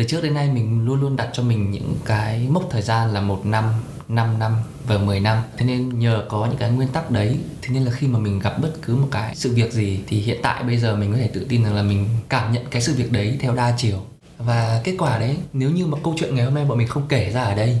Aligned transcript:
từ 0.00 0.06
trước 0.06 0.22
đến 0.22 0.34
nay 0.34 0.48
mình 0.48 0.84
luôn 0.84 1.00
luôn 1.00 1.16
đặt 1.16 1.28
cho 1.32 1.42
mình 1.42 1.70
những 1.70 1.96
cái 2.04 2.46
mốc 2.50 2.62
thời 2.70 2.82
gian 2.82 3.12
là 3.12 3.20
một 3.20 3.46
năm 3.46 3.64
5 4.08 4.38
năm 4.38 4.56
và 4.86 4.98
10 4.98 5.20
năm. 5.20 5.42
Thế 5.56 5.66
nên 5.66 5.98
nhờ 5.98 6.24
có 6.28 6.46
những 6.46 6.56
cái 6.56 6.70
nguyên 6.70 6.88
tắc 6.88 7.10
đấy, 7.10 7.38
Thế 7.62 7.74
nên 7.74 7.84
là 7.84 7.92
khi 7.92 8.06
mà 8.06 8.18
mình 8.18 8.38
gặp 8.38 8.58
bất 8.62 8.72
cứ 8.82 8.96
một 8.96 9.08
cái 9.10 9.34
sự 9.34 9.54
việc 9.54 9.72
gì 9.72 10.00
Thì 10.06 10.20
hiện 10.20 10.38
tại 10.42 10.62
bây 10.62 10.76
giờ 10.76 10.96
mình 10.96 11.12
có 11.12 11.18
thể 11.18 11.30
tự 11.32 11.46
tin 11.48 11.64
rằng 11.64 11.74
là 11.74 11.82
mình 11.82 12.08
cảm 12.28 12.52
nhận 12.52 12.64
cái 12.70 12.82
sự 12.82 12.94
việc 12.94 13.12
đấy 13.12 13.36
theo 13.40 13.54
đa 13.54 13.74
chiều. 13.76 14.02
Và 14.38 14.80
kết 14.84 14.94
quả 14.98 15.18
đấy, 15.18 15.36
nếu 15.52 15.70
như 15.70 15.86
mà 15.86 15.98
câu 16.04 16.14
chuyện 16.18 16.34
ngày 16.34 16.44
hôm 16.44 16.54
nay 16.54 16.64
bọn 16.64 16.78
mình 16.78 16.88
không 16.88 17.06
kể 17.08 17.30
ra 17.34 17.42
ở 17.42 17.54
đây, 17.54 17.76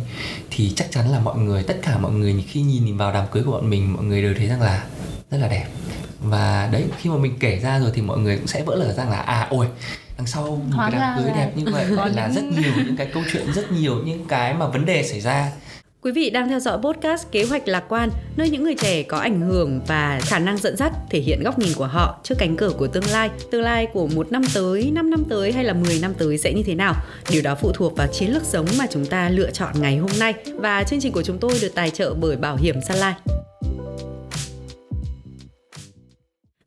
thì 0.50 0.72
chắc 0.76 0.90
chắn 0.90 1.10
là 1.10 1.18
mọi 1.20 1.38
người, 1.38 1.62
tất 1.62 1.78
cả 1.82 1.98
mọi 1.98 2.12
người 2.12 2.44
khi 2.48 2.62
nhìn 2.62 2.96
vào 2.96 3.12
đám 3.12 3.26
cưới 3.30 3.42
của 3.42 3.52
bọn 3.52 3.70
mình, 3.70 3.92
mọi 3.92 4.04
người 4.04 4.22
đều 4.22 4.34
thấy 4.38 4.46
rằng 4.46 4.60
là 4.60 4.84
rất 5.30 5.38
là 5.38 5.48
đẹp. 5.48 5.66
Và 6.20 6.68
đấy, 6.72 6.84
khi 6.98 7.10
mà 7.10 7.16
mình 7.16 7.36
kể 7.40 7.58
ra 7.58 7.78
rồi 7.78 7.90
thì 7.94 8.02
mọi 8.02 8.18
người 8.18 8.36
cũng 8.36 8.46
sẽ 8.46 8.62
vỡ 8.62 8.76
lở 8.76 8.92
rằng 8.92 9.10
là 9.10 9.18
à 9.18 9.46
ôi 9.50 9.66
đằng 10.20 10.26
sau 10.26 10.46
một 10.46 10.78
cái 10.78 10.90
đám 11.00 11.18
cưới 11.18 11.32
đẹp 11.36 11.52
như 11.56 11.64
vậy 11.72 11.86
là 12.14 12.28
rất 12.28 12.44
nhiều 12.44 12.72
những 12.76 12.96
cái 12.96 13.06
câu 13.14 13.22
chuyện 13.32 13.52
rất 13.52 13.72
nhiều 13.72 14.02
những 14.04 14.24
cái 14.28 14.54
mà 14.54 14.66
vấn 14.66 14.84
đề 14.84 15.02
xảy 15.02 15.20
ra 15.20 15.50
Quý 16.02 16.12
vị 16.12 16.30
đang 16.30 16.48
theo 16.48 16.60
dõi 16.60 16.78
podcast 16.82 17.26
Kế 17.32 17.44
hoạch 17.44 17.68
lạc 17.68 17.84
quan, 17.88 18.10
nơi 18.36 18.50
những 18.50 18.64
người 18.64 18.74
trẻ 18.74 19.02
có 19.02 19.18
ảnh 19.18 19.40
hưởng 19.40 19.80
và 19.86 20.20
khả 20.22 20.38
năng 20.38 20.56
dẫn 20.56 20.76
dắt 20.76 20.92
thể 21.10 21.20
hiện 21.20 21.42
góc 21.42 21.58
nhìn 21.58 21.72
của 21.76 21.86
họ 21.86 22.20
trước 22.22 22.34
cánh 22.38 22.56
cửa 22.56 22.70
của 22.78 22.86
tương 22.86 23.04
lai. 23.04 23.30
Tương 23.50 23.62
lai 23.62 23.86
của 23.92 24.06
một 24.06 24.32
năm 24.32 24.42
tới, 24.54 24.90
5 24.94 25.10
năm 25.10 25.24
tới 25.28 25.52
hay 25.52 25.64
là 25.64 25.72
10 25.72 25.98
năm 26.02 26.14
tới 26.14 26.38
sẽ 26.38 26.52
như 26.52 26.62
thế 26.62 26.74
nào? 26.74 26.94
Điều 27.30 27.42
đó 27.42 27.54
phụ 27.54 27.72
thuộc 27.72 27.96
vào 27.96 28.06
chiến 28.06 28.32
lược 28.32 28.44
sống 28.44 28.66
mà 28.78 28.86
chúng 28.90 29.06
ta 29.06 29.28
lựa 29.28 29.50
chọn 29.50 29.74
ngày 29.80 29.96
hôm 29.96 30.10
nay. 30.18 30.34
Và 30.54 30.84
chương 30.84 31.00
trình 31.00 31.12
của 31.12 31.22
chúng 31.22 31.38
tôi 31.38 31.52
được 31.62 31.74
tài 31.74 31.90
trợ 31.90 32.14
bởi 32.14 32.36
Bảo 32.36 32.56
hiểm 32.56 32.76
Sun 32.88 32.96
Life. 32.96 33.39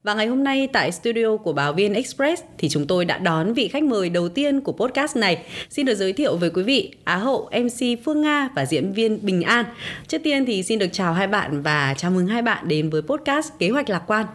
Và 0.04 0.14
ngày 0.14 0.28
hôm 0.28 0.44
nay 0.44 0.68
tại 0.74 0.92
studio 0.92 1.38
của 1.44 1.54
báo 1.54 1.74
VN 1.74 1.94
Express 1.94 2.42
thì 2.58 2.70
chúng 2.70 2.88
tôi 2.88 3.06
đã 3.06 3.18
đón 3.18 3.54
vị 3.54 3.68
khách 3.68 3.84
mời 3.84 4.10
đầu 4.10 4.30
tiên 4.30 4.62
của 4.62 4.72
podcast 4.72 5.16
này. 5.16 5.44
Xin 5.70 5.86
được 5.86 5.96
giới 5.96 6.14
thiệu 6.14 6.38
với 6.38 6.50
quý 6.50 6.64
vị 6.64 6.94
Á 7.04 7.16
hậu 7.16 7.50
MC 7.52 8.04
Phương 8.06 8.22
Nga 8.22 8.50
và 8.56 8.66
diễn 8.66 8.94
viên 8.94 9.26
Bình 9.26 9.42
An. 9.42 9.66
Trước 10.08 10.18
tiên 10.24 10.46
thì 10.46 10.64
xin 10.64 10.80
được 10.80 10.88
chào 10.92 11.14
hai 11.14 11.28
bạn 11.28 11.62
và 11.62 11.94
chào 11.98 12.12
mừng 12.12 12.28
hai 12.28 12.42
bạn 12.42 12.68
đến 12.68 12.90
với 12.90 13.02
podcast 13.02 13.48
Kế 13.60 13.70
hoạch 13.70 13.90
lạc 13.90 14.04
quan. 14.08 14.26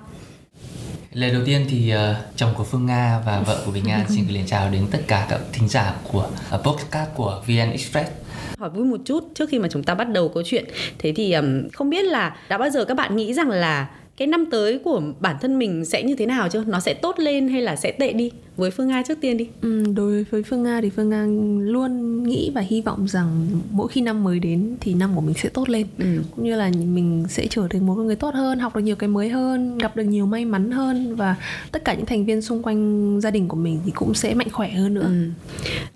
Lời 1.13 1.31
đầu 1.31 1.43
tiên 1.47 1.67
thì 1.69 1.93
uh, 1.95 2.17
chồng 2.37 2.55
của 2.57 2.65
Phương 2.65 2.87
Nga 2.87 3.23
và 3.27 3.41
vợ 3.41 3.63
của 3.67 3.73
Bình 3.73 3.89
An 3.89 4.05
xin 4.09 4.25
gửi 4.25 4.35
lời 4.35 4.45
chào 4.47 4.71
đến 4.71 4.87
tất 4.91 5.01
cả 5.07 5.27
các 5.31 5.41
thính 5.53 5.69
giả 5.69 5.95
của 6.13 6.29
uh, 6.55 6.61
podcast 6.65 7.11
của 7.15 7.43
VN 7.47 7.71
Express 7.71 8.11
hỏi 8.59 8.71
vui 8.71 8.85
một 8.85 9.01
chút 9.05 9.25
trước 9.35 9.49
khi 9.51 9.59
mà 9.59 9.69
chúng 9.71 9.83
ta 9.83 9.95
bắt 9.95 10.09
đầu 10.09 10.29
câu 10.29 10.43
chuyện 10.47 10.65
thế 10.99 11.13
thì 11.17 11.33
um, 11.33 11.69
không 11.73 11.91
biết 11.91 12.03
là 12.03 12.37
đã 12.49 12.59
bao 12.59 12.71
giờ 12.71 12.85
các 12.85 12.95
bạn 12.95 13.17
nghĩ 13.17 13.35
rằng 13.35 13.51
là 13.51 13.87
cái 14.19 14.29
năm 14.29 14.47
tới 14.51 14.79
của 14.79 15.03
bản 15.21 15.37
thân 15.41 15.59
mình 15.59 15.85
sẽ 15.85 16.03
như 16.03 16.15
thế 16.15 16.27
nào 16.27 16.49
chứ 16.49 16.65
nó 16.67 16.81
sẽ 16.81 16.95
tốt 16.95 17.19
lên 17.19 17.49
hay 17.49 17.63
là 17.63 17.77
sẽ 17.77 17.93
tệ 17.93 18.13
đi? 18.13 18.31
Với 18.59 18.71
phương 18.71 18.89
nga 18.89 19.03
trước 19.03 19.21
tiên 19.21 19.37
đi 19.37 19.49
ừ, 19.63 19.85
đối 19.97 20.25
với 20.25 20.43
phương 20.43 20.63
nga 20.63 20.81
thì 20.81 20.91
phương 20.91 21.09
nga 21.09 21.27
luôn 21.73 22.23
nghĩ 22.23 22.51
và 22.55 22.61
hy 22.61 22.81
vọng 22.81 23.09
rằng 23.09 23.47
mỗi 23.71 23.89
khi 23.89 24.01
năm 24.01 24.25
mới 24.25 24.39
đến 24.39 24.77
thì 24.81 24.95
năm 24.95 25.15
của 25.15 25.21
mình 25.21 25.35
sẽ 25.35 25.49
tốt 25.49 25.69
lên 25.69 25.87
ừ. 25.99 26.05
cũng 26.37 26.45
như 26.45 26.57
là 26.57 26.71
mình 26.71 27.25
sẽ 27.29 27.47
trở 27.51 27.69
thành 27.71 27.87
một 27.87 27.95
người 27.95 28.17
tốt 28.17 28.35
hơn 28.35 28.59
học 28.59 28.77
được 28.77 28.83
nhiều 28.83 28.97
cái 28.97 29.09
mới 29.09 29.29
hơn 29.29 29.79
gặp 29.79 29.97
được 29.97 30.05
nhiều 30.05 30.27
may 30.27 30.45
mắn 30.45 30.71
hơn 30.71 31.17
và 31.17 31.37
tất 31.73 31.85
cả 31.85 31.95
những 31.95 32.07
thành 32.07 32.25
viên 32.25 32.43
xung 32.43 32.63
quanh 32.63 33.21
gia 33.21 33.31
đình 33.31 33.49
của 33.49 33.57
mình 33.57 33.81
thì 33.85 33.91
cũng 33.91 34.15
sẽ 34.15 34.35
mạnh 34.35 34.51
khỏe 34.51 34.71
hơn 34.71 34.95
nữa 34.95 35.07
ừ. 35.07 35.29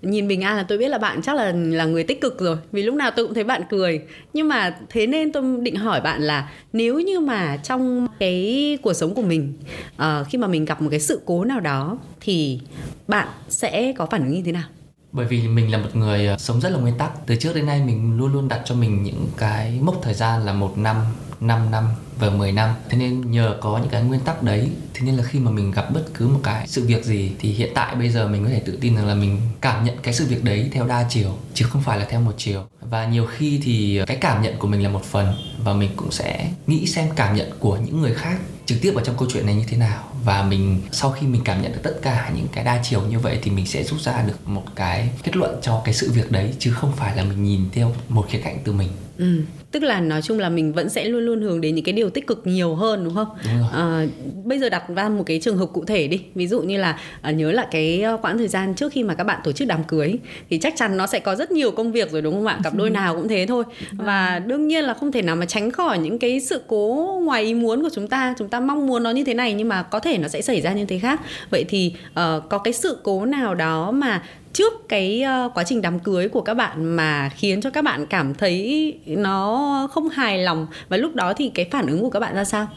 nhìn 0.01 0.27
bình 0.27 0.41
an 0.41 0.57
là 0.57 0.63
tôi 0.63 0.77
biết 0.77 0.87
là 0.87 0.97
bạn 0.97 1.21
chắc 1.21 1.35
là 1.35 1.51
là 1.55 1.85
người 1.85 2.03
tích 2.03 2.21
cực 2.21 2.39
rồi 2.39 2.57
vì 2.71 2.83
lúc 2.83 2.95
nào 2.95 3.11
tôi 3.15 3.25
cũng 3.25 3.35
thấy 3.35 3.43
bạn 3.43 3.61
cười 3.69 4.01
nhưng 4.33 4.47
mà 4.47 4.77
thế 4.89 5.07
nên 5.07 5.31
tôi 5.31 5.43
định 5.61 5.75
hỏi 5.75 6.01
bạn 6.01 6.21
là 6.21 6.49
nếu 6.73 6.99
như 6.99 7.19
mà 7.19 7.57
trong 7.57 8.07
cái 8.19 8.77
cuộc 8.81 8.93
sống 8.93 9.13
của 9.13 9.21
mình 9.21 9.53
uh, 9.95 10.27
khi 10.29 10.37
mà 10.37 10.47
mình 10.47 10.65
gặp 10.65 10.81
một 10.81 10.89
cái 10.89 10.99
sự 10.99 11.21
cố 11.25 11.43
nào 11.43 11.59
đó 11.59 11.97
thì 12.23 12.59
bạn 13.07 13.27
sẽ 13.49 13.93
có 13.97 14.05
phản 14.05 14.21
ứng 14.21 14.33
như 14.33 14.41
thế 14.45 14.51
nào? 14.51 14.67
Bởi 15.11 15.25
vì 15.25 15.47
mình 15.47 15.71
là 15.71 15.77
một 15.77 15.89
người 15.95 16.27
ờ, 16.27 16.37
sống 16.37 16.61
rất 16.61 16.69
là 16.69 16.77
nguyên 16.77 16.97
tắc. 16.97 17.11
Từ 17.25 17.35
trước 17.35 17.55
đến 17.55 17.65
nay 17.65 17.81
mình 17.85 18.17
luôn 18.17 18.33
luôn 18.33 18.47
đặt 18.47 18.61
cho 18.65 18.75
mình 18.75 19.03
những 19.03 19.27
cái 19.37 19.79
mốc 19.81 19.99
thời 20.01 20.13
gian 20.13 20.45
là 20.45 20.53
một 20.53 20.77
năm 20.77 20.97
5 21.43 21.71
năm 21.71 21.87
và 22.19 22.29
10 22.29 22.51
năm. 22.51 22.69
Thế 22.89 22.97
nên 22.97 23.31
nhờ 23.31 23.57
có 23.61 23.77
những 23.77 23.89
cái 23.89 24.03
nguyên 24.03 24.21
tắc 24.21 24.43
đấy, 24.43 24.69
thế 24.93 25.05
nên 25.05 25.15
là 25.15 25.23
khi 25.23 25.39
mà 25.39 25.51
mình 25.51 25.71
gặp 25.71 25.93
bất 25.93 26.03
cứ 26.13 26.27
một 26.27 26.39
cái 26.43 26.67
sự 26.67 26.85
việc 26.85 27.05
gì 27.05 27.31
thì 27.39 27.51
hiện 27.51 27.71
tại 27.75 27.95
bây 27.95 28.09
giờ 28.09 28.27
mình 28.27 28.43
có 28.43 28.49
thể 28.49 28.61
tự 28.65 28.77
tin 28.81 28.95
rằng 28.95 29.07
là 29.07 29.15
mình 29.15 29.41
cảm 29.61 29.85
nhận 29.85 29.97
cái 30.03 30.13
sự 30.13 30.25
việc 30.25 30.43
đấy 30.43 30.69
theo 30.71 30.87
đa 30.87 31.05
chiều, 31.09 31.37
chứ 31.53 31.65
không 31.69 31.81
phải 31.81 31.99
là 31.99 32.05
theo 32.09 32.21
một 32.21 32.33
chiều. 32.37 32.67
Và 32.81 33.05
nhiều 33.05 33.25
khi 33.25 33.59
thì 33.63 33.97
ờ, 33.97 34.05
cái 34.05 34.17
cảm 34.17 34.41
nhận 34.41 34.57
của 34.57 34.67
mình 34.67 34.83
là 34.83 34.89
một 34.89 35.03
phần 35.03 35.33
và 35.63 35.73
mình 35.73 35.89
cũng 35.95 36.11
sẽ 36.11 36.51
nghĩ 36.67 36.87
xem 36.87 37.09
cảm 37.15 37.35
nhận 37.35 37.49
của 37.59 37.77
những 37.77 38.01
người 38.01 38.13
khác 38.13 38.39
trực 38.65 38.77
tiếp 38.81 38.93
ở 38.95 39.01
trong 39.05 39.17
câu 39.17 39.27
chuyện 39.33 39.45
này 39.45 39.55
như 39.55 39.65
thế 39.67 39.77
nào 39.77 40.03
và 40.25 40.43
mình, 40.43 40.81
sau 40.91 41.11
khi 41.11 41.27
mình 41.27 41.41
cảm 41.45 41.61
nhận 41.61 41.71
được 41.71 41.79
tất 41.83 41.99
cả 42.01 42.31
những 42.35 42.47
cái 42.51 42.63
đa 42.63 42.79
chiều 42.83 43.01
như 43.01 43.19
vậy 43.19 43.39
thì 43.41 43.51
mình 43.51 43.67
sẽ 43.67 43.83
rút 43.83 44.01
ra 44.01 44.23
được 44.27 44.47
một 44.47 44.63
cái 44.75 45.09
kết 45.23 45.35
luận 45.35 45.59
cho 45.61 45.81
cái 45.85 45.93
sự 45.93 46.11
việc 46.11 46.31
đấy, 46.31 46.53
chứ 46.59 46.73
không 46.73 46.91
phải 46.95 47.15
là 47.15 47.23
mình 47.23 47.43
nhìn 47.43 47.69
theo 47.71 47.95
một 48.09 48.25
khía 48.29 48.41
cạnh 48.43 48.59
từ 48.63 48.71
mình. 48.71 48.89
Ừ 49.17 49.41
tức 49.73 49.83
là 49.83 49.99
nói 49.99 50.21
chung 50.21 50.39
là 50.39 50.49
mình 50.49 50.73
vẫn 50.73 50.89
sẽ 50.89 51.05
luôn 51.05 51.25
luôn 51.25 51.41
hướng 51.41 51.61
đến 51.61 51.75
những 51.75 51.85
cái 51.85 51.93
điều 51.93 52.09
tích 52.09 52.27
cực 52.27 52.47
nhiều 52.47 52.75
hơn 52.75 53.03
đúng 53.03 53.15
không? 53.15 53.27
Đúng 53.45 53.69
à, 53.73 54.05
bây 54.43 54.59
giờ 54.59 54.69
đặt 54.69 54.83
ra 54.95 55.09
một 55.09 55.23
cái 55.25 55.39
trường 55.39 55.57
hợp 55.57 55.65
cụ 55.73 55.85
thể 55.85 56.07
đi. 56.07 56.21
Ví 56.35 56.47
dụ 56.47 56.61
như 56.61 56.77
là 56.77 56.99
à, 57.21 57.31
nhớ 57.31 57.51
lại 57.51 57.67
cái 57.71 58.01
ờ, 58.01 58.17
quãng 58.21 58.37
thời 58.37 58.47
gian 58.47 58.75
trước 58.75 58.93
khi 58.93 59.03
mà 59.03 59.13
các 59.13 59.23
bạn 59.23 59.41
tổ 59.43 59.51
chức 59.51 59.67
đám 59.67 59.83
cưới 59.83 60.15
thì 60.49 60.57
chắc 60.57 60.73
chắn 60.77 60.97
nó 60.97 61.07
sẽ 61.07 61.19
có 61.19 61.35
rất 61.35 61.51
nhiều 61.51 61.71
công 61.71 61.91
việc 61.91 62.11
rồi 62.11 62.21
đúng 62.21 62.33
không 62.33 62.45
ạ? 62.45 62.59
Cặp 62.63 62.75
đôi 62.75 62.89
nào 62.99 63.15
cũng 63.15 63.27
thế 63.27 63.45
thôi. 63.45 63.63
Vâng. 63.91 64.07
và 64.07 64.39
đương 64.39 64.67
nhiên 64.67 64.83
là 64.83 64.93
không 64.93 65.11
thể 65.11 65.21
nào 65.21 65.35
mà 65.35 65.45
tránh 65.45 65.71
khỏi 65.71 65.99
những 65.99 66.19
cái 66.19 66.39
sự 66.39 66.61
cố 66.67 67.19
ngoài 67.23 67.43
ý 67.43 67.53
muốn 67.53 67.81
của 67.81 67.89
chúng 67.93 68.07
ta. 68.07 68.35
Chúng 68.37 68.49
ta 68.49 68.59
mong 68.59 68.87
muốn 68.87 69.03
nó 69.03 69.11
như 69.11 69.23
thế 69.23 69.33
này 69.33 69.53
nhưng 69.53 69.69
mà 69.69 69.83
có 69.83 69.99
thể 69.99 70.17
nó 70.17 70.27
sẽ 70.27 70.41
xảy 70.41 70.61
ra 70.61 70.73
như 70.73 70.85
thế 70.85 70.99
khác. 70.99 71.21
Vậy 71.49 71.65
thì 71.69 71.93
uh, 72.09 72.15
có 72.49 72.57
cái 72.57 72.73
sự 72.73 72.97
cố 73.03 73.25
nào 73.25 73.55
đó 73.55 73.91
mà 73.91 74.21
trước 74.53 74.89
cái 74.89 75.23
uh, 75.45 75.53
quá 75.53 75.63
trình 75.63 75.81
đám 75.81 75.99
cưới 75.99 76.29
của 76.29 76.41
các 76.41 76.53
bạn 76.53 76.85
mà 76.85 77.29
khiến 77.29 77.61
cho 77.61 77.69
các 77.69 77.83
bạn 77.83 78.05
cảm 78.05 78.33
thấy 78.33 78.93
nó 79.05 79.87
không 79.91 80.09
hài 80.09 80.37
lòng? 80.37 80.67
Và 80.89 80.97
lúc 80.97 81.15
đó 81.15 81.33
thì 81.33 81.51
cái 81.53 81.67
phản 81.71 81.87
ứng 81.87 82.01
của 82.01 82.09
các 82.09 82.19
bạn 82.19 82.35
ra 82.35 82.45
sao? 82.45 82.67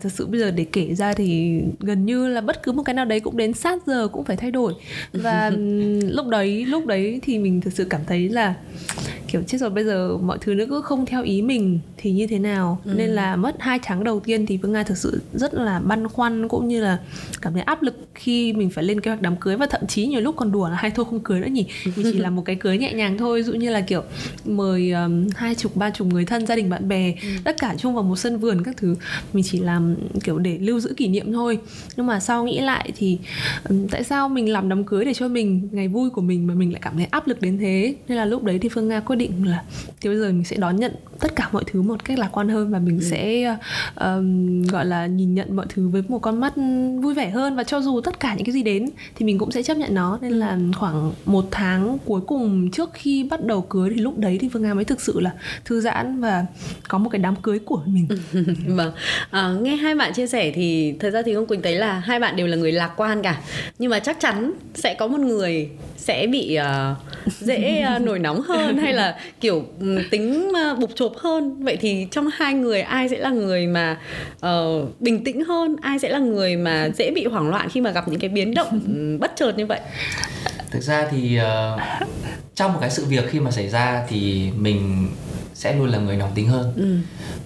Thực 0.00 0.12
sự 0.12 0.26
bây 0.26 0.40
giờ 0.40 0.50
để 0.50 0.66
kể 0.72 0.94
ra 0.94 1.12
thì 1.12 1.60
gần 1.80 2.06
như 2.06 2.28
là 2.28 2.40
bất 2.40 2.62
cứ 2.62 2.72
một 2.72 2.82
cái 2.82 2.94
nào 2.94 3.04
đấy 3.04 3.20
cũng 3.20 3.36
đến 3.36 3.52
sát 3.52 3.86
giờ 3.86 4.08
cũng 4.08 4.24
phải 4.24 4.36
thay 4.36 4.50
đổi 4.50 4.74
và 5.12 5.50
lúc 6.00 6.26
đấy 6.26 6.64
lúc 6.64 6.86
đấy 6.86 7.20
thì 7.22 7.38
mình 7.38 7.60
thực 7.60 7.72
sự 7.72 7.84
cảm 7.84 8.00
thấy 8.06 8.28
là 8.28 8.54
kiểu 9.28 9.42
chết 9.46 9.58
rồi 9.58 9.70
bây 9.70 9.84
giờ 9.84 10.16
mọi 10.22 10.38
thứ 10.40 10.54
nữa 10.54 10.64
cứ 10.68 10.80
không 10.80 11.06
theo 11.06 11.22
ý 11.22 11.42
mình 11.42 11.80
thì 11.96 12.12
như 12.12 12.26
thế 12.26 12.38
nào 12.38 12.80
ừ. 12.84 12.92
nên 12.96 13.10
là 13.10 13.36
mất 13.36 13.56
hai 13.58 13.78
tháng 13.82 14.04
đầu 14.04 14.20
tiên 14.20 14.46
thì 14.46 14.58
phương 14.62 14.72
nga 14.72 14.82
thực 14.82 14.98
sự 14.98 15.20
rất 15.34 15.54
là 15.54 15.80
băn 15.80 16.08
khoăn 16.08 16.48
cũng 16.48 16.68
như 16.68 16.80
là 16.80 16.98
cảm 17.42 17.52
thấy 17.52 17.62
áp 17.62 17.82
lực 17.82 17.94
khi 18.14 18.52
mình 18.52 18.70
phải 18.70 18.84
lên 18.84 19.00
kế 19.00 19.10
hoạch 19.10 19.22
đám 19.22 19.36
cưới 19.36 19.56
và 19.56 19.66
thậm 19.66 19.86
chí 19.86 20.06
nhiều 20.06 20.20
lúc 20.20 20.36
còn 20.36 20.52
đùa 20.52 20.68
là 20.68 20.76
hay 20.76 20.90
thôi 20.90 21.06
không 21.10 21.20
cưới 21.20 21.40
nữa 21.40 21.46
nhỉ 21.46 21.66
mình 21.96 22.06
chỉ 22.12 22.18
làm 22.18 22.36
một 22.36 22.42
cái 22.44 22.56
cưới 22.56 22.78
nhẹ 22.78 22.92
nhàng 22.92 23.18
thôi 23.18 23.42
dụ 23.42 23.52
như 23.52 23.70
là 23.70 23.80
kiểu 23.80 24.02
mời 24.44 24.92
um, 24.92 25.28
hai 25.36 25.54
chục 25.54 25.76
ba 25.76 25.90
chục 25.90 26.06
người 26.06 26.24
thân 26.24 26.46
gia 26.46 26.56
đình 26.56 26.70
bạn 26.70 26.88
bè 26.88 27.14
ừ. 27.22 27.28
tất 27.44 27.56
cả 27.58 27.74
chung 27.78 27.94
vào 27.94 28.02
một 28.02 28.16
sân 28.16 28.38
vườn 28.38 28.62
các 28.64 28.76
thứ 28.76 28.94
mình 29.32 29.44
chỉ 29.46 29.60
làm 29.60 29.77
kiểu 30.24 30.38
để 30.38 30.58
lưu 30.58 30.80
giữ 30.80 30.94
kỷ 30.96 31.08
niệm 31.08 31.32
thôi. 31.32 31.58
Nhưng 31.96 32.06
mà 32.06 32.20
sau 32.20 32.44
nghĩ 32.44 32.60
lại 32.60 32.92
thì 32.96 33.18
um, 33.68 33.86
tại 33.86 34.04
sao 34.04 34.28
mình 34.28 34.52
làm 34.52 34.68
đám 34.68 34.84
cưới 34.84 35.04
để 35.04 35.14
cho 35.14 35.28
mình 35.28 35.68
ngày 35.72 35.88
vui 35.88 36.10
của 36.10 36.20
mình 36.20 36.46
mà 36.46 36.54
mình 36.54 36.72
lại 36.72 36.80
cảm 36.84 36.96
thấy 36.96 37.06
áp 37.10 37.28
lực 37.28 37.40
đến 37.40 37.58
thế? 37.58 37.94
Nên 38.08 38.18
là 38.18 38.24
lúc 38.24 38.44
đấy 38.44 38.58
thì 38.58 38.68
phương 38.68 38.88
nga 38.88 39.00
quyết 39.00 39.16
định 39.16 39.46
là 39.46 39.64
thì 40.00 40.08
bây 40.08 40.18
giờ 40.18 40.26
mình 40.26 40.44
sẽ 40.44 40.56
đón 40.56 40.76
nhận 40.76 40.92
tất 41.20 41.36
cả 41.36 41.48
mọi 41.52 41.64
thứ 41.66 41.82
một 41.82 42.04
cách 42.04 42.18
lạc 42.18 42.28
quan 42.32 42.48
hơn 42.48 42.70
và 42.70 42.78
mình 42.78 42.98
ừ. 42.98 43.04
sẽ 43.10 43.56
um, 44.00 44.62
gọi 44.62 44.86
là 44.86 45.06
nhìn 45.06 45.34
nhận 45.34 45.56
mọi 45.56 45.66
thứ 45.68 45.88
với 45.88 46.02
một 46.08 46.18
con 46.18 46.40
mắt 46.40 46.52
vui 47.02 47.14
vẻ 47.14 47.30
hơn. 47.30 47.56
Và 47.56 47.64
cho 47.64 47.80
dù 47.80 48.00
tất 48.00 48.20
cả 48.20 48.34
những 48.34 48.44
cái 48.44 48.52
gì 48.52 48.62
đến 48.62 48.90
thì 49.16 49.26
mình 49.26 49.38
cũng 49.38 49.50
sẽ 49.50 49.62
chấp 49.62 49.76
nhận 49.76 49.94
nó. 49.94 50.18
Nên 50.22 50.32
là 50.32 50.58
khoảng 50.76 51.12
một 51.24 51.48
tháng 51.50 51.98
cuối 52.04 52.20
cùng 52.20 52.70
trước 52.70 52.90
khi 52.92 53.24
bắt 53.24 53.44
đầu 53.44 53.62
cưới 53.62 53.90
thì 53.94 54.00
lúc 54.00 54.18
đấy 54.18 54.38
thì 54.40 54.48
phương 54.48 54.62
nga 54.62 54.74
mới 54.74 54.84
thực 54.84 55.00
sự 55.00 55.20
là 55.20 55.32
thư 55.64 55.80
giãn 55.80 56.20
và 56.20 56.46
có 56.88 56.98
một 56.98 57.10
cái 57.10 57.18
đám 57.18 57.36
cưới 57.36 57.58
của 57.58 57.82
mình. 57.86 58.08
Vâng. 58.66 58.92
À, 59.30 59.54
nghe 59.62 59.76
hai 59.76 59.94
bạn 59.94 60.12
chia 60.12 60.26
sẻ 60.26 60.50
thì 60.54 60.94
thật 61.00 61.10
ra 61.10 61.22
thì 61.22 61.32
ông 61.32 61.46
quỳnh 61.46 61.62
thấy 61.62 61.74
là 61.74 61.92
hai 61.98 62.20
bạn 62.20 62.36
đều 62.36 62.46
là 62.46 62.56
người 62.56 62.72
lạc 62.72 62.92
quan 62.96 63.22
cả. 63.22 63.40
Nhưng 63.78 63.90
mà 63.90 63.98
chắc 63.98 64.20
chắn 64.20 64.52
sẽ 64.74 64.94
có 64.94 65.06
một 65.06 65.20
người 65.20 65.68
sẽ 65.96 66.26
bị 66.26 66.58
uh, 66.60 66.96
dễ 67.40 67.84
uh, 67.96 68.02
nổi 68.02 68.18
nóng 68.18 68.40
hơn 68.40 68.78
hay 68.78 68.92
là 68.92 69.18
kiểu 69.40 69.64
um, 69.80 69.98
tính 70.10 70.52
uh, 70.72 70.78
bục 70.78 70.90
chộp 70.94 71.16
hơn. 71.16 71.64
Vậy 71.64 71.76
thì 71.76 72.06
trong 72.10 72.28
hai 72.32 72.54
người 72.54 72.80
ai 72.80 73.08
sẽ 73.08 73.18
là 73.18 73.30
người 73.30 73.66
mà 73.66 73.98
uh, 74.46 75.00
bình 75.00 75.24
tĩnh 75.24 75.44
hơn? 75.44 75.76
Ai 75.82 75.98
sẽ 75.98 76.08
là 76.08 76.18
người 76.18 76.56
mà 76.56 76.88
dễ 76.98 77.10
bị 77.10 77.24
hoảng 77.24 77.50
loạn 77.50 77.68
khi 77.68 77.80
mà 77.80 77.90
gặp 77.90 78.08
những 78.08 78.20
cái 78.20 78.30
biến 78.30 78.54
động 78.54 78.80
ừ, 78.86 79.18
bất 79.20 79.32
chợt 79.36 79.52
như 79.56 79.66
vậy? 79.66 79.80
Thực 80.70 80.82
ra 80.82 81.06
thì 81.10 81.40
uh, 81.40 81.80
trong 82.54 82.72
một 82.72 82.78
cái 82.80 82.90
sự 82.90 83.04
việc 83.04 83.24
khi 83.30 83.40
mà 83.40 83.50
xảy 83.50 83.68
ra 83.68 84.04
thì 84.08 84.50
mình 84.56 85.08
sẽ 85.54 85.72
luôn 85.72 85.88
là 85.88 85.98
người 85.98 86.16
nóng 86.16 86.34
tính 86.34 86.48
hơn 86.48 86.72
ừ. 86.76 86.96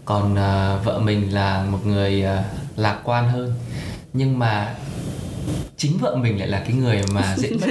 còn 0.04 0.32
uh, 0.32 0.84
vợ 0.84 0.98
mình 0.98 1.34
là 1.34 1.64
một 1.64 1.86
người 1.86 2.24
uh, 2.24 2.78
lạc 2.78 3.00
quan 3.04 3.28
hơn 3.28 3.54
nhưng 4.12 4.38
mà 4.38 4.74
chính 5.76 5.98
vợ 6.00 6.16
mình 6.16 6.38
lại 6.38 6.48
là 6.48 6.62
cái 6.66 6.76
người 6.76 7.02
mà 7.14 7.34
dễ 7.36 7.50
mất 7.50 7.66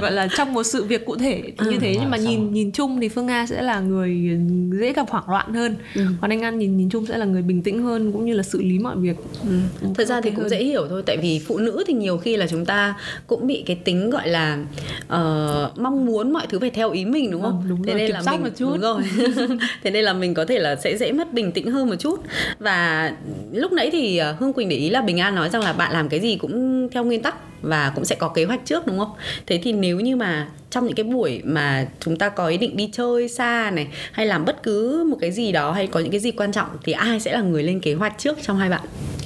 gọi 0.00 0.12
là 0.12 0.28
trong 0.36 0.52
một 0.52 0.62
sự 0.62 0.84
việc 0.84 1.06
cụ 1.06 1.16
thể 1.16 1.42
ừ. 1.58 1.70
như 1.70 1.78
thế 1.78 1.96
nhưng 2.00 2.10
mà 2.10 2.16
nhìn 2.16 2.52
nhìn 2.52 2.72
chung 2.72 3.00
thì 3.00 3.08
phương 3.08 3.26
nga 3.26 3.46
sẽ 3.46 3.62
là 3.62 3.80
người 3.80 4.38
dễ 4.80 4.92
gặp 4.92 5.10
hoảng 5.10 5.30
loạn 5.30 5.54
hơn 5.54 5.76
ừ. 5.94 6.02
còn 6.20 6.30
anh 6.32 6.40
an 6.40 6.58
nhìn 6.58 6.76
nhìn 6.76 6.90
chung 6.90 7.06
sẽ 7.06 7.18
là 7.18 7.24
người 7.24 7.42
bình 7.42 7.62
tĩnh 7.62 7.82
hơn 7.82 8.12
cũng 8.12 8.24
như 8.24 8.34
là 8.34 8.42
xử 8.42 8.62
lý 8.62 8.78
mọi 8.78 8.96
việc 8.96 9.16
ừ. 9.42 9.88
thật 9.94 10.06
ra 10.06 10.20
thì 10.20 10.30
cũng 10.30 10.40
hơn. 10.40 10.48
dễ 10.48 10.64
hiểu 10.64 10.86
thôi 10.88 11.02
tại 11.06 11.16
vì 11.16 11.40
phụ 11.46 11.58
nữ 11.58 11.84
thì 11.86 11.94
nhiều 11.94 12.18
khi 12.18 12.36
là 12.36 12.46
chúng 12.46 12.64
ta 12.64 12.94
cũng 13.26 13.46
bị 13.46 13.62
cái 13.66 13.76
tính 13.76 14.10
gọi 14.10 14.28
là 14.28 14.58
uh, 15.02 15.78
mong 15.78 16.06
muốn 16.06 16.32
mọi 16.32 16.46
thứ 16.50 16.58
phải 16.58 16.70
theo 16.70 16.90
ý 16.90 17.04
mình 17.04 17.30
đúng 17.30 17.42
không 17.42 17.62
ừ, 17.64 17.68
đúng 17.68 17.82
thế 17.82 17.92
rồi, 17.92 18.00
nên 18.00 18.10
là 18.10 18.22
mình 18.30 18.42
một 18.42 18.48
chút. 18.56 18.72
đúng 18.72 18.80
rồi 18.80 19.02
thế 19.82 19.90
nên 19.90 20.04
là 20.04 20.12
mình 20.12 20.34
có 20.34 20.44
thể 20.44 20.58
là 20.58 20.76
sẽ 20.76 20.96
dễ 20.96 21.12
mất 21.12 21.32
bình 21.32 21.52
tĩnh 21.52 21.70
hơn 21.70 21.88
một 21.88 21.96
chút 21.98 22.20
và 22.58 23.12
lúc 23.52 23.72
nãy 23.72 23.88
thì 23.92 24.18
ờ, 24.18 24.36
hương 24.40 24.52
quỳnh 24.52 24.68
để 24.68 24.76
ý 24.76 24.90
là 24.90 25.02
bình 25.02 25.20
an 25.20 25.34
nói 25.34 25.48
rằng 25.48 25.62
là 25.62 25.72
bạn 25.72 25.92
làm 25.92 26.08
cái 26.08 26.20
gì 26.20 26.36
cũng 26.36 26.81
theo 26.88 27.04
nguyên 27.04 27.22
tắc 27.22 27.34
và 27.62 27.92
cũng 27.94 28.04
sẽ 28.04 28.16
có 28.16 28.28
kế 28.28 28.44
hoạch 28.44 28.60
trước 28.64 28.86
đúng 28.86 28.98
không? 28.98 29.12
Thế 29.46 29.60
thì 29.62 29.72
nếu 29.72 30.00
như 30.00 30.16
mà 30.16 30.48
trong 30.70 30.86
những 30.86 30.94
cái 30.94 31.04
buổi 31.04 31.40
mà 31.44 31.86
chúng 32.00 32.18
ta 32.18 32.28
có 32.28 32.46
ý 32.46 32.58
định 32.58 32.76
đi 32.76 32.90
chơi 32.92 33.28
xa 33.28 33.70
này 33.74 33.88
hay 34.12 34.26
làm 34.26 34.44
bất 34.44 34.62
cứ 34.62 35.06
một 35.10 35.16
cái 35.20 35.32
gì 35.32 35.52
đó 35.52 35.72
hay 35.72 35.86
có 35.86 36.00
những 36.00 36.10
cái 36.10 36.20
gì 36.20 36.30
quan 36.30 36.52
trọng 36.52 36.68
thì 36.84 36.92
ai 36.92 37.20
sẽ 37.20 37.32
là 37.32 37.40
người 37.40 37.62
lên 37.62 37.80
kế 37.80 37.94
hoạch 37.94 38.18
trước 38.18 38.38
trong 38.42 38.58
hai 38.58 38.68
bạn? 38.68 38.80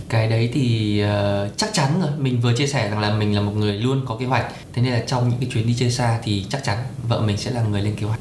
Cái 0.08 0.28
đấy 0.28 0.50
thì 0.52 1.02
uh, 1.04 1.56
chắc 1.56 1.72
chắn 1.72 1.90
rồi. 2.00 2.10
Mình 2.18 2.40
vừa 2.40 2.52
chia 2.52 2.66
sẻ 2.66 2.90
rằng 2.90 2.98
là 2.98 3.14
mình 3.14 3.34
là 3.34 3.40
một 3.40 3.52
người 3.56 3.72
luôn 3.72 4.02
có 4.06 4.16
kế 4.20 4.26
hoạch. 4.26 4.46
Thế 4.72 4.82
nên 4.82 4.92
là 4.92 5.02
trong 5.06 5.28
những 5.28 5.38
cái 5.40 5.48
chuyến 5.52 5.66
đi 5.66 5.74
chơi 5.78 5.90
xa 5.90 6.18
thì 6.22 6.44
chắc 6.48 6.64
chắn 6.64 6.78
vợ 7.08 7.20
mình 7.20 7.36
sẽ 7.36 7.50
là 7.50 7.62
người 7.62 7.82
lên 7.82 7.94
kế 8.00 8.06
hoạch 8.06 8.20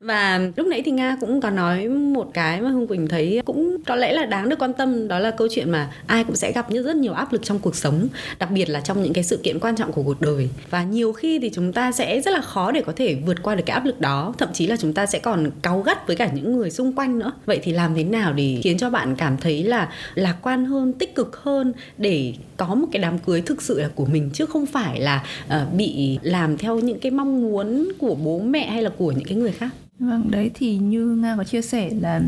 và 0.00 0.40
lúc 0.56 0.66
nãy 0.66 0.82
thì 0.84 0.92
nga 0.92 1.16
cũng 1.20 1.40
có 1.40 1.50
nói 1.50 1.88
một 1.88 2.30
cái 2.34 2.60
mà 2.60 2.70
hương 2.70 2.86
quỳnh 2.86 3.08
thấy 3.08 3.42
cũng 3.44 3.76
có 3.86 3.94
lẽ 3.96 4.12
là 4.12 4.26
đáng 4.26 4.48
được 4.48 4.58
quan 4.58 4.72
tâm 4.72 5.08
đó 5.08 5.18
là 5.18 5.30
câu 5.30 5.48
chuyện 5.50 5.70
mà 5.70 5.90
ai 6.06 6.24
cũng 6.24 6.36
sẽ 6.36 6.52
gặp 6.52 6.70
như 6.70 6.82
rất 6.82 6.96
nhiều 6.96 7.12
áp 7.12 7.32
lực 7.32 7.42
trong 7.44 7.58
cuộc 7.58 7.76
sống 7.76 8.08
đặc 8.38 8.50
biệt 8.50 8.68
là 8.68 8.80
trong 8.80 9.02
những 9.02 9.12
cái 9.12 9.24
sự 9.24 9.36
kiện 9.36 9.60
quan 9.60 9.76
trọng 9.76 9.92
của 9.92 10.02
cuộc 10.02 10.20
đời. 10.20 10.48
Và 10.70 10.84
nhiều 10.84 11.12
khi 11.12 11.38
thì 11.38 11.50
chúng 11.54 11.72
ta 11.72 11.92
sẽ 11.92 12.20
rất 12.20 12.30
là 12.30 12.40
khó 12.40 12.72
để 12.72 12.82
có 12.82 12.92
thể 12.96 13.14
vượt 13.26 13.42
qua 13.42 13.54
được 13.54 13.62
cái 13.66 13.74
áp 13.74 13.84
lực 13.84 14.00
đó 14.00 14.34
thậm 14.38 14.48
chí 14.52 14.66
là 14.66 14.76
chúng 14.76 14.92
ta 14.92 15.06
sẽ 15.06 15.18
còn 15.18 15.50
cáu 15.62 15.80
gắt 15.80 16.06
với 16.06 16.16
cả 16.16 16.30
những 16.34 16.56
người 16.56 16.70
xung 16.70 16.92
quanh 16.92 17.18
nữa. 17.18 17.32
Vậy 17.46 17.60
thì 17.62 17.72
làm 17.72 17.94
thế 17.94 18.04
nào 18.04 18.32
để 18.32 18.60
khiến 18.62 18.78
cho 18.78 18.90
bạn 18.90 19.14
cảm 19.16 19.36
thấy 19.36 19.64
là 19.64 19.92
lạc 20.14 20.36
quan 20.42 20.64
hơn 20.64 20.92
tích 20.92 21.14
cực 21.14 21.36
hơn 21.36 21.72
để 21.98 22.34
có 22.56 22.74
một 22.74 22.86
cái 22.92 23.02
đám 23.02 23.18
cưới 23.18 23.40
thực 23.40 23.62
sự 23.62 23.80
là 23.80 23.88
của 23.94 24.06
mình 24.06 24.30
chứ 24.32 24.46
không 24.46 24.66
phải 24.66 25.00
là 25.00 25.24
uh, 25.46 25.74
bị 25.74 26.18
làm 26.22 26.58
theo 26.58 26.78
những 26.78 27.00
cái 27.00 27.10
mong 27.10 27.42
muốn 27.42 27.88
của 27.98 28.14
bố 28.14 28.38
mẹ 28.38 28.70
hay 28.70 28.82
là 28.82 28.90
của 28.98 29.12
những 29.12 29.24
cái 29.24 29.36
người 29.36 29.52
khác? 29.52 29.70
Vâng, 30.00 30.30
đấy 30.30 30.50
thì 30.54 30.78
như 30.78 31.06
Nga 31.06 31.36
có 31.36 31.44
chia 31.44 31.62
sẻ 31.62 31.90
là 32.00 32.20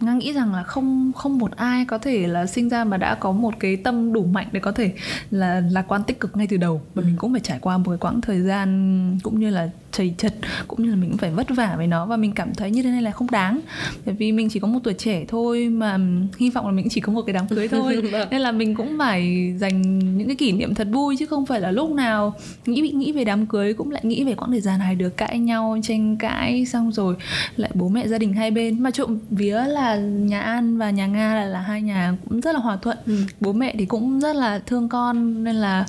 Nga 0.00 0.14
nghĩ 0.14 0.32
rằng 0.32 0.54
là 0.54 0.62
không 0.62 1.12
không 1.16 1.38
một 1.38 1.56
ai 1.56 1.84
có 1.84 1.98
thể 1.98 2.26
là 2.26 2.46
sinh 2.46 2.68
ra 2.68 2.84
mà 2.84 2.96
đã 2.96 3.14
có 3.14 3.32
một 3.32 3.54
cái 3.60 3.76
tâm 3.76 4.12
đủ 4.12 4.24
mạnh 4.24 4.48
để 4.52 4.60
có 4.60 4.72
thể 4.72 4.92
là 5.30 5.62
lạc 5.70 5.84
quan 5.88 6.04
tích 6.04 6.20
cực 6.20 6.36
ngay 6.36 6.46
từ 6.46 6.56
đầu. 6.56 6.82
Và 6.94 7.02
mình 7.02 7.16
cũng 7.18 7.32
phải 7.32 7.40
trải 7.40 7.58
qua 7.58 7.78
một 7.78 7.90
cái 7.90 7.98
quãng 7.98 8.20
thời 8.20 8.40
gian 8.40 9.18
cũng 9.22 9.40
như 9.40 9.50
là 9.50 9.70
chầy 9.92 10.14
chật 10.18 10.34
cũng 10.68 10.82
như 10.82 10.90
là 10.90 10.96
mình 10.96 11.10
cũng 11.10 11.18
phải 11.18 11.30
vất 11.30 11.46
vả 11.50 11.74
với 11.76 11.86
nó. 11.86 12.06
Và 12.06 12.16
mình 12.16 12.32
cảm 12.32 12.54
thấy 12.54 12.70
như 12.70 12.82
thế 12.82 12.90
này 12.90 13.02
là 13.02 13.10
không 13.10 13.30
đáng. 13.30 13.60
Bởi 14.06 14.14
vì 14.14 14.32
mình 14.32 14.48
chỉ 14.50 14.60
có 14.60 14.68
một 14.68 14.78
tuổi 14.84 14.94
trẻ 14.94 15.24
thôi 15.28 15.68
mà 15.68 15.98
hy 16.38 16.50
vọng 16.50 16.66
là 16.66 16.72
mình 16.72 16.86
chỉ 16.90 17.00
có 17.00 17.12
một 17.12 17.22
cái 17.22 17.32
đám 17.32 17.48
cưới 17.48 17.68
thôi. 17.72 18.00
Vâng. 18.12 18.28
nên 18.30 18.40
là 18.40 18.52
mình 18.52 18.74
cũng 18.74 18.96
phải 18.98 19.54
dành 19.58 19.98
những 20.18 20.26
cái 20.26 20.36
kỷ 20.36 20.52
niệm 20.52 20.74
thật 20.74 20.88
vui 20.92 21.16
chứ 21.16 21.26
không 21.26 21.46
phải 21.46 21.60
là 21.60 21.70
lúc 21.70 21.90
nào 21.90 22.34
nghĩ 22.66 22.82
bị 22.82 22.90
nghĩ 22.90 23.12
về 23.12 23.24
đám 23.24 23.46
cưới 23.46 23.72
cũng 23.72 23.90
lại 23.90 24.02
nghĩ 24.04 24.24
về 24.24 24.34
quãng 24.34 24.50
thời 24.50 24.60
gian 24.60 24.80
hai 24.80 24.94
đứa 24.94 25.08
cãi 25.08 25.38
nhau 25.38 25.78
tranh 25.82 26.16
cãi 26.16 26.66
xong 26.66 26.92
rồi 26.92 27.14
lại 27.56 27.70
bố 27.74 27.88
mẹ 27.88 28.08
gia 28.08 28.18
đình 28.18 28.32
hai 28.32 28.50
bên. 28.50 28.82
Mà 28.82 28.90
trộm 28.90 29.18
vía 29.30 29.60
là 29.66 29.87
nhà 29.96 30.40
An 30.40 30.78
và 30.78 30.90
nhà 30.90 31.06
Nga 31.06 31.34
là, 31.34 31.44
là 31.44 31.60
hai 31.60 31.82
nhà 31.82 32.14
cũng 32.28 32.40
rất 32.40 32.52
là 32.52 32.60
hòa 32.60 32.76
thuận. 32.76 32.98
Ừ. 33.06 33.16
bố 33.40 33.52
mẹ 33.52 33.74
thì 33.78 33.86
cũng 33.86 34.20
rất 34.20 34.36
là 34.36 34.58
thương 34.66 34.88
con 34.88 35.44
nên 35.44 35.56
là 35.56 35.86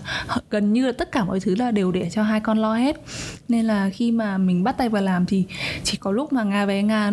gần 0.50 0.74
như 0.74 0.86
là 0.86 0.92
tất 0.92 1.12
cả 1.12 1.24
mọi 1.24 1.40
thứ 1.40 1.56
là 1.56 1.72
đều 1.72 1.92
để 1.92 2.10
cho 2.10 2.24
hai 2.24 2.40
con 2.40 2.58
lo 2.58 2.76
hết. 2.76 3.02
Nên 3.48 3.66
là 3.66 3.90
khi 3.90 4.12
mà 4.12 4.38
mình 4.38 4.64
bắt 4.64 4.78
tay 4.78 4.90
vào 4.90 5.04
làm 5.04 5.26
thì 5.26 5.46
chỉ 5.84 5.98
có 5.98 6.12
lúc 6.12 6.34
mà 6.34 6.44
nga 6.44 6.66
về 6.66 6.84
nga 6.84 7.12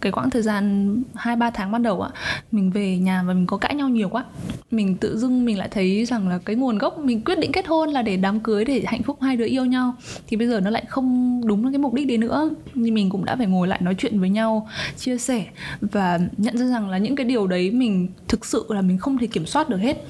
cái 0.00 0.12
quãng 0.12 0.30
thời 0.30 0.42
gian 0.42 0.94
hai 1.14 1.36
ba 1.36 1.50
tháng 1.50 1.72
ban 1.72 1.82
đầu 1.82 2.02
ạ 2.02 2.10
mình 2.52 2.70
về 2.70 2.98
nhà 2.98 3.22
và 3.22 3.34
mình 3.34 3.46
có 3.46 3.56
cãi 3.56 3.74
nhau 3.74 3.88
nhiều 3.88 4.08
quá. 4.08 4.24
Mình 4.70 4.96
tự 4.96 5.18
dưng 5.18 5.44
mình 5.44 5.58
lại 5.58 5.68
thấy 5.70 6.04
rằng 6.04 6.28
là 6.28 6.38
cái 6.44 6.56
nguồn 6.56 6.78
gốc 6.78 6.98
mình 6.98 7.20
quyết 7.24 7.38
định 7.38 7.52
kết 7.52 7.66
hôn 7.66 7.88
là 7.88 8.02
để 8.02 8.16
đám 8.16 8.40
cưới 8.40 8.64
để 8.64 8.82
hạnh 8.86 9.02
phúc 9.02 9.18
hai 9.20 9.36
đứa 9.36 9.46
yêu 9.46 9.64
nhau. 9.64 9.94
Thì 10.26 10.36
bây 10.36 10.48
giờ 10.48 10.60
nó 10.60 10.70
lại 10.70 10.84
không 10.88 11.40
đúng 11.46 11.72
cái 11.72 11.78
mục 11.78 11.94
đích 11.94 12.06
đấy 12.06 12.18
nữa. 12.18 12.50
Nhưng 12.74 12.94
mình 12.94 13.10
cũng 13.10 13.24
đã 13.24 13.36
phải 13.36 13.46
ngồi 13.46 13.68
lại 13.68 13.80
nói 13.82 13.94
chuyện 13.98 14.20
với 14.20 14.28
nhau 14.28 14.68
chia 14.96 15.18
sẻ 15.18 15.46
và 15.92 16.20
nhận 16.36 16.58
ra 16.58 16.66
rằng 16.66 16.88
là 16.88 16.98
những 16.98 17.16
cái 17.16 17.26
điều 17.26 17.46
đấy 17.46 17.70
mình 17.70 18.08
thực 18.28 18.46
sự 18.46 18.64
là 18.68 18.82
mình 18.82 18.98
không 18.98 19.18
thể 19.18 19.26
kiểm 19.26 19.46
soát 19.46 19.68
được 19.68 19.76
hết. 19.76 20.04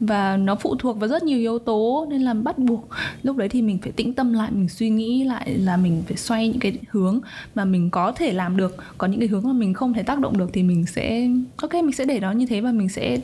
Và 0.00 0.36
nó 0.36 0.54
phụ 0.54 0.76
thuộc 0.78 1.00
vào 1.00 1.08
rất 1.08 1.22
nhiều 1.22 1.38
yếu 1.38 1.58
tố 1.58 2.06
nên 2.10 2.20
là 2.20 2.34
bắt 2.34 2.58
buộc 2.58 2.88
lúc 3.22 3.36
đấy 3.36 3.48
thì 3.48 3.62
mình 3.62 3.78
phải 3.82 3.92
tĩnh 3.92 4.14
tâm 4.14 4.32
lại, 4.32 4.50
mình 4.52 4.68
suy 4.68 4.90
nghĩ 4.90 5.24
lại 5.24 5.54
là 5.54 5.76
mình 5.76 6.02
phải 6.06 6.16
xoay 6.16 6.48
những 6.48 6.60
cái 6.60 6.72
hướng 6.90 7.20
mà 7.54 7.64
mình 7.64 7.90
có 7.90 8.12
thể 8.12 8.32
làm 8.32 8.56
được. 8.56 8.76
Còn 8.98 9.10
những 9.10 9.20
cái 9.20 9.28
hướng 9.28 9.42
mà 9.44 9.52
mình 9.52 9.74
không 9.74 9.94
thể 9.94 10.02
tác 10.02 10.18
động 10.18 10.38
được 10.38 10.50
thì 10.52 10.62
mình 10.62 10.86
sẽ, 10.86 11.28
ok, 11.56 11.74
mình 11.74 11.92
sẽ 11.92 12.04
để 12.04 12.20
nó 12.20 12.32
như 12.32 12.46
thế 12.46 12.60
và 12.60 12.72
mình 12.72 12.88
sẽ 12.88 13.18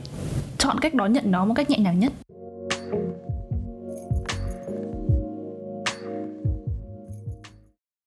chọn 0.57 0.79
cách 0.79 0.93
đón 0.93 1.13
nhận 1.13 1.31
nó 1.31 1.45
một 1.45 1.53
cách 1.53 1.69
nhẹ 1.69 1.77
nhàng 1.79 1.99
nhất. 1.99 2.13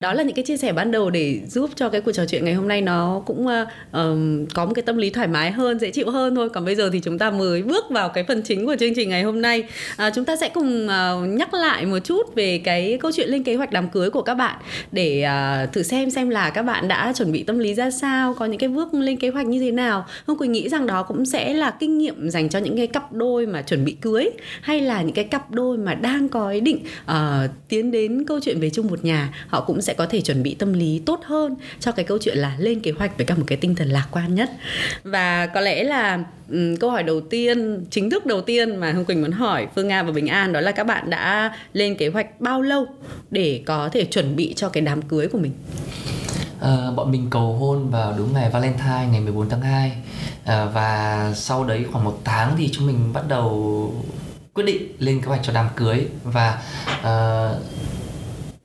Đó 0.01 0.13
là 0.13 0.23
những 0.23 0.35
cái 0.35 0.45
chia 0.45 0.57
sẻ 0.57 0.73
ban 0.73 0.91
đầu 0.91 1.11
để 1.11 1.41
giúp 1.49 1.71
cho 1.77 1.89
cái 1.89 2.01
cuộc 2.01 2.13
trò 2.13 2.25
chuyện 2.27 2.45
ngày 2.45 2.55
hôm 2.55 2.69
nay 2.69 2.81
nó 2.81 3.23
cũng 3.27 3.47
uh, 3.47 3.69
có 4.55 4.67
một 4.67 4.73
cái 4.75 4.83
tâm 4.83 4.97
lý 4.97 5.11
thoải 5.11 5.29
mái 5.29 5.51
hơn 5.51 5.79
dễ 5.79 5.91
chịu 5.91 6.11
hơn 6.11 6.35
thôi. 6.35 6.49
Còn 6.49 6.65
bây 6.65 6.75
giờ 6.75 6.91
thì 6.93 7.01
chúng 7.01 7.19
ta 7.19 7.31
mới 7.31 7.63
bước 7.63 7.91
vào 7.91 8.09
cái 8.09 8.25
phần 8.25 8.43
chính 8.43 8.67
của 8.67 8.77
chương 8.81 8.95
trình 8.97 9.09
ngày 9.09 9.23
hôm 9.23 9.43
nay. 9.43 9.65
Uh, 10.07 10.13
chúng 10.15 10.25
ta 10.25 10.37
sẽ 10.37 10.49
cùng 10.49 10.87
uh, 10.87 11.29
nhắc 11.29 11.55
lại 11.55 11.87
một 11.87 11.99
chút 12.05 12.35
về 12.35 12.59
cái 12.59 12.99
câu 13.01 13.13
chuyện 13.13 13.29
lên 13.29 13.45
kế 13.45 13.55
hoạch 13.55 13.73
đám 13.73 13.89
cưới 13.89 14.11
của 14.11 14.23
các 14.23 14.35
bạn 14.35 14.61
để 14.93 15.27
uh, 15.65 15.73
thử 15.73 15.83
xem 15.83 16.11
xem 16.11 16.29
là 16.31 16.51
các 16.51 16.63
bạn 16.63 16.89
đã 16.89 17.13
chuẩn 17.17 17.33
bị 17.33 17.43
tâm 17.43 17.59
lý 17.59 17.75
ra 17.75 17.91
sao 17.91 18.35
có 18.35 18.47
những 18.47 18.59
cái 18.59 18.69
bước 18.69 18.95
lên 18.95 19.17
kế 19.17 19.29
hoạch 19.29 19.47
như 19.47 19.61
thế 19.61 19.71
nào. 19.71 20.07
Hương 20.27 20.39
quỳnh 20.39 20.53
nghĩ 20.53 20.69
rằng 20.69 20.87
đó 20.87 21.03
cũng 21.03 21.27
sẽ 21.27 21.55
là 21.55 21.71
kinh 21.71 21.99
nghiệm 21.99 22.31
dành 22.31 22.49
cho 22.49 22.59
những 22.59 22.77
cái 22.77 22.87
cặp 22.87 23.13
đôi 23.13 23.47
mà 23.47 23.63
chuẩn 23.63 23.85
bị 23.85 23.93
cưới 24.01 24.31
hay 24.63 24.81
là 24.81 25.03
những 25.03 25.15
cái 25.15 25.25
cặp 25.25 25.51
đôi 25.51 25.79
mà 25.79 25.95
đang 25.95 26.29
có 26.29 26.51
ý 26.51 26.61
định 26.61 26.79
uh, 27.11 27.15
tiến 27.69 27.91
đến 27.91 28.25
câu 28.25 28.41
chuyện 28.43 28.61
về 28.61 28.71
chung 28.71 28.87
một 28.87 29.05
nhà. 29.05 29.35
Họ 29.49 29.61
cũng 29.61 29.81
sẽ 29.81 29.90
sẽ 29.91 29.95
có 29.95 30.07
thể 30.07 30.21
chuẩn 30.21 30.43
bị 30.43 30.55
tâm 30.55 30.73
lý 30.73 31.03
tốt 31.07 31.21
hơn 31.25 31.57
cho 31.81 31.93
cái 31.93 32.05
câu 32.05 32.19
chuyện 32.19 32.39
là 32.39 32.55
lên 32.59 32.81
kế 32.81 32.91
hoạch 32.91 33.17
với 33.17 33.27
cả 33.27 33.35
một 33.35 33.45
cái 33.47 33.59
tinh 33.59 33.75
thần 33.75 33.89
lạc 33.89 34.09
quan 34.11 34.35
nhất. 34.35 34.51
Và 35.05 35.47
có 35.47 35.61
lẽ 35.61 35.85
là 35.85 36.25
um, 36.51 36.77
câu 36.77 36.91
hỏi 36.91 37.03
đầu 37.03 37.21
tiên 37.21 37.85
chính 37.91 38.11
thức 38.11 38.27
đầu 38.27 38.41
tiên 38.41 38.77
mà 38.77 38.93
hương 38.93 39.05
quỳnh 39.05 39.21
muốn 39.21 39.33
hỏi 39.33 39.67
phương 39.75 39.89
nga 39.89 40.03
và 40.03 40.13
bình 40.13 40.27
an 40.27 40.53
đó 40.53 40.61
là 40.61 40.73
các 40.73 40.87
bạn 40.87 41.11
đã 41.11 41.53
lên 41.73 41.97
kế 41.97 42.09
hoạch 42.09 42.41
bao 42.41 42.63
lâu 42.63 42.87
để 43.31 43.63
có 43.67 43.89
thể 43.93 44.05
chuẩn 44.05 44.37
bị 44.37 44.55
cho 44.57 44.69
cái 44.69 44.81
đám 44.81 45.03
cưới 45.03 45.29
của 45.29 45.39
mình? 45.39 45.53
À, 46.61 46.91
bọn 46.97 47.11
mình 47.11 47.27
cầu 47.31 47.53
hôn 47.53 47.91
vào 47.91 48.15
đúng 48.19 48.33
ngày 48.33 48.51
Valentine 48.51 49.09
ngày 49.13 49.21
14 49.21 49.49
tháng 49.49 49.61
2 49.61 49.93
à, 50.45 50.65
và 50.65 51.33
sau 51.37 51.65
đấy 51.65 51.85
khoảng 51.93 52.05
một 52.05 52.21
tháng 52.25 52.55
thì 52.59 52.69
chúng 52.73 52.87
mình 52.87 53.13
bắt 53.13 53.23
đầu 53.29 53.95
quyết 54.55 54.65
định 54.65 54.93
lên 54.99 55.21
kế 55.21 55.27
hoạch 55.27 55.41
cho 55.43 55.53
đám 55.53 55.67
cưới. 55.77 56.07
Và 56.25 56.63
uh, 57.01 57.63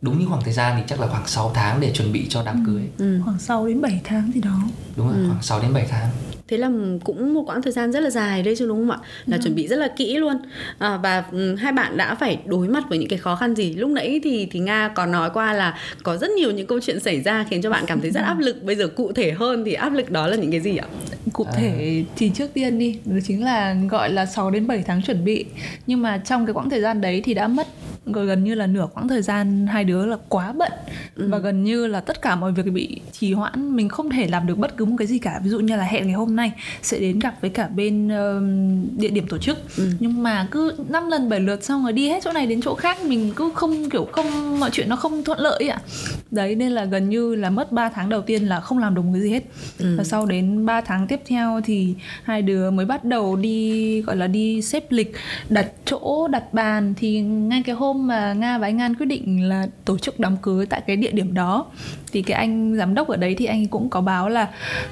đúng 0.06 0.20
như 0.20 0.26
khoảng 0.26 0.42
thời 0.44 0.54
gian 0.54 0.76
thì 0.78 0.84
chắc 0.88 1.00
là 1.00 1.08
khoảng 1.08 1.28
6 1.28 1.52
tháng 1.56 1.82
để 1.82 1.92
chuẩn 1.94 2.12
bị 2.12 2.26
cho 2.30 2.44
đám 2.46 2.66
ừ. 2.66 2.72
cưới 2.72 2.84
ừ. 2.98 3.20
khoảng 3.26 3.40
6 3.40 3.68
đến 3.68 3.82
7 3.82 4.02
tháng 4.04 4.32
gì 4.34 4.42
đó 4.42 4.60
đúng 4.98 5.08
rồi 5.08 5.18
ừ. 5.18 5.26
khoảng 5.28 5.44
6 5.44 5.62
đến 5.62 5.74
7 5.74 5.86
tháng 5.90 6.10
thế 6.48 6.58
là 6.58 6.70
cũng 7.04 7.34
một 7.34 7.44
quãng 7.46 7.62
thời 7.62 7.74
gian 7.74 7.92
rất 7.92 8.00
là 8.00 8.10
dài 8.10 8.44
đấy 8.44 8.56
chứ 8.58 8.68
đúng 8.68 8.78
không 8.78 8.92
ạ 8.92 8.98
là 9.26 9.38
ừ. 9.38 9.42
chuẩn 9.44 9.56
bị 9.56 9.68
rất 9.68 9.76
là 9.76 9.88
kỹ 9.98 10.18
luôn 10.18 10.38
à, 10.80 10.98
và 10.98 11.24
ừ, 11.32 11.56
hai 11.56 11.72
bạn 11.72 11.98
đã 11.98 12.16
phải 12.16 12.40
đối 12.46 12.68
mặt 12.68 12.84
với 12.90 12.98
những 12.98 13.10
cái 13.10 13.20
khó 13.20 13.36
khăn 13.36 13.56
gì 13.56 13.74
lúc 13.74 13.90
nãy 13.90 14.20
thì 14.24 14.48
thì 14.52 14.60
nga 14.60 14.88
còn 14.96 15.12
nói 15.12 15.30
qua 15.34 15.54
là 15.54 15.78
có 16.04 16.18
rất 16.18 16.30
nhiều 16.30 16.52
những 16.52 16.68
câu 16.68 16.80
chuyện 16.80 17.00
xảy 17.00 17.22
ra 17.22 17.46
khiến 17.50 17.62
cho 17.62 17.70
bạn 17.70 17.84
cảm 17.88 18.02
thấy 18.02 18.12
rất 18.12 18.22
áp 18.22 18.40
lực 18.40 18.64
bây 18.64 18.76
giờ 18.76 18.88
cụ 18.88 19.12
thể 19.12 19.32
hơn 19.32 19.64
thì 19.66 19.74
áp 19.74 19.94
lực 19.94 20.12
đó 20.12 20.28
là 20.28 20.36
những 20.36 20.52
cái 20.52 20.62
gì 20.62 20.78
ạ 20.78 20.88
cụ 21.34 21.46
thể 21.56 22.04
à. 22.08 22.14
thì 22.16 22.32
trước 22.36 22.54
tiên 22.54 22.80
đi 22.80 23.00
đó 23.06 23.16
chính 23.28 23.44
là 23.44 23.76
gọi 23.90 24.10
là 24.10 24.26
6 24.26 24.52
đến 24.52 24.68
7 24.68 24.84
tháng 24.88 25.02
chuẩn 25.02 25.26
bị 25.26 25.46
nhưng 25.88 26.02
mà 26.02 26.18
trong 26.18 26.46
cái 26.46 26.54
quãng 26.54 26.70
thời 26.70 26.82
gian 26.82 27.02
đấy 27.02 27.22
thì 27.26 27.34
đã 27.34 27.48
mất 27.48 27.68
gần 28.06 28.44
như 28.44 28.56
là 28.56 28.68
nửa 28.68 28.88
quãng 28.94 29.08
thời 29.08 29.22
gian 29.22 29.68
hai 29.68 29.84
đứa 29.84 30.06
là 30.06 30.18
quá 30.30 30.54
bận 30.58 30.72
ừ. 31.16 31.28
và 31.30 31.38
gần 31.38 31.64
như 31.64 31.88
là 31.88 32.02
tất 32.02 32.22
cả 32.22 32.36
mọi 32.36 32.52
việc 32.52 32.72
bị 32.72 33.02
trì 33.12 33.34
hoãn 33.34 33.76
mình 33.76 33.90
không 33.90 34.10
thể 34.10 34.28
làm 34.28 34.48
được 34.48 34.58
bất 34.58 34.78
cứ 34.78 34.86
một 34.86 34.96
cái 34.98 35.08
gì 35.08 35.20
cả 35.20 35.40
ví 35.44 35.50
dụ 35.50 35.60
như 35.60 35.76
là 35.76 35.84
hẹn 35.84 36.06
ngày 36.06 36.16
hôm 36.16 36.36
nay 36.36 36.52
sẽ 36.82 37.00
đến 37.00 37.20
gặp 37.20 37.36
với 37.42 37.50
cả 37.50 37.68
bên 37.68 38.08
uh, 38.08 39.00
địa 39.00 39.10
điểm 39.10 39.28
tổ 39.28 39.38
chức 39.38 39.58
ừ. 39.78 39.90
nhưng 40.00 40.24
mà 40.24 40.48
cứ 40.52 40.76
năm 40.90 41.10
lần 41.10 41.30
bảy 41.30 41.40
lượt 41.40 41.64
xong 41.64 41.84
rồi 41.84 41.94
đi 41.94 42.10
hết 42.10 42.24
chỗ 42.24 42.32
này 42.32 42.48
đến 42.48 42.62
chỗ 42.62 42.76
khác 42.76 42.98
mình 43.06 43.32
cứ 43.36 43.52
không 43.56 43.90
kiểu 43.90 44.08
không 44.12 44.60
mọi 44.60 44.70
chuyện 44.74 44.90
nó 44.90 44.96
không 44.96 45.24
thuận 45.24 45.40
lợi 45.40 45.68
ạ 45.68 45.80
đấy 46.36 46.56
nên 46.56 46.72
là 46.72 46.86
gần 46.86 47.10
như 47.10 47.36
là 47.36 47.50
mất 47.50 47.72
3 47.72 47.90
tháng 47.90 48.10
đầu 48.10 48.22
tiên 48.22 48.44
là 48.44 48.60
không 48.60 48.78
làm 48.78 48.96
đúng 48.96 49.14
cái 49.14 49.22
gì 49.22 49.30
hết. 49.30 49.44
Ừ. 49.80 49.96
và 49.98 50.04
sau 50.04 50.26
đến 50.26 50.66
3 50.66 50.82
tháng 50.82 51.08
tiếp 51.08 51.20
theo 51.28 51.62
thì 51.66 51.94
hai 52.24 52.42
đứa 52.42 52.72
mới 52.72 52.86
bắt 52.86 53.04
đầu 53.04 53.36
đi 53.36 54.02
gọi 54.02 54.16
là 54.16 54.28
đi 54.28 54.62
xếp 54.62 54.92
lịch 54.92 55.14
đặt 55.50 55.72
chỗ 55.86 56.28
đặt 56.28 56.54
bàn. 56.54 56.94
Thì 56.98 57.22
ngay 57.22 57.64
cái 57.66 57.76
hôm 57.76 57.96
hôm 57.96 58.08
mà 58.08 58.34
nga 58.34 58.58
và 58.58 58.68
anh 58.68 58.82
an 58.82 58.96
quyết 58.96 59.06
định 59.06 59.50
là 59.50 59.68
tổ 59.86 59.98
chức 59.98 60.20
đám 60.20 60.38
cưới 60.38 60.66
tại 60.66 60.82
cái 60.88 60.96
địa 60.96 61.12
điểm 61.12 61.34
đó 61.34 61.66
thì 62.16 62.22
cái 62.22 62.38
anh 62.38 62.76
giám 62.78 62.94
đốc 62.94 63.08
ở 63.08 63.18
đấy 63.18 63.36
thì 63.38 63.46
anh 63.46 63.68
cũng 63.68 63.90
có 63.90 64.02
báo 64.02 64.30
là 64.30 64.48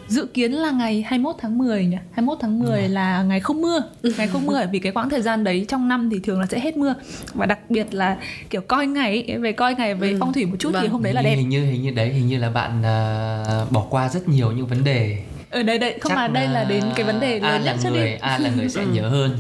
dự 0.08 0.26
kiến 0.34 0.52
là 0.52 0.72
ngày 0.72 1.02
21 1.08 1.36
tháng 1.40 1.58
10 1.58 1.86
nhỉ 1.86 1.98
21 2.12 2.38
tháng 2.42 2.60
10 2.60 2.82
ừ. 2.82 2.88
là 2.88 3.24
ngày 3.24 3.40
không 3.40 3.62
mưa 3.62 3.80
ngày 4.18 4.28
không 4.28 4.46
mưa 4.46 4.66
vì 4.72 4.80
cái 4.80 4.92
quãng 4.92 5.10
thời 5.10 5.22
gian 5.22 5.44
đấy 5.44 5.66
trong 5.68 5.88
năm 5.88 6.10
thì 6.10 6.20
thường 6.20 6.40
là 6.40 6.46
sẽ 6.46 6.60
hết 6.60 6.78
mưa 6.78 6.94
và 7.34 7.46
đặc 7.46 7.60
biệt 7.70 7.94
là 7.94 8.18
kiểu 8.50 8.62
coi 8.62 8.88
ngày 8.88 9.38
về 9.42 9.52
coi 9.52 9.76
ngày 9.76 9.96
về 9.96 10.10
ừ. 10.10 10.18
phong 10.20 10.34
thủy 10.34 10.46
một 10.46 10.56
chút 10.60 10.72
vâng. 10.74 10.82
thì 10.82 10.88
hôm 10.88 11.04
đấy 11.04 11.14
là 11.14 11.22
đẹp 11.22 11.36
hình 11.36 11.50
như 11.50 11.66
hình 11.66 11.82
như 11.82 11.92
đấy 11.92 12.10
hình 12.10 12.28
như 12.28 12.38
là 12.38 12.50
bạn 12.50 12.80
uh, 12.80 13.72
bỏ 13.72 13.86
qua 13.90 14.10
rất 14.10 14.28
nhiều 14.28 14.52
những 14.52 14.68
vấn 14.68 14.84
đề 14.84 15.18
ở 15.50 15.64
đây 15.64 15.78
đây 15.80 16.00
không 16.02 16.10
Chắc 16.10 16.16
mà 16.16 16.28
đây 16.28 16.48
là 16.48 16.64
đến 16.64 16.84
cái 16.96 17.06
vấn 17.06 17.20
đề 17.20 17.40
lớn 17.40 17.64
nhất 17.64 17.76
trước 17.84 17.90
đi 17.94 18.16
a 18.22 18.38
là 18.38 18.50
người 18.58 18.70
sẽ 18.70 18.82
ừ. 18.82 18.88
nhớ 18.94 19.10
hơn 19.10 19.38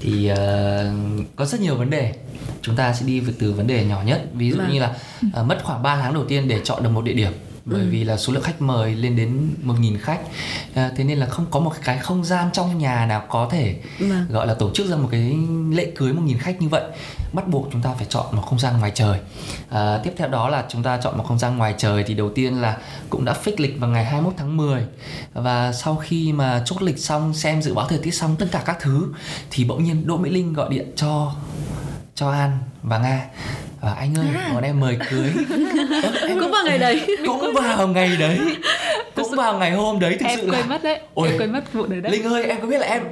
thì 0.00 0.30
uh, 0.32 1.26
có 1.36 1.44
rất 1.44 1.60
nhiều 1.60 1.74
vấn 1.76 1.90
đề 1.90 2.12
chúng 2.62 2.76
ta 2.76 2.92
sẽ 2.92 3.06
đi 3.06 3.22
từ 3.38 3.52
vấn 3.52 3.66
đề 3.66 3.84
nhỏ 3.84 4.02
nhất 4.04 4.24
ví 4.34 4.50
dụ 4.50 4.58
vâng. 4.58 4.72
như 4.72 4.80
là 4.80 4.96
uh, 5.40 5.46
mất 5.46 5.58
khoảng 5.64 5.82
3 5.82 5.96
tháng 5.96 6.14
đầu 6.14 6.24
tiên 6.24 6.48
để 6.48 6.60
chọn 6.64 6.82
được 6.82 6.90
một 6.90 7.04
địa 7.04 7.12
điểm 7.12 7.32
bởi 7.70 7.80
ừ. 7.80 7.88
vì 7.90 8.04
là 8.04 8.16
số 8.16 8.32
lượng 8.32 8.42
khách 8.42 8.62
mời 8.62 8.94
lên 8.94 9.16
đến 9.16 9.50
1.000 9.64 9.98
khách 10.00 10.20
à, 10.74 10.90
thế 10.96 11.04
nên 11.04 11.18
là 11.18 11.26
không 11.26 11.46
có 11.50 11.60
một 11.60 11.72
cái 11.84 11.98
không 11.98 12.24
gian 12.24 12.48
trong 12.52 12.78
nhà 12.78 13.06
nào 13.06 13.24
có 13.28 13.48
thể 13.50 13.76
vâng. 13.98 14.26
gọi 14.30 14.46
là 14.46 14.54
tổ 14.54 14.70
chức 14.74 14.86
ra 14.86 14.96
một 14.96 15.08
cái 15.10 15.36
lễ 15.70 15.92
cưới 15.96 16.12
1.000 16.12 16.38
khách 16.38 16.60
như 16.62 16.68
vậy 16.68 16.82
bắt 17.32 17.48
buộc 17.48 17.68
chúng 17.72 17.82
ta 17.82 17.90
phải 17.94 18.06
chọn 18.08 18.26
một 18.32 18.42
không 18.42 18.58
gian 18.58 18.78
ngoài 18.78 18.92
trời 18.94 19.18
à, 19.68 20.00
tiếp 20.04 20.12
theo 20.16 20.28
đó 20.28 20.48
là 20.48 20.64
chúng 20.68 20.82
ta 20.82 20.98
chọn 21.02 21.18
một 21.18 21.24
không 21.28 21.38
gian 21.38 21.58
ngoài 21.58 21.74
trời 21.78 22.04
thì 22.06 22.14
đầu 22.14 22.30
tiên 22.34 22.60
là 22.60 22.76
cũng 23.10 23.24
đã 23.24 23.34
fix 23.44 23.52
lịch 23.58 23.80
vào 23.80 23.90
ngày 23.90 24.04
21 24.04 24.34
tháng 24.36 24.56
10 24.56 24.82
và 25.34 25.72
sau 25.72 25.96
khi 25.96 26.32
mà 26.32 26.62
chốt 26.64 26.82
lịch 26.82 26.98
xong 26.98 27.34
xem 27.34 27.62
dự 27.62 27.74
báo 27.74 27.88
thời 27.88 27.98
tiết 27.98 28.14
xong 28.14 28.36
tất 28.38 28.46
cả 28.52 28.62
các 28.66 28.76
thứ 28.80 29.08
thì 29.50 29.64
bỗng 29.64 29.84
nhiên 29.84 30.06
Đỗ 30.06 30.16
Mỹ 30.16 30.30
Linh 30.30 30.52
gọi 30.52 30.68
điện 30.70 30.92
cho 30.96 31.32
cho 32.18 32.30
An 32.30 32.58
và 32.82 32.98
Nga 32.98 33.26
à, 33.80 33.94
anh 33.98 34.14
ơi 34.14 34.26
à. 34.34 34.50
bọn 34.54 34.62
em 34.62 34.80
mời 34.80 34.98
cưới. 35.10 35.32
Em 36.28 36.40
cũng 36.40 36.50
vào 36.50 36.64
ngày 36.64 36.78
đấy. 36.78 37.16
Cũng 37.26 37.54
vào 37.54 37.88
ngày 37.88 38.16
đấy. 38.16 38.38
Cũng 39.14 39.30
vào 39.36 39.58
ngày 39.58 39.72
hôm 39.72 39.98
đấy 39.98 40.16
thực 40.20 40.26
em 40.26 40.38
sự 40.40 40.46
quên 40.50 40.60
là 40.60 40.66
mất 40.66 40.82
đấy. 40.82 41.00
Ôi, 41.14 41.28
em 41.28 41.38
quên 41.38 41.52
mất 41.52 41.72
vụ 41.72 41.86
đấy 41.86 42.00
đấy. 42.00 42.12
Linh 42.12 42.24
ơi 42.24 42.44
em 42.44 42.60
có 42.60 42.66
biết 42.66 42.78
là 42.78 42.86
em 42.86 43.02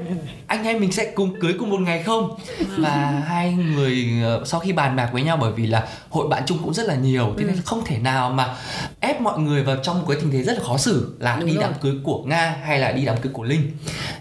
anh 0.47 0.65
em 0.65 0.81
mình 0.81 0.93
sẽ 0.93 1.13
cùng 1.15 1.41
cưới 1.41 1.55
cùng 1.59 1.71
một 1.71 1.81
ngày 1.81 2.03
không? 2.03 2.39
Và 2.79 3.23
hai 3.27 3.53
người 3.53 4.07
ờ, 4.23 4.43
sau 4.45 4.61
khi 4.61 4.73
bàn 4.73 4.97
bạc 4.97 5.09
với 5.13 5.23
nhau 5.23 5.37
bởi 5.37 5.53
vì 5.53 5.67
là 5.67 5.89
hội 6.11 6.29
bạn 6.29 6.43
chung 6.47 6.59
cũng 6.63 6.75
rất 6.75 6.87
là 6.87 6.95
nhiều 6.95 7.35
thế 7.39 7.45
nên 7.45 7.55
ừ. 7.55 7.61
không 7.65 7.85
thể 7.85 7.99
nào 7.99 8.31
mà 8.31 8.55
ép 9.01 9.21
mọi 9.21 9.39
người 9.39 9.63
vào 9.63 9.77
trong 9.83 9.99
một 9.99 10.05
cái 10.09 10.17
tình 10.21 10.31
thế 10.31 10.43
rất 10.43 10.59
là 10.59 10.65
khó 10.65 10.77
xử 10.77 11.17
là 11.19 11.37
Đúng 11.37 11.49
đi 11.49 11.55
rồi. 11.55 11.63
đám 11.63 11.73
cưới 11.81 11.93
của 12.05 12.23
nga 12.23 12.57
hay 12.65 12.79
là 12.79 12.93
đi 12.93 13.05
đám 13.05 13.17
cưới 13.17 13.33
của 13.33 13.45
linh. 13.45 13.71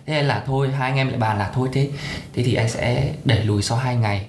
Thế 0.06 0.13
nên 0.13 0.25
là 0.25 0.44
thôi 0.46 0.70
hai 0.77 0.89
anh 0.89 0.98
em 0.98 1.08
lại 1.08 1.18
bàn 1.18 1.39
là 1.39 1.51
thôi 1.54 1.70
thế. 1.74 1.89
Thế 2.34 2.44
thì 2.44 2.54
anh 2.54 2.70
sẽ 2.70 3.13
đẩy 3.24 3.44
lùi 3.44 3.62
sau 3.62 3.77
hai 3.77 3.96
ngày 3.96 4.25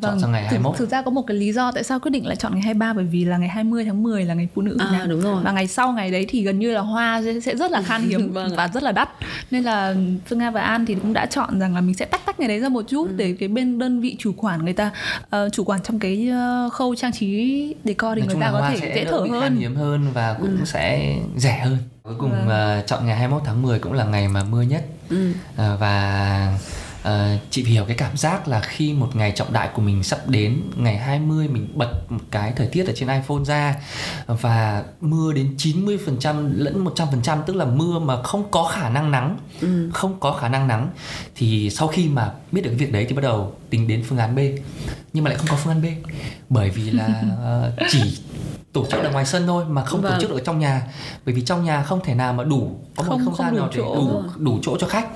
vâng. 0.00 0.10
chọn 0.10 0.20
sang 0.20 0.32
ngày 0.32 0.42
21 0.42 0.72
thực, 0.72 0.78
thực 0.78 0.90
ra 0.90 1.02
có 1.02 1.10
một 1.10 1.22
cái 1.26 1.36
lý 1.36 1.52
do 1.52 1.72
tại 1.72 1.84
sao 1.84 2.00
quyết 2.00 2.10
định 2.10 2.26
lại 2.26 2.36
chọn 2.36 2.52
ngày 2.52 2.62
23 2.62 2.92
bởi 2.92 3.04
vì 3.04 3.24
là 3.24 3.36
ngày 3.38 3.48
20 3.48 3.84
tháng 3.84 4.02
10 4.02 4.24
là 4.24 4.34
ngày 4.34 4.48
phụ 4.54 4.62
nữ 4.62 4.76
à, 4.78 5.06
đúng 5.08 5.20
rồi. 5.20 5.42
và 5.44 5.52
ngày 5.52 5.66
sau 5.66 5.92
ngày 5.92 6.10
đấy 6.10 6.26
thì 6.28 6.42
gần 6.42 6.58
như 6.58 6.70
là 6.70 6.80
hoa 6.80 7.22
sẽ 7.44 7.56
rất 7.56 7.70
là 7.70 7.82
khan 7.82 8.02
hiếm 8.02 8.32
vâng 8.32 8.56
và 8.56 8.68
rất 8.68 8.82
là 8.82 8.92
đắt 8.92 9.08
nên 9.50 9.62
là 9.62 9.94
Phương 10.26 10.38
Nga 10.38 10.50
và 10.50 10.60
An 10.60 10.86
thì 10.86 10.94
cũng 10.94 11.12
đã 11.12 11.26
chọn 11.26 11.60
rằng 11.60 11.74
là 11.74 11.80
mình 11.80 11.94
sẽ 11.94 12.04
tách 12.04 12.26
tách 12.26 12.40
ngày 12.40 12.48
đấy 12.48 12.60
ra 12.60 12.68
một 12.68 12.84
chút 12.88 13.08
ừ. 13.08 13.14
để 13.16 13.36
cái 13.40 13.48
bên 13.48 13.78
đơn 13.78 14.00
vị 14.00 14.16
chủ 14.18 14.32
quản 14.36 14.64
người 14.64 14.72
ta 14.72 14.90
uh, 15.36 15.52
chủ 15.52 15.64
quản 15.64 15.82
trong 15.82 15.98
cái 15.98 16.30
uh, 16.66 16.72
khâu 16.72 16.94
trang 16.94 17.12
trí 17.12 17.74
decor 17.84 18.14
thì 18.14 18.20
Nói 18.20 18.28
người 18.28 18.40
ta 18.40 18.52
có 18.52 18.68
thể 18.68 18.76
dễ 18.94 19.04
thở 19.04 19.18
hơn 19.18 19.40
khan 19.40 19.56
hiếm 19.56 19.76
hơn 19.76 20.12
và 20.14 20.36
cũng 20.40 20.56
ừ. 20.58 20.64
sẽ 20.64 21.16
rẻ 21.36 21.58
hơn 21.64 21.78
cuối 22.02 22.14
cùng 22.18 22.30
vâng. 22.30 22.78
uh, 22.80 22.86
chọn 22.86 23.06
ngày 23.06 23.16
21 23.16 23.42
tháng 23.44 23.62
10 23.62 23.78
cũng 23.78 23.92
là 23.92 24.04
ngày 24.04 24.28
mà 24.28 24.44
mưa 24.44 24.62
nhất 24.62 24.84
ừ. 25.10 25.30
uh, 25.30 25.80
và 25.80 26.58
uh, 27.06 27.40
chị 27.50 27.64
hiểu 27.64 27.84
cái 27.84 27.96
cảm 27.96 28.16
giác 28.16 28.48
là 28.48 28.60
khi 28.60 28.92
một 28.92 29.16
ngày 29.16 29.32
trọng 29.36 29.52
đại 29.52 29.68
của 29.74 29.82
mình 29.82 30.02
sắp 30.02 30.28
đến 30.28 30.62
ngày 30.76 30.98
20 30.98 31.48
mình 31.48 31.68
bật 31.74 31.92
một 32.08 32.20
cái 32.30 32.52
thời 32.56 32.66
tiết 32.66 32.86
ở 32.86 32.92
trên 32.96 33.08
iPhone 33.08 33.44
ra 33.44 33.76
và 34.26 34.84
mưa 35.00 35.32
đến 35.32 35.54
90% 35.58 36.50
lẫn 36.54 36.84
100% 36.84 37.42
tức 37.42 37.56
là 37.56 37.64
mưa 37.64 37.98
mà 37.98 38.22
không 38.22 38.50
có 38.50 38.64
khả 38.64 38.88
năng 38.88 39.10
nắng 39.10 39.36
ừ. 39.60 39.90
không 39.92 40.20
có 40.20 40.32
khả 40.32 40.48
năng 40.48 40.68
nắng 40.68 40.90
thì 41.34 41.70
sau 41.70 41.88
khi 41.88 42.08
mà 42.08 42.32
biết 42.52 42.60
được 42.60 42.70
cái 42.70 42.78
việc 42.78 42.92
đấy 42.92 43.06
thì 43.08 43.14
bắt 43.14 43.22
đầu 43.22 43.54
tính 43.70 43.88
đến 43.88 44.02
phương 44.08 44.18
án 44.18 44.34
B 44.34 44.38
nhưng 45.12 45.24
mà 45.24 45.30
lại 45.30 45.38
không 45.38 45.48
có 45.50 45.56
phương 45.56 45.72
án 45.72 45.82
B. 45.82 45.86
Bởi 46.48 46.70
vì 46.70 46.90
là 46.90 47.22
uh, 47.68 47.88
chỉ 47.90 48.18
tổ 48.72 48.86
chức 48.90 49.02
ở 49.02 49.10
ngoài 49.10 49.26
sân 49.26 49.46
thôi 49.46 49.64
mà 49.68 49.84
không 49.84 50.02
vâng. 50.02 50.12
tổ 50.12 50.20
chức 50.20 50.30
ở 50.30 50.40
trong 50.40 50.58
nhà. 50.58 50.82
Bởi 51.26 51.34
vì 51.34 51.42
trong 51.42 51.64
nhà 51.64 51.82
không 51.82 52.00
thể 52.04 52.14
nào 52.14 52.32
mà 52.32 52.44
đủ 52.44 52.76
có 52.96 53.02
không, 53.02 53.18
một 53.18 53.24
không, 53.24 53.34
không 53.34 53.46
gian 53.46 53.56
nào 53.56 53.70
để 53.74 53.78
đủ 53.78 54.22
đủ 54.36 54.58
chỗ 54.62 54.76
cho 54.80 54.86
khách. 54.86 55.08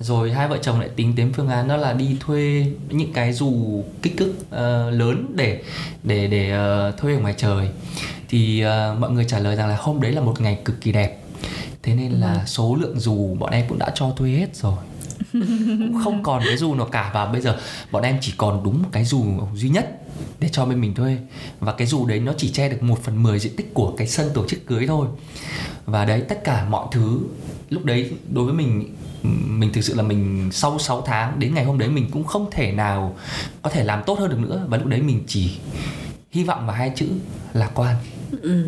Rồi 0.00 0.32
hai 0.32 0.48
vợ 0.48 0.58
chồng 0.62 0.80
lại 0.80 0.88
tính 0.96 1.16
đến 1.16 1.32
phương 1.36 1.48
án 1.48 1.68
đó 1.68 1.76
là 1.76 1.92
đi 1.92 2.16
thuê 2.20 2.66
những 2.88 3.12
cái 3.12 3.32
dù 3.32 3.82
kích 4.02 4.16
cước 4.16 4.28
uh, 4.28 4.92
lớn 4.92 5.32
để 5.34 5.62
để 6.02 6.26
để 6.26 6.58
uh, 6.88 6.96
thuê 6.96 7.14
ở 7.14 7.20
ngoài 7.20 7.34
trời. 7.36 7.68
Thì 8.28 8.64
uh, 8.64 8.98
mọi 8.98 9.10
người 9.10 9.24
trả 9.24 9.38
lời 9.38 9.56
rằng 9.56 9.68
là 9.68 9.76
hôm 9.76 10.00
đấy 10.00 10.12
là 10.12 10.20
một 10.20 10.40
ngày 10.40 10.58
cực 10.64 10.80
kỳ 10.80 10.92
đẹp. 10.92 11.18
Thế 11.82 11.94
nên 11.94 12.12
là 12.12 12.32
ừ. 12.32 12.40
số 12.46 12.76
lượng 12.80 13.00
dù 13.00 13.34
bọn 13.34 13.50
em 13.50 13.68
cũng 13.68 13.78
đã 13.78 13.90
cho 13.94 14.10
thuê 14.16 14.30
hết 14.30 14.56
rồi 14.56 14.76
cũng 15.32 16.00
không 16.04 16.22
còn 16.22 16.42
cái 16.46 16.56
dù 16.56 16.74
nào 16.74 16.86
cả 16.86 17.10
và 17.14 17.26
bây 17.26 17.40
giờ 17.40 17.58
bọn 17.90 18.02
em 18.02 18.18
chỉ 18.20 18.32
còn 18.36 18.62
đúng 18.64 18.82
một 18.82 18.88
cái 18.92 19.04
dù 19.04 19.24
duy 19.54 19.68
nhất 19.68 20.00
để 20.40 20.48
cho 20.52 20.64
bên 20.64 20.80
mình 20.80 20.94
thuê 20.94 21.18
và 21.60 21.72
cái 21.72 21.86
dù 21.86 22.06
đấy 22.06 22.20
nó 22.20 22.32
chỉ 22.36 22.50
che 22.50 22.68
được 22.68 22.82
một 22.82 23.02
phần 23.02 23.22
mười 23.22 23.38
diện 23.38 23.56
tích 23.56 23.74
của 23.74 23.94
cái 23.96 24.06
sân 24.06 24.30
tổ 24.34 24.46
chức 24.48 24.66
cưới 24.66 24.86
thôi. 24.86 25.08
Và 25.86 26.04
đấy 26.04 26.22
tất 26.28 26.44
cả 26.44 26.66
mọi 26.70 26.86
thứ 26.92 27.20
lúc 27.70 27.84
đấy 27.84 28.12
đối 28.32 28.44
với 28.44 28.54
mình 28.54 28.94
mình 29.46 29.72
thực 29.72 29.80
sự 29.80 29.94
là 29.94 30.02
mình 30.02 30.48
sau 30.52 30.78
6 30.78 31.02
tháng 31.02 31.38
đến 31.38 31.54
ngày 31.54 31.64
hôm 31.64 31.78
đấy 31.78 31.88
mình 31.88 32.10
cũng 32.12 32.24
không 32.24 32.50
thể 32.50 32.72
nào 32.72 33.16
có 33.62 33.70
thể 33.70 33.84
làm 33.84 34.02
tốt 34.06 34.18
hơn 34.18 34.30
được 34.30 34.38
nữa. 34.38 34.66
Và 34.68 34.76
lúc 34.76 34.86
đấy 34.86 35.02
mình 35.02 35.24
chỉ 35.26 35.50
hy 36.30 36.44
vọng 36.44 36.66
vào 36.66 36.76
hai 36.76 36.92
chữ 36.96 37.06
lạc 37.52 37.70
quan. 37.74 37.96
Ừ 38.42 38.64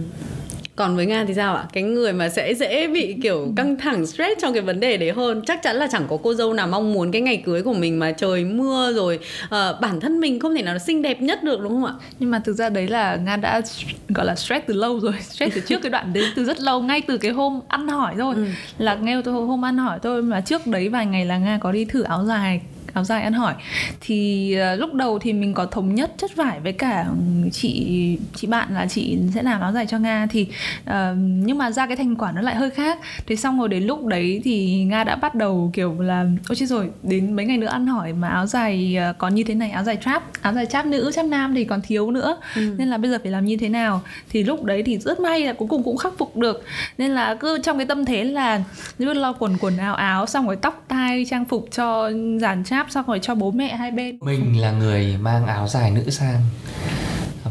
còn 0.80 0.96
với 0.96 1.06
nga 1.06 1.24
thì 1.24 1.34
sao 1.34 1.56
ạ? 1.56 1.64
Cái 1.72 1.82
người 1.82 2.12
mà 2.12 2.28
sẽ 2.28 2.54
dễ 2.54 2.86
bị 2.86 3.16
kiểu 3.22 3.52
căng 3.56 3.76
thẳng 3.76 4.06
stress 4.06 4.42
trong 4.42 4.52
cái 4.52 4.62
vấn 4.62 4.80
đề 4.80 4.96
đấy 4.96 5.12
hơn. 5.12 5.42
Chắc 5.46 5.62
chắn 5.62 5.76
là 5.76 5.88
chẳng 5.92 6.06
có 6.08 6.18
cô 6.22 6.34
dâu 6.34 6.52
nào 6.52 6.66
mong 6.66 6.92
muốn 6.92 7.12
cái 7.12 7.22
ngày 7.22 7.42
cưới 7.46 7.62
của 7.62 7.72
mình 7.72 7.98
mà 7.98 8.12
trời 8.12 8.44
mưa 8.44 8.92
rồi 8.92 9.18
uh, 9.44 9.50
bản 9.80 10.00
thân 10.00 10.20
mình 10.20 10.40
không 10.40 10.54
thể 10.54 10.62
nào 10.62 10.78
xinh 10.78 11.02
đẹp 11.02 11.22
nhất 11.22 11.42
được 11.42 11.60
đúng 11.60 11.72
không 11.72 11.84
ạ? 11.84 11.92
Nhưng 12.18 12.30
mà 12.30 12.38
thực 12.44 12.52
ra 12.52 12.68
đấy 12.68 12.88
là 12.88 13.16
nga 13.16 13.36
đã 13.36 13.60
gọi 14.08 14.26
là 14.26 14.34
stress 14.34 14.66
từ 14.66 14.74
lâu 14.74 15.00
rồi. 15.00 15.12
Stress 15.30 15.54
từ 15.54 15.60
trước 15.60 15.82
cái 15.82 15.90
đoạn 15.90 16.12
đến 16.12 16.24
từ 16.36 16.44
rất 16.44 16.60
lâu 16.60 16.82
ngay 16.82 17.00
từ 17.00 17.18
cái 17.18 17.30
hôm 17.30 17.60
ăn 17.68 17.88
hỏi 17.88 18.14
thôi. 18.18 18.34
Ừ. 18.36 18.44
là 18.78 18.94
nghe 18.94 19.20
tôi 19.24 19.34
hôm 19.34 19.64
ăn 19.64 19.78
hỏi 19.78 19.98
tôi 20.02 20.22
mà 20.22 20.40
trước 20.40 20.66
đấy 20.66 20.88
vài 20.88 21.06
ngày 21.06 21.24
là 21.24 21.38
nga 21.38 21.58
có 21.60 21.72
đi 21.72 21.84
thử 21.84 22.02
áo 22.02 22.24
dài 22.24 22.60
áo 22.92 23.04
dài 23.04 23.22
ăn 23.22 23.32
hỏi. 23.32 23.54
Thì 24.00 24.56
uh, 24.74 24.80
lúc 24.80 24.94
đầu 24.94 25.18
thì 25.18 25.32
mình 25.32 25.54
có 25.54 25.66
thống 25.66 25.94
nhất 25.94 26.12
chất 26.18 26.36
vải 26.36 26.60
với 26.60 26.72
cả 26.72 27.06
chị 27.52 28.18
chị 28.34 28.46
bạn 28.46 28.74
là 28.74 28.86
chị 28.86 29.18
sẽ 29.34 29.42
làm 29.42 29.60
áo 29.60 29.72
dài 29.72 29.86
cho 29.86 29.98
nga. 29.98 30.26
Thì 30.30 30.46
uh, 30.90 30.92
nhưng 31.16 31.58
mà 31.58 31.70
ra 31.70 31.86
cái 31.86 31.96
thành 31.96 32.16
quả 32.16 32.32
nó 32.32 32.40
lại 32.40 32.54
hơi 32.54 32.70
khác. 32.70 32.98
Thế 33.26 33.36
xong 33.36 33.58
rồi 33.58 33.68
đến 33.68 33.82
lúc 33.82 34.06
đấy 34.06 34.40
thì 34.44 34.84
nga 34.84 35.04
đã 35.04 35.16
bắt 35.16 35.34
đầu 35.34 35.70
kiểu 35.72 36.00
là 36.00 36.26
ôi 36.48 36.56
chứ 36.56 36.66
rồi 36.66 36.90
đến 37.02 37.36
mấy 37.36 37.46
ngày 37.46 37.58
nữa 37.58 37.66
ăn 37.66 37.86
hỏi 37.86 38.12
mà 38.12 38.28
áo 38.28 38.46
dài 38.46 38.96
uh, 39.10 39.18
còn 39.18 39.34
như 39.34 39.44
thế 39.44 39.54
này 39.54 39.70
áo 39.70 39.84
dài 39.84 39.98
trap 40.04 40.42
áo 40.42 40.54
dài 40.54 40.66
trap 40.66 40.86
nữ 40.86 41.10
trap 41.14 41.26
nam 41.26 41.54
thì 41.54 41.64
còn 41.64 41.80
thiếu 41.80 42.10
nữa. 42.10 42.36
Ừ. 42.56 42.74
nên 42.78 42.88
là 42.88 42.98
bây 42.98 43.10
giờ 43.10 43.18
phải 43.22 43.32
làm 43.32 43.44
như 43.44 43.56
thế 43.56 43.68
nào? 43.68 44.02
Thì 44.30 44.42
lúc 44.42 44.64
đấy 44.64 44.82
thì 44.82 44.98
rất 44.98 45.20
may 45.20 45.40
là 45.40 45.52
cuối 45.52 45.68
cùng 45.68 45.82
cũng 45.82 45.96
khắc 45.96 46.12
phục 46.18 46.36
được. 46.36 46.64
Nên 46.98 47.10
là 47.10 47.34
cứ 47.34 47.58
trong 47.62 47.78
cái 47.78 47.86
tâm 47.86 48.04
thế 48.04 48.24
là 48.24 48.62
cứ 48.98 49.14
lo 49.14 49.32
quần 49.32 49.56
quần 49.60 49.76
áo 49.76 49.94
áo 49.94 50.26
xong 50.26 50.46
rồi 50.46 50.56
tóc 50.56 50.84
tai 50.88 51.24
trang 51.30 51.44
phục 51.44 51.68
cho 51.72 52.10
dàn 52.40 52.64
trap 52.64 52.79
xong 52.90 53.06
rồi 53.06 53.18
cho 53.22 53.34
bố 53.34 53.50
mẹ 53.50 53.76
hai 53.76 53.90
bên 53.90 54.18
mình 54.20 54.60
là 54.60 54.70
người 54.70 55.16
mang 55.20 55.46
áo 55.46 55.68
dài 55.68 55.90
nữ 55.90 56.10
sang 56.10 56.40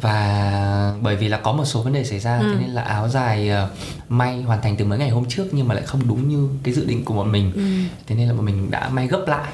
và 0.02 0.94
bởi 1.02 1.16
vì 1.16 1.28
là 1.28 1.38
có 1.38 1.52
một 1.52 1.66
số 1.66 1.82
vấn 1.82 1.94
đề 1.94 2.04
xảy 2.04 2.20
ra 2.20 2.38
ừ. 2.38 2.54
thế 2.54 2.62
nên 2.62 2.70
là 2.70 2.82
áo 2.82 3.10
dài 3.10 3.52
uh, 3.64 3.70
may 4.10 4.42
hoàn 4.42 4.62
thành 4.62 4.76
từ 4.76 4.86
mấy 4.86 5.00
ngày 5.00 5.10
hôm 5.10 5.26
trước 5.26 5.48
nhưng 5.52 5.68
mà 5.68 5.76
lại 5.76 5.84
không 5.84 6.02
đúng 6.08 6.30
như 6.30 6.50
cái 6.64 6.74
dự 6.74 6.86
định 6.86 7.06
của 7.06 7.14
bọn 7.14 7.32
mình 7.32 7.52
ừ. 7.56 7.62
thế 8.08 8.16
nên 8.16 8.28
là 8.28 8.34
bọn 8.34 8.46
mình 8.46 8.72
đã 8.72 8.90
may 8.90 9.08
gấp 9.08 9.24
lại 9.28 9.52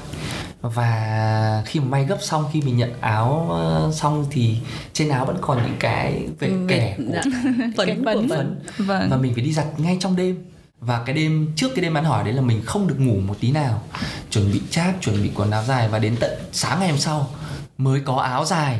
và 0.61 1.63
khi 1.65 1.79
mà 1.79 1.85
may 1.85 2.05
gấp 2.05 2.17
xong 2.21 2.45
khi 2.53 2.61
mình 2.61 2.77
nhận 2.77 2.93
áo 3.01 3.51
uh, 3.87 3.93
xong 3.93 4.25
thì 4.31 4.57
trên 4.93 5.09
áo 5.09 5.25
vẫn 5.25 5.37
còn 5.41 5.63
những 5.63 5.75
cái 5.79 6.27
vệt 6.39 6.49
ừ, 6.49 6.65
kẻ 6.67 6.95
của 6.97 7.03
dạ. 7.13 7.21
phấn, 7.77 8.05
phấn, 8.05 8.29
phấn. 8.29 8.59
Vâng. 8.77 9.09
và 9.09 9.17
mình 9.17 9.33
phải 9.33 9.43
đi 9.43 9.53
giặt 9.53 9.65
ngay 9.77 9.97
trong 9.99 10.15
đêm 10.15 10.43
và 10.85 11.03
cái 11.05 11.15
đêm 11.15 11.51
trước 11.55 11.67
cái 11.75 11.83
đêm 11.83 11.93
ăn 11.93 12.03
hỏi 12.03 12.23
đấy 12.23 12.33
là 12.33 12.41
mình 12.41 12.61
không 12.65 12.87
được 12.87 12.99
ngủ 12.99 13.19
một 13.27 13.35
tí 13.39 13.51
nào. 13.51 13.81
Chuẩn 14.29 14.53
bị 14.53 14.61
cháp 14.69 14.93
chuẩn 15.01 15.23
bị 15.23 15.31
quần 15.35 15.51
áo 15.51 15.63
dài 15.63 15.89
và 15.89 15.99
đến 15.99 16.15
tận 16.19 16.31
sáng 16.51 16.79
ngày 16.79 16.89
hôm 16.89 16.99
sau 16.99 17.29
mới 17.77 18.01
có 18.05 18.15
áo 18.15 18.45
dài. 18.45 18.79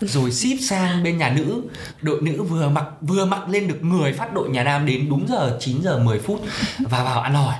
Rồi 0.00 0.32
ship 0.32 0.60
sang 0.68 1.02
bên 1.02 1.18
nhà 1.18 1.30
nữ. 1.30 1.62
Đội 2.02 2.22
nữ 2.22 2.42
vừa 2.42 2.68
mặc 2.68 2.84
vừa 3.00 3.24
mặc 3.24 3.48
lên 3.48 3.68
được 3.68 3.78
người 3.82 4.12
phát 4.12 4.32
đội 4.34 4.48
nhà 4.48 4.64
nam 4.64 4.86
đến 4.86 5.08
đúng 5.08 5.26
giờ 5.28 5.56
9 5.60 5.82
giờ 5.82 5.98
10 5.98 6.18
phút 6.18 6.40
và 6.78 7.04
vào 7.04 7.20
ăn 7.20 7.34
hỏi. 7.34 7.54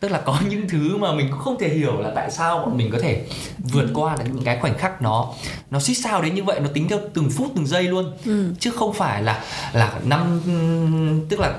Tức 0.00 0.08
là 0.08 0.20
có 0.20 0.38
những 0.48 0.68
thứ 0.68 0.96
mà 0.96 1.12
mình 1.12 1.28
cũng 1.30 1.40
không 1.40 1.58
thể 1.60 1.68
hiểu 1.68 2.00
là 2.00 2.12
tại 2.14 2.30
sao 2.30 2.58
bọn 2.58 2.76
mình 2.76 2.90
có 2.92 2.98
thể 3.02 3.26
vượt 3.58 3.86
qua 3.94 4.16
được 4.16 4.24
những 4.34 4.44
cái 4.44 4.58
khoảnh 4.60 4.78
khắc 4.78 5.02
nó 5.02 5.32
nó 5.70 5.80
xích 5.80 5.98
sao 5.98 6.22
đến 6.22 6.34
như 6.34 6.44
vậy 6.44 6.60
nó 6.60 6.68
tính 6.74 6.88
theo 6.88 6.98
từng 7.14 7.30
phút 7.30 7.52
từng 7.56 7.66
giây 7.66 7.82
luôn. 7.82 8.12
Ừ. 8.24 8.54
chứ 8.60 8.70
không 8.70 8.94
phải 8.94 9.22
là 9.22 9.44
là 9.72 9.92
năm 10.04 10.40
tức 11.28 11.40
là 11.40 11.52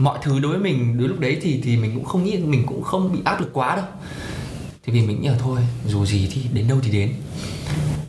mọi 0.00 0.18
thứ 0.22 0.38
đối 0.38 0.52
với 0.52 0.60
mình 0.60 0.98
đối 0.98 1.08
lúc 1.08 1.20
đấy 1.20 1.38
thì 1.42 1.60
thì 1.64 1.76
mình 1.76 1.94
cũng 1.94 2.04
không 2.04 2.24
nghĩ 2.24 2.36
mình 2.36 2.66
cũng 2.66 2.82
không 2.82 3.12
bị 3.12 3.18
áp 3.24 3.40
lực 3.40 3.50
quá 3.52 3.76
đâu. 3.76 3.84
Thì 4.84 4.92
vì 4.92 5.06
mình 5.06 5.22
nghĩ 5.22 5.28
là 5.28 5.36
thôi 5.38 5.60
dù 5.86 6.06
gì 6.06 6.30
thì 6.32 6.42
đến 6.52 6.68
đâu 6.68 6.78
thì 6.82 6.90
đến. 6.90 7.12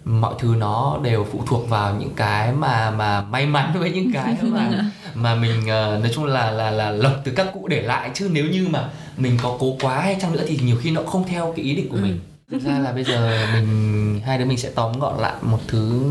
Mọi 0.06 0.34
thứ 0.40 0.56
nó 0.58 1.00
đều 1.04 1.28
phụ 1.32 1.44
thuộc 1.48 1.70
vào 1.70 1.96
những 1.96 2.14
cái 2.16 2.54
mà 2.54 2.92
mà 2.92 3.22
may 3.22 3.46
mắn 3.46 3.74
với 3.80 3.92
những 3.92 4.12
cái 4.14 4.36
mà 4.42 4.92
mà 5.16 5.36
mình 5.36 5.60
uh, 5.60 6.04
nói 6.04 6.12
chung 6.16 6.26
là 6.26 6.52
là 6.52 6.72
là 6.72 6.92
lộc 6.92 7.14
từ 7.24 7.32
các 7.32 7.48
cụ 7.54 7.68
để 7.68 7.82
lại. 7.82 8.12
Chứ 8.14 8.30
nếu 8.34 8.46
như 8.46 8.68
mà 8.68 8.90
mình 9.18 9.38
có 9.42 9.58
cố 9.60 9.78
quá 9.82 10.02
hay 10.02 10.18
chăng 10.22 10.34
nữa 10.34 10.44
thì 10.48 10.60
nhiều 10.64 10.78
khi 10.82 10.92
nó 10.92 11.02
không 11.04 11.28
theo 11.28 11.54
cái 11.56 11.66
ý 11.66 11.76
định 11.76 11.90
của 11.90 11.98
ừ. 11.98 12.02
mình. 12.02 12.20
Thực 12.52 12.62
ra 12.62 12.80
là 12.80 12.92
bây 12.92 13.04
giờ 13.04 13.48
mình 13.54 14.22
hai 14.26 14.38
đứa 14.38 14.46
mình 14.46 14.58
sẽ 14.58 14.70
tóm 14.76 15.00
gọn 15.00 15.22
lại 15.22 15.34
một 15.42 15.60
thứ 15.68 16.02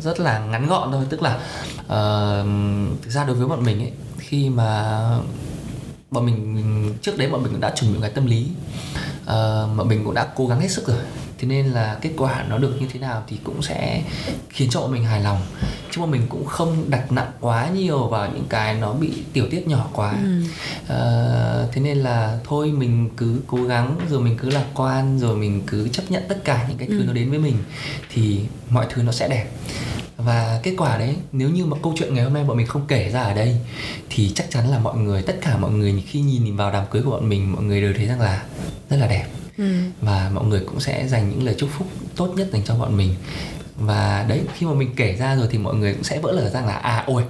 rất 0.00 0.20
là 0.20 0.38
ngắn 0.38 0.66
gọn 0.66 0.92
thôi. 0.92 1.04
Tức 1.10 1.22
là 1.22 1.34
uh, 1.80 2.46
thực 3.02 3.10
ra 3.10 3.24
đối 3.24 3.36
với 3.36 3.48
bọn 3.48 3.64
mình 3.64 3.78
ấy 3.78 3.92
khi 4.32 4.50
mà 4.50 5.00
bọn 6.10 6.26
mình 6.26 6.94
trước 7.02 7.18
đấy 7.18 7.28
bọn 7.28 7.42
mình 7.42 7.52
cũng 7.52 7.60
đã 7.60 7.72
chuẩn 7.76 7.92
bị 7.92 7.98
cái 8.00 8.10
tâm 8.10 8.26
lý. 8.26 8.46
Ờ, 9.26 9.68
uh, 9.72 9.78
bọn 9.78 9.88
mình 9.88 10.04
cũng 10.04 10.14
đã 10.14 10.28
cố 10.36 10.46
gắng 10.46 10.60
hết 10.60 10.70
sức 10.70 10.88
rồi 10.88 10.96
thế 11.42 11.48
nên 11.48 11.66
là 11.66 11.98
kết 12.00 12.10
quả 12.16 12.44
nó 12.48 12.58
được 12.58 12.76
như 12.80 12.86
thế 12.92 13.00
nào 13.00 13.22
thì 13.26 13.36
cũng 13.44 13.62
sẽ 13.62 14.02
khiến 14.48 14.68
cho 14.70 14.86
mình 14.86 15.04
hài 15.04 15.20
lòng 15.20 15.40
chứ 15.90 16.00
mà 16.00 16.06
mình 16.06 16.22
cũng 16.28 16.46
không 16.46 16.90
đặt 16.90 17.12
nặng 17.12 17.30
quá 17.40 17.68
nhiều 17.74 17.98
vào 17.98 18.30
những 18.34 18.44
cái 18.48 18.74
nó 18.74 18.92
bị 18.92 19.12
tiểu 19.32 19.46
tiết 19.50 19.68
nhỏ 19.68 19.88
quá 19.92 20.14
ừ. 20.22 20.42
à, 20.88 20.98
thế 21.72 21.80
nên 21.80 21.98
là 21.98 22.38
thôi 22.44 22.72
mình 22.72 23.10
cứ 23.16 23.40
cố 23.46 23.64
gắng 23.64 23.96
rồi 24.10 24.20
mình 24.20 24.36
cứ 24.42 24.50
lạc 24.50 24.64
quan 24.74 25.18
rồi 25.18 25.36
mình 25.36 25.62
cứ 25.66 25.88
chấp 25.88 26.02
nhận 26.08 26.22
tất 26.28 26.44
cả 26.44 26.66
những 26.68 26.78
cái 26.78 26.88
thứ 26.88 26.98
ừ. 26.98 27.04
nó 27.06 27.12
đến 27.12 27.30
với 27.30 27.38
mình 27.38 27.56
thì 28.14 28.40
mọi 28.70 28.86
thứ 28.90 29.02
nó 29.02 29.12
sẽ 29.12 29.28
đẹp 29.28 29.46
và 30.16 30.60
kết 30.62 30.74
quả 30.78 30.98
đấy 30.98 31.16
nếu 31.32 31.50
như 31.50 31.66
mà 31.66 31.76
câu 31.82 31.94
chuyện 31.96 32.14
ngày 32.14 32.24
hôm 32.24 32.34
nay 32.34 32.44
bọn 32.44 32.56
mình 32.56 32.66
không 32.66 32.86
kể 32.88 33.10
ra 33.10 33.22
ở 33.22 33.34
đây 33.34 33.56
thì 34.10 34.32
chắc 34.34 34.50
chắn 34.50 34.70
là 34.70 34.78
mọi 34.78 34.96
người 34.96 35.22
tất 35.22 35.36
cả 35.40 35.56
mọi 35.56 35.70
người 35.70 36.04
khi 36.06 36.20
nhìn 36.20 36.56
vào 36.56 36.72
đám 36.72 36.84
cưới 36.90 37.02
của 37.02 37.10
bọn 37.10 37.28
mình 37.28 37.52
mọi 37.52 37.62
người 37.62 37.80
đều 37.80 37.92
thấy 37.96 38.06
rằng 38.06 38.20
là 38.20 38.44
rất 38.90 38.96
là 38.96 39.06
đẹp 39.06 39.26
ừ. 39.58 39.64
và 40.00 40.30
mọi 40.34 40.44
người 40.44 40.60
cũng 40.60 40.80
sẽ 40.80 41.08
dành 41.08 41.30
những 41.30 41.42
lời 41.42 41.54
chúc 41.58 41.70
phúc 41.72 41.86
tốt 42.16 42.32
nhất 42.36 42.48
dành 42.52 42.62
cho 42.64 42.74
bọn 42.74 42.96
mình. 42.96 43.14
Và 43.76 44.26
đấy 44.28 44.40
khi 44.54 44.66
mà 44.66 44.72
mình 44.72 44.92
kể 44.96 45.16
ra 45.18 45.36
rồi 45.36 45.48
thì 45.50 45.58
mọi 45.58 45.74
người 45.74 45.94
cũng 45.94 46.04
sẽ 46.04 46.18
vỡ 46.18 46.32
lở 46.32 46.50
rằng 46.50 46.66
là 46.66 46.74
à 46.74 47.04
ôi 47.06 47.24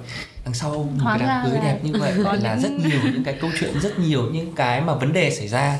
đằng 0.45 0.53
sau 0.53 0.71
một 0.71 0.89
Hóa 0.99 1.17
cái 1.19 1.27
đám 1.27 1.45
cưới 1.45 1.59
đẹp 1.63 1.79
như 1.83 1.91
vậy 1.99 2.13
có 2.23 2.33
là 2.33 2.57
rất 2.57 2.71
nhiều 2.71 2.99
những 3.03 3.23
cái 3.23 3.37
câu 3.41 3.49
chuyện 3.59 3.79
rất 3.79 3.99
nhiều 3.99 4.29
những 4.31 4.55
cái 4.55 4.81
mà 4.81 4.95
vấn 4.95 5.13
đề 5.13 5.31
xảy 5.31 5.47
ra. 5.47 5.79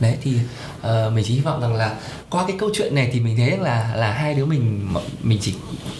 Đấy 0.00 0.16
thì 0.22 0.34
uh, 0.80 1.12
mình 1.12 1.24
chỉ 1.28 1.34
hy 1.34 1.40
vọng 1.40 1.60
rằng 1.60 1.74
là 1.74 1.96
qua 2.30 2.44
cái 2.46 2.56
câu 2.58 2.70
chuyện 2.74 2.94
này 2.94 3.10
thì 3.12 3.20
mình 3.20 3.36
thấy 3.36 3.58
là 3.58 3.92
là 3.96 4.12
hai 4.12 4.34
đứa 4.34 4.44
mình 4.44 4.94
mình 5.22 5.38
chỉ 5.42 5.54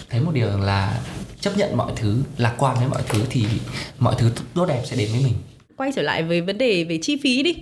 thấy 0.09 0.21
một 0.21 0.31
điều 0.33 0.47
rằng 0.47 0.61
là 0.61 0.99
chấp 1.41 1.57
nhận 1.57 1.77
mọi 1.77 1.91
thứ 1.95 2.23
lạc 2.37 2.53
quan 2.57 2.77
với 2.77 2.87
mọi 2.87 3.01
thứ 3.09 3.23
thì 3.29 3.45
mọi 3.99 4.15
thứ 4.17 4.31
tốt 4.53 4.65
đẹp 4.65 4.81
sẽ 4.85 4.95
đến 4.95 5.11
với 5.11 5.21
mình 5.23 5.33
quay 5.81 5.91
trở 5.95 6.01
lại 6.01 6.23
với 6.23 6.41
vấn 6.41 6.57
đề 6.57 6.83
về 6.83 6.97
chi 6.97 7.17
phí 7.23 7.43
đi. 7.43 7.55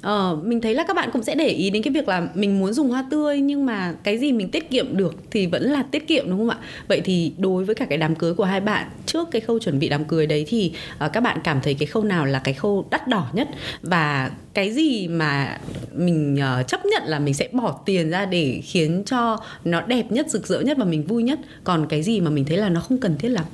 Ờ, 0.00 0.38
mình 0.44 0.60
thấy 0.60 0.74
là 0.74 0.84
các 0.84 0.96
bạn 0.96 1.10
cũng 1.12 1.22
sẽ 1.22 1.34
để 1.34 1.48
ý 1.48 1.70
đến 1.70 1.82
cái 1.82 1.92
việc 1.92 2.08
là 2.08 2.28
mình 2.34 2.58
muốn 2.58 2.72
dùng 2.72 2.88
hoa 2.88 3.04
tươi 3.10 3.40
nhưng 3.40 3.66
mà 3.66 3.94
cái 4.02 4.18
gì 4.18 4.32
mình 4.32 4.50
tiết 4.50 4.70
kiệm 4.70 4.96
được 4.96 5.14
thì 5.30 5.46
vẫn 5.46 5.62
là 5.62 5.82
tiết 5.82 6.08
kiệm 6.08 6.24
đúng 6.30 6.38
không 6.38 6.48
ạ? 6.48 6.58
Vậy 6.88 7.00
thì 7.00 7.32
đối 7.38 7.64
với 7.64 7.74
cả 7.74 7.84
cái 7.84 7.98
đám 7.98 8.14
cưới 8.14 8.34
của 8.34 8.44
hai 8.44 8.60
bạn 8.60 8.86
trước 9.06 9.28
cái 9.30 9.40
khâu 9.40 9.58
chuẩn 9.58 9.78
bị 9.78 9.88
đám 9.88 10.04
cưới 10.04 10.26
đấy 10.26 10.44
thì 10.48 10.72
uh, 11.04 11.12
các 11.12 11.20
bạn 11.20 11.38
cảm 11.44 11.60
thấy 11.62 11.74
cái 11.74 11.86
khâu 11.86 12.04
nào 12.04 12.26
là 12.26 12.38
cái 12.38 12.54
khâu 12.54 12.86
đắt 12.90 13.08
đỏ 13.08 13.26
nhất? 13.32 13.48
Và 13.82 14.30
cái 14.54 14.72
gì 14.72 15.08
mà 15.08 15.58
mình 15.92 16.38
uh, 16.60 16.68
chấp 16.68 16.86
nhận 16.86 17.02
là 17.06 17.18
mình 17.18 17.34
sẽ 17.34 17.48
bỏ 17.52 17.80
tiền 17.86 18.10
ra 18.10 18.24
để 18.24 18.60
khiến 18.64 19.02
cho 19.06 19.38
nó 19.64 19.80
đẹp 19.80 20.12
nhất 20.12 20.30
rực 20.30 20.46
rỡ 20.46 20.60
nhất 20.60 20.78
và 20.78 20.84
mình 20.84 21.06
vui 21.06 21.22
nhất? 21.22 21.38
Còn 21.64 21.86
cái 21.88 22.02
gì 22.02 22.20
mà 22.20 22.30
mình 22.30 22.44
thấy 22.44 22.58
là 22.58 22.68
nó 22.68 22.80
không 22.80 22.98
cần 22.98 23.16
thiết 23.18 23.28
lắm? 23.28 23.44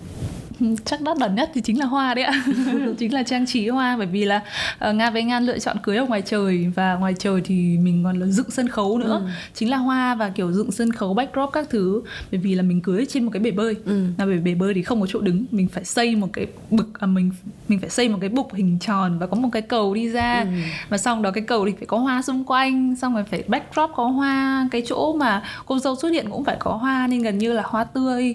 chắc 0.85 1.01
đắt 1.01 1.19
đỏ 1.19 1.29
nhất 1.29 1.51
thì 1.55 1.61
chính 1.61 1.79
là 1.79 1.87
hoa 1.87 2.15
đấy 2.15 2.25
ạ 2.25 2.45
chính 2.99 3.15
là 3.15 3.23
trang 3.23 3.47
trí 3.47 3.69
hoa 3.69 3.97
bởi 3.97 4.07
vì 4.07 4.25
là 4.25 4.43
uh, 4.89 4.95
nga 4.95 5.11
với 5.11 5.23
ngan 5.23 5.47
lựa 5.47 5.59
chọn 5.59 5.77
cưới 5.83 5.97
ở 5.97 6.07
ngoài 6.07 6.23
trời 6.27 6.73
và 6.75 6.95
ngoài 6.95 7.15
trời 7.19 7.41
thì 7.45 7.79
mình 7.79 8.05
còn 8.05 8.21
là 8.21 8.27
dựng 8.27 8.51
sân 8.51 8.69
khấu 8.69 8.99
nữa 8.99 9.21
ừ. 9.25 9.27
chính 9.55 9.71
là 9.71 9.77
hoa 9.77 10.15
và 10.15 10.29
kiểu 10.29 10.53
dựng 10.53 10.73
sân 10.73 10.93
khấu 10.93 11.15
backdrop 11.15 11.51
các 11.53 11.71
thứ 11.71 12.03
bởi 12.33 12.41
vì 12.41 12.55
là 12.55 12.63
mình 12.63 12.81
cưới 12.81 13.07
trên 13.09 13.25
một 13.25 13.31
cái 13.33 13.43
bể 13.43 13.51
bơi 13.51 13.77
ừ. 13.85 14.05
là 14.19 14.27
bể 14.27 14.37
bể 14.37 14.55
bơi 14.55 14.75
thì 14.75 14.83
không 14.83 15.01
có 15.01 15.07
chỗ 15.11 15.21
đứng 15.21 15.45
mình 15.51 15.69
phải 15.69 15.85
xây 15.85 16.17
một 16.17 16.29
cái 16.33 16.47
bực 16.71 17.01
à, 17.01 17.07
mình 17.07 17.31
mình 17.69 17.79
phải 17.79 17.91
xây 17.91 18.09
một 18.09 18.19
cái 18.21 18.31
bục 18.31 18.55
hình 18.55 18.79
tròn 18.79 19.19
và 19.19 19.27
có 19.27 19.37
một 19.37 19.49
cái 19.53 19.63
cầu 19.63 19.95
đi 19.95 20.09
ra 20.09 20.41
ừ. 20.41 20.47
và 20.89 20.99
xong 20.99 21.23
đó 21.23 21.31
cái 21.31 21.45
cầu 21.45 21.67
thì 21.67 21.73
phải 21.79 21.87
có 21.87 21.99
hoa 21.99 22.23
xung 22.23 22.45
quanh 22.45 22.97
xong 22.97 23.15
rồi 23.15 23.25
phải 23.25 23.45
backdrop 23.47 23.91
có 23.95 24.07
hoa 24.07 24.69
cái 24.71 24.83
chỗ 24.87 25.13
mà 25.13 25.43
cô 25.67 25.79
dâu 25.79 25.97
xuất 25.97 26.09
hiện 26.09 26.31
cũng 26.31 26.45
phải 26.45 26.57
có 26.59 26.71
hoa 26.77 27.07
nên 27.07 27.23
gần 27.23 27.39
như 27.39 27.53
là 27.53 27.63
hoa 27.67 27.85
tươi 27.85 28.35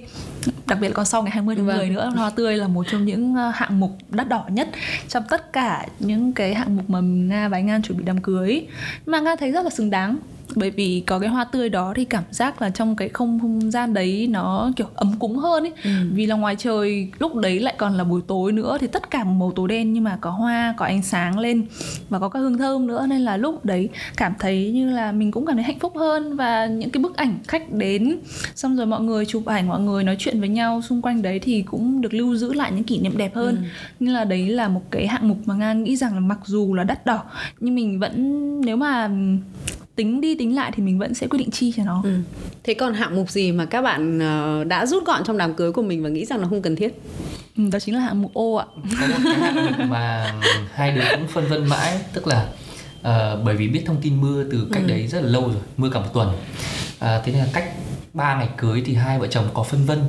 đặc 0.66 0.78
biệt 0.82 0.88
là 0.88 0.94
còn 0.94 1.06
sau 1.06 1.24
ngày 1.24 1.32
20 1.32 1.56
tháng 1.56 1.66
vâng. 1.66 1.78
10 1.78 1.90
nữa 1.90 2.12
hoa 2.18 2.30
tươi 2.30 2.58
là 2.58 2.68
một 2.68 2.86
trong 2.92 3.06
những 3.06 3.36
ờ, 3.36 3.52
hạng 3.56 3.80
mục 3.80 3.98
đắt 4.10 4.30
đỏ 4.30 4.46
nhất 4.50 4.70
trong 5.08 5.24
tất 5.30 5.54
cả 5.54 5.88
những 6.00 6.34
cái 6.34 6.54
hạng 6.54 6.76
mục 6.76 6.90
mà 6.90 7.00
nga 7.02 7.48
và 7.48 7.58
anh 7.58 7.70
an 7.70 7.82
chuẩn 7.82 7.98
bị 7.98 8.04
đám 8.04 8.22
cưới. 8.22 8.68
Mà 9.06 9.20
nga 9.20 9.36
thấy 9.36 9.52
rất 9.52 9.64
là 9.64 9.70
xứng 9.70 9.90
đáng 9.90 10.18
bởi 10.58 10.70
vì 10.70 11.04
có 11.06 11.20
cái 11.20 11.30
hoa 11.30 11.44
tươi 11.44 11.70
đó 11.70 11.94
thì 11.96 12.06
cảm 12.06 12.24
giác 12.32 12.62
là 12.62 12.70
trong 12.70 12.96
cái 12.96 13.10
không, 13.10 13.40
không 13.40 13.72
gian 13.72 13.94
đấy 13.94 14.28
nó 14.32 14.72
kiểu 14.76 14.88
ấm 14.96 15.14
cúng 15.20 15.38
hơn 15.38 15.64
ấy 15.64 15.72
ừ. 15.84 15.90
vì 16.14 16.26
là 16.26 16.36
ngoài 16.36 16.56
trời 16.60 17.12
lúc 17.20 17.36
đấy 17.36 17.60
lại 17.60 17.76
còn 17.78 17.98
là 17.98 18.04
buổi 18.04 18.22
tối 18.28 18.52
nữa 18.52 18.78
thì 18.82 18.88
tất 18.88 19.12
cả 19.12 19.24
màu 19.24 19.52
tối 19.56 19.68
đen 19.68 19.94
nhưng 19.94 20.04
mà 20.04 20.18
có 20.22 20.30
hoa 20.30 20.74
có 20.78 20.86
ánh 20.86 21.04
sáng 21.04 21.40
lên 21.40 21.66
và 22.10 22.20
có 22.20 22.30
các 22.30 22.40
hương 22.40 22.58
thơm 22.58 22.88
nữa 22.88 23.06
nên 23.10 23.22
là 23.22 23.38
lúc 23.38 23.66
đấy 23.66 23.90
cảm 24.18 24.34
thấy 24.40 24.72
như 24.72 24.90
là 24.90 25.12
mình 25.12 25.32
cũng 25.32 25.46
cảm 25.46 25.56
thấy 25.56 25.64
hạnh 25.64 25.80
phúc 25.80 25.94
hơn 25.96 26.36
và 26.36 26.66
những 26.66 26.90
cái 26.90 27.04
bức 27.04 27.18
ảnh 27.18 27.38
khách 27.48 27.72
đến 27.72 28.18
xong 28.56 28.76
rồi 28.76 28.86
mọi 28.86 29.02
người 29.02 29.26
chụp 29.26 29.46
ảnh 29.46 29.68
mọi 29.68 29.80
người 29.80 30.04
nói 30.04 30.16
chuyện 30.20 30.40
với 30.40 30.50
nhau 30.50 30.82
xung 30.82 31.02
quanh 31.02 31.22
đấy 31.22 31.40
thì 31.40 31.62
cũng 31.62 32.02
được 32.02 32.14
lưu 32.14 32.36
giữ 32.36 32.54
lại 32.54 32.72
những 32.72 32.84
kỷ 32.84 33.00
niệm 33.00 33.18
đẹp 33.18 33.36
hơn 33.36 33.56
ừ. 33.56 33.62
nên 34.00 34.14
là 34.14 34.24
đấy 34.24 34.50
là 34.50 34.68
một 34.68 34.82
cái 34.92 35.08
hạng 35.08 35.28
mục 35.28 35.38
mà 35.46 35.56
nga 35.56 35.74
nghĩ 35.74 35.96
rằng 35.96 36.14
là 36.14 36.20
mặc 36.20 36.40
dù 36.46 36.74
là 36.74 36.84
đắt 36.84 37.06
đỏ 37.06 37.24
nhưng 37.60 37.76
mình 37.76 38.00
vẫn 38.00 38.62
nếu 38.62 38.78
mà 38.78 39.10
tính 39.98 40.22
đi 40.22 40.36
tính 40.36 40.56
lại 40.56 40.72
thì 40.76 40.84
mình 40.84 41.00
vẫn 41.00 41.14
sẽ 41.14 41.28
quyết 41.28 41.40
định 41.40 41.52
chi 41.52 41.74
cho 41.78 41.84
nó. 41.84 42.02
Ừ. 42.04 42.20
thế 42.64 42.74
còn 42.74 42.94
hạng 42.94 43.16
mục 43.16 43.30
gì 43.30 43.52
mà 43.52 43.66
các 43.66 43.82
bạn 43.82 44.20
ờ, 44.20 44.64
đã 44.64 44.86
rút 44.86 45.06
gọn 45.06 45.24
trong 45.24 45.38
đám 45.38 45.54
cưới 45.54 45.72
của 45.72 45.82
mình 45.82 46.04
và 46.04 46.10
nghĩ 46.10 46.26
rằng 46.26 46.42
nó 46.42 46.48
không 46.48 46.62
cần 46.62 46.76
thiết? 46.76 47.02
Ừ, 47.58 47.64
đó 47.72 47.80
chính 47.80 47.96
là 47.96 48.02
hạng 48.02 48.22
mục 48.22 48.34
ô 48.34 48.56
ạ. 48.56 48.66
Có 49.02 49.08
một 49.08 49.18
cái 49.24 49.40
hạng 49.40 49.66
mục 49.66 49.88
mà 49.90 50.34
hai 50.74 50.92
đứa 50.92 51.02
cũng 51.12 51.28
phân 51.28 51.48
vân 51.48 51.66
mãi 51.66 52.00
tức 52.14 52.28
là 52.28 52.48
uh, 53.00 53.44
bởi 53.44 53.56
vì 53.56 53.68
biết 53.68 53.84
thông 53.86 54.02
tin 54.02 54.22
mưa 54.22 54.44
từ 54.52 54.68
cách 54.72 54.84
ừ. 54.84 54.90
đấy 54.90 55.08
rất 55.08 55.22
là 55.22 55.30
lâu 55.30 55.42
rồi 55.42 55.62
mưa 55.78 55.90
cả 55.90 56.00
một 56.00 56.10
tuần. 56.14 56.28
Uh, 56.30 56.36
thế 57.00 57.32
nên 57.32 57.38
là 57.38 57.48
cách 57.54 57.74
ba 58.14 58.38
ngày 58.38 58.50
cưới 58.58 58.84
thì 58.86 58.96
hai 58.96 59.20
vợ 59.20 59.28
chồng 59.28 59.46
có 59.54 59.64
phân 59.64 59.86
vân 59.86 60.00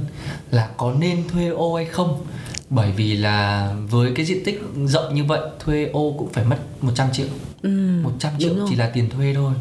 là 0.50 0.68
có 0.76 0.94
nên 0.98 1.28
thuê 1.28 1.48
ô 1.48 1.76
hay 1.76 1.84
không 1.84 2.26
bởi 2.70 2.92
vì 2.92 3.16
là 3.16 3.70
với 3.90 4.12
cái 4.14 4.26
diện 4.26 4.44
tích 4.44 4.62
rộng 4.84 5.14
như 5.14 5.24
vậy 5.24 5.40
thuê 5.64 5.90
ô 5.92 6.14
cũng 6.18 6.32
phải 6.32 6.44
mất 6.44 6.56
100 6.80 7.08
triệu. 7.12 7.26
Ừ, 7.62 8.00
100 8.02 8.32
triệu 8.38 8.54
chỉ 8.68 8.76
là 8.76 8.90
tiền 8.94 9.10
thuê 9.10 9.34
thôi. 9.34 9.52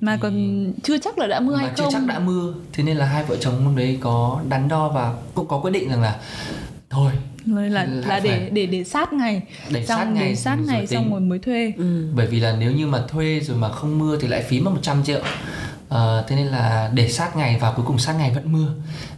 Mà 0.00 0.16
thì... 0.16 0.22
còn 0.22 0.72
chưa 0.82 0.98
chắc 0.98 1.18
là 1.18 1.26
đã 1.26 1.40
mưa 1.40 1.56
hay 1.56 1.66
không 1.66 1.76
chưa 1.76 1.88
chắc 1.92 2.06
đã 2.06 2.18
mưa. 2.18 2.54
Thế 2.72 2.84
nên 2.84 2.96
là 2.96 3.06
hai 3.06 3.24
vợ 3.24 3.36
chồng 3.40 3.64
lúc 3.64 3.76
đấy 3.76 3.98
có 4.00 4.40
đắn 4.48 4.68
đo 4.68 4.88
và 4.88 5.14
cũng 5.34 5.48
có 5.48 5.60
quyết 5.60 5.70
định 5.70 5.88
rằng 5.88 6.02
là 6.02 6.20
thôi 6.90 7.12
là 7.46 7.62
là, 7.62 7.84
là 8.06 8.20
để 8.20 8.50
để 8.52 8.66
để 8.66 8.84
sát 8.84 9.12
ngày. 9.12 9.42
Để 9.70 9.86
xong 9.86 9.98
sát 9.98 10.04
ngày 10.04 10.28
để 10.28 10.36
sát 10.36 10.58
ngày 10.66 10.86
xong 10.86 11.10
rồi 11.10 11.20
mới 11.20 11.38
thuê. 11.38 11.72
Ừ. 11.76 12.06
bởi 12.14 12.26
vì 12.26 12.40
là 12.40 12.56
nếu 12.60 12.72
như 12.72 12.86
mà 12.86 13.02
thuê 13.08 13.40
rồi 13.40 13.56
mà 13.56 13.68
không 13.68 13.98
mưa 13.98 14.18
thì 14.20 14.28
lại 14.28 14.42
phí 14.42 14.60
mất 14.60 14.70
100 14.70 15.04
triệu 15.04 15.20
Uh, 15.92 16.26
thế 16.28 16.36
nên 16.36 16.46
là 16.46 16.90
để 16.94 17.08
sát 17.08 17.36
ngày 17.36 17.58
và 17.60 17.72
cuối 17.76 17.84
cùng 17.88 17.98
sát 17.98 18.12
ngày 18.18 18.32
vẫn 18.34 18.52
mưa. 18.52 18.68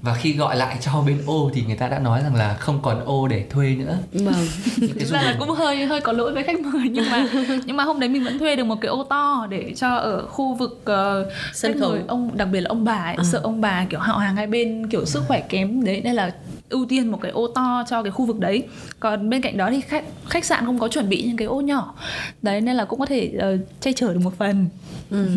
Và 0.02 0.14
khi 0.14 0.32
gọi 0.32 0.56
lại 0.56 0.76
cho 0.80 1.02
bên 1.06 1.22
ô 1.26 1.50
thì 1.54 1.62
người 1.62 1.76
ta 1.76 1.88
đã 1.88 1.98
nói 1.98 2.20
rằng 2.22 2.34
là 2.34 2.54
không 2.54 2.82
còn 2.82 3.04
ô 3.04 3.28
để 3.28 3.44
thuê 3.50 3.74
nữa. 3.74 3.98
Vâng. 4.12 4.46
Thực 4.98 5.08
ra 5.08 5.22
là 5.22 5.36
cũng 5.38 5.50
hơi 5.50 5.86
hơi 5.86 6.00
có 6.00 6.12
lỗi 6.12 6.32
với 6.32 6.42
khách 6.42 6.60
mời 6.60 6.88
nhưng 6.90 7.10
mà 7.10 7.26
nhưng 7.64 7.76
mà 7.76 7.84
hôm 7.84 8.00
đấy 8.00 8.08
mình 8.08 8.24
vẫn 8.24 8.38
thuê 8.38 8.56
được 8.56 8.64
một 8.64 8.80
cái 8.80 8.88
ô 8.88 9.04
to 9.04 9.46
để 9.50 9.72
cho 9.76 9.96
ở 9.96 10.26
khu 10.26 10.54
vực 10.54 10.84
uh, 10.90 11.32
sân 11.52 11.80
khấu. 11.80 11.96
ông 12.08 12.30
đặc 12.36 12.48
biệt 12.52 12.60
là 12.60 12.68
ông 12.68 12.84
bà 12.84 13.04
ấy, 13.04 13.14
à. 13.14 13.24
sợ 13.24 13.40
ông 13.42 13.60
bà 13.60 13.84
kiểu 13.90 14.00
họ 14.00 14.18
hàng 14.18 14.36
hai 14.36 14.46
bên 14.46 14.88
kiểu 14.88 15.04
sức 15.04 15.24
khỏe 15.28 15.40
kém. 15.40 15.84
Đấy 15.84 16.00
nên 16.04 16.14
là 16.14 16.30
ưu 16.68 16.86
tiên 16.86 17.10
một 17.10 17.18
cái 17.22 17.32
ô 17.32 17.46
to 17.46 17.84
cho 17.90 18.02
cái 18.02 18.12
khu 18.12 18.26
vực 18.26 18.38
đấy. 18.40 18.64
Còn 19.00 19.30
bên 19.30 19.42
cạnh 19.42 19.56
đó 19.56 19.70
thì 19.70 19.80
khách 19.80 20.04
khách 20.28 20.44
sạn 20.44 20.64
không 20.66 20.78
có 20.78 20.88
chuẩn 20.88 21.08
bị 21.08 21.22
những 21.22 21.36
cái 21.36 21.46
ô 21.46 21.60
nhỏ. 21.60 21.94
Đấy 22.42 22.60
nên 22.60 22.76
là 22.76 22.84
cũng 22.84 22.98
có 22.98 23.06
thể 23.06 23.32
uh, 23.36 23.60
che 23.80 23.92
chở 23.92 24.12
được 24.12 24.20
một 24.22 24.38
phần. 24.38 24.66
Ừ. 25.10 25.28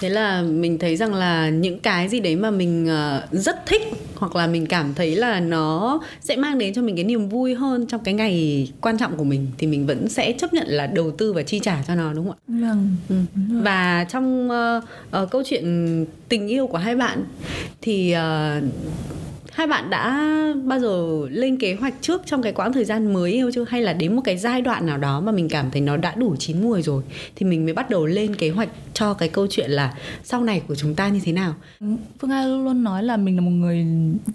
thế 0.00 0.08
là 0.08 0.42
mình 0.42 0.78
thấy 0.78 0.96
rằng 0.96 1.14
là 1.14 1.48
những 1.48 1.80
cái 1.80 2.08
gì 2.08 2.20
đấy 2.20 2.36
mà 2.36 2.50
mình 2.50 2.84
uh, 2.84 3.32
rất 3.32 3.66
thích 3.66 3.82
hoặc 4.16 4.36
là 4.36 4.46
mình 4.46 4.66
cảm 4.66 4.94
thấy 4.94 5.16
là 5.16 5.40
nó 5.40 6.00
sẽ 6.20 6.36
mang 6.36 6.58
đến 6.58 6.74
cho 6.74 6.82
mình 6.82 6.96
cái 6.96 7.04
niềm 7.04 7.28
vui 7.28 7.54
hơn 7.54 7.86
trong 7.86 8.00
cái 8.04 8.14
ngày 8.14 8.68
quan 8.80 8.98
trọng 8.98 9.16
của 9.16 9.24
mình 9.24 9.46
thì 9.58 9.66
mình 9.66 9.86
vẫn 9.86 10.08
sẽ 10.08 10.32
chấp 10.32 10.54
nhận 10.54 10.66
là 10.68 10.86
đầu 10.86 11.10
tư 11.10 11.32
và 11.32 11.42
chi 11.42 11.60
trả 11.62 11.82
cho 11.88 11.94
nó 11.94 12.12
đúng 12.12 12.28
không 12.28 12.36
ạ? 12.36 12.42
Vâng. 12.48 12.96
Ừ. 13.08 13.16
và 13.50 14.06
trong 14.08 14.48
uh, 14.50 14.84
uh, 15.22 15.30
câu 15.30 15.42
chuyện 15.46 16.06
tình 16.28 16.48
yêu 16.48 16.66
của 16.66 16.78
hai 16.78 16.96
bạn 16.96 17.24
thì 17.80 18.14
uh, 18.14 18.64
hai 19.56 19.66
bạn 19.66 19.90
đã 19.90 20.30
bao 20.64 20.80
giờ 20.80 21.06
lên 21.30 21.56
kế 21.56 21.74
hoạch 21.74 21.94
trước 22.00 22.22
trong 22.26 22.42
cái 22.42 22.52
quãng 22.52 22.72
thời 22.72 22.84
gian 22.84 23.12
mới 23.12 23.32
yêu 23.32 23.50
chưa? 23.54 23.64
Hay 23.68 23.82
là 23.82 23.92
đến 23.92 24.16
một 24.16 24.22
cái 24.24 24.36
giai 24.36 24.62
đoạn 24.62 24.86
nào 24.86 24.98
đó 24.98 25.20
mà 25.20 25.32
mình 25.32 25.48
cảm 25.48 25.70
thấy 25.70 25.80
nó 25.80 25.96
đã 25.96 26.14
đủ 26.16 26.36
chín 26.38 26.62
mùi 26.62 26.82
rồi, 26.82 27.02
thì 27.36 27.46
mình 27.46 27.64
mới 27.64 27.74
bắt 27.74 27.90
đầu 27.90 28.06
lên 28.06 28.34
kế 28.34 28.50
hoạch 28.50 28.68
cho 28.94 29.14
cái 29.14 29.28
câu 29.28 29.46
chuyện 29.50 29.70
là 29.70 29.94
sau 30.24 30.44
này 30.44 30.62
của 30.68 30.74
chúng 30.74 30.94
ta 30.94 31.08
như 31.08 31.20
thế 31.24 31.32
nào? 31.32 31.54
Phương 32.18 32.30
nga 32.30 32.46
luôn 32.46 32.64
luôn 32.64 32.84
nói 32.84 33.02
là 33.02 33.16
mình 33.16 33.36
là 33.36 33.40
một 33.40 33.50
người, 33.50 33.86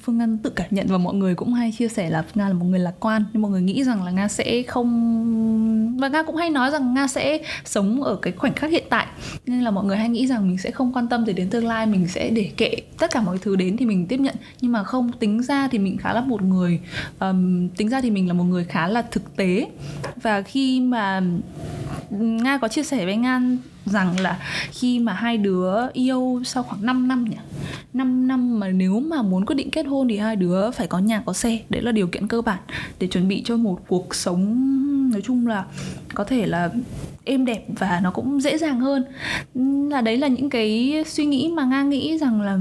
phương 0.01 0.17
nga 0.17 0.27
tự 0.43 0.49
cảm 0.49 0.67
nhận 0.71 0.87
và 0.87 0.97
mọi 0.97 1.15
người 1.15 1.35
cũng 1.35 1.53
hay 1.53 1.73
chia 1.77 1.87
sẻ 1.87 2.09
là 2.09 2.21
phương 2.21 2.43
nga 2.43 2.47
là 2.47 2.53
một 2.53 2.65
người 2.65 2.79
lạc 2.79 2.93
quan. 2.99 3.23
Nhưng 3.33 3.41
mọi 3.41 3.51
người 3.51 3.61
nghĩ 3.61 3.83
rằng 3.83 4.03
là 4.03 4.11
nga 4.11 4.27
sẽ 4.27 4.63
không, 4.67 5.97
và 5.97 6.07
nga 6.07 6.23
cũng 6.23 6.35
hay 6.35 6.49
nói 6.49 6.71
rằng 6.71 6.93
nga 6.93 7.07
sẽ 7.07 7.39
sống 7.65 8.03
ở 8.03 8.15
cái 8.15 8.33
khoảnh 8.33 8.53
khắc 8.53 8.71
hiện 8.71 8.83
tại. 8.89 9.07
Nên 9.45 9.61
là 9.61 9.71
mọi 9.71 9.85
người 9.85 9.97
hay 9.97 10.09
nghĩ 10.09 10.27
rằng 10.27 10.47
mình 10.47 10.57
sẽ 10.57 10.71
không 10.71 10.93
quan 10.93 11.07
tâm 11.07 11.25
gì 11.25 11.33
đến 11.33 11.49
tương 11.49 11.67
lai, 11.67 11.85
mình 11.85 12.07
sẽ 12.07 12.29
để 12.29 12.51
kệ 12.57 12.75
tất 12.99 13.11
cả 13.11 13.21
mọi 13.21 13.37
thứ 13.41 13.55
đến 13.55 13.77
thì 13.77 13.85
mình 13.85 14.07
tiếp 14.07 14.19
nhận. 14.19 14.35
Nhưng 14.61 14.71
mà 14.71 14.83
không 14.83 15.10
tính 15.19 15.43
ra 15.43 15.67
thì 15.67 15.79
mình 15.79 15.97
khá 15.97 16.13
là 16.13 16.21
một 16.21 16.41
người 16.41 16.79
um, 17.19 17.67
tính 17.67 17.89
ra 17.89 18.01
thì 18.01 18.11
mình 18.11 18.27
là 18.27 18.33
một 18.33 18.43
người 18.43 18.63
khá 18.63 18.87
là 18.87 19.01
thực 19.01 19.35
tế. 19.35 19.67
Và 20.21 20.41
khi 20.41 20.81
mà 20.81 21.21
nga 22.09 22.57
có 22.57 22.67
chia 22.67 22.83
sẻ 22.83 23.05
với 23.05 23.17
nga 23.17 23.41
rằng 23.85 24.19
là 24.19 24.39
khi 24.71 24.99
mà 24.99 25.13
hai 25.13 25.37
đứa 25.37 25.89
yêu 25.93 26.41
sau 26.45 26.63
khoảng 26.63 26.85
5 26.85 27.07
năm 27.07 27.25
nhỉ? 27.29 27.37
5 27.93 28.27
năm 28.27 28.59
mà 28.59 28.67
nếu 28.67 28.99
mà 28.99 29.21
muốn 29.21 29.45
quyết 29.45 29.55
định 29.55 29.71
kết 29.71 29.83
hôn 29.83 30.07
thì 30.07 30.17
hai 30.17 30.35
đứa 30.35 30.71
phải 30.71 30.87
có 30.87 30.99
nhà 30.99 31.23
có 31.25 31.33
xe. 31.33 31.59
Đấy 31.69 31.81
là 31.81 31.91
điều 31.91 32.07
kiện 32.07 32.27
cơ 32.27 32.41
bản 32.41 32.59
để 32.99 33.07
chuẩn 33.07 33.27
bị 33.27 33.41
cho 33.45 33.57
một 33.57 33.79
cuộc 33.87 34.15
sống 34.15 34.67
nói 35.11 35.21
chung 35.21 35.47
là 35.47 35.65
có 36.13 36.23
thể 36.23 36.45
là 36.45 36.69
êm 37.23 37.45
đẹp 37.45 37.65
và 37.67 37.99
nó 38.03 38.11
cũng 38.11 38.41
dễ 38.41 38.57
dàng 38.57 38.79
hơn. 38.79 39.03
Là 39.89 40.01
đấy 40.01 40.17
là 40.17 40.27
những 40.27 40.49
cái 40.49 41.03
suy 41.07 41.25
nghĩ 41.25 41.51
mà 41.53 41.65
nga 41.65 41.83
nghĩ 41.83 42.17
rằng 42.17 42.41
là 42.41 42.59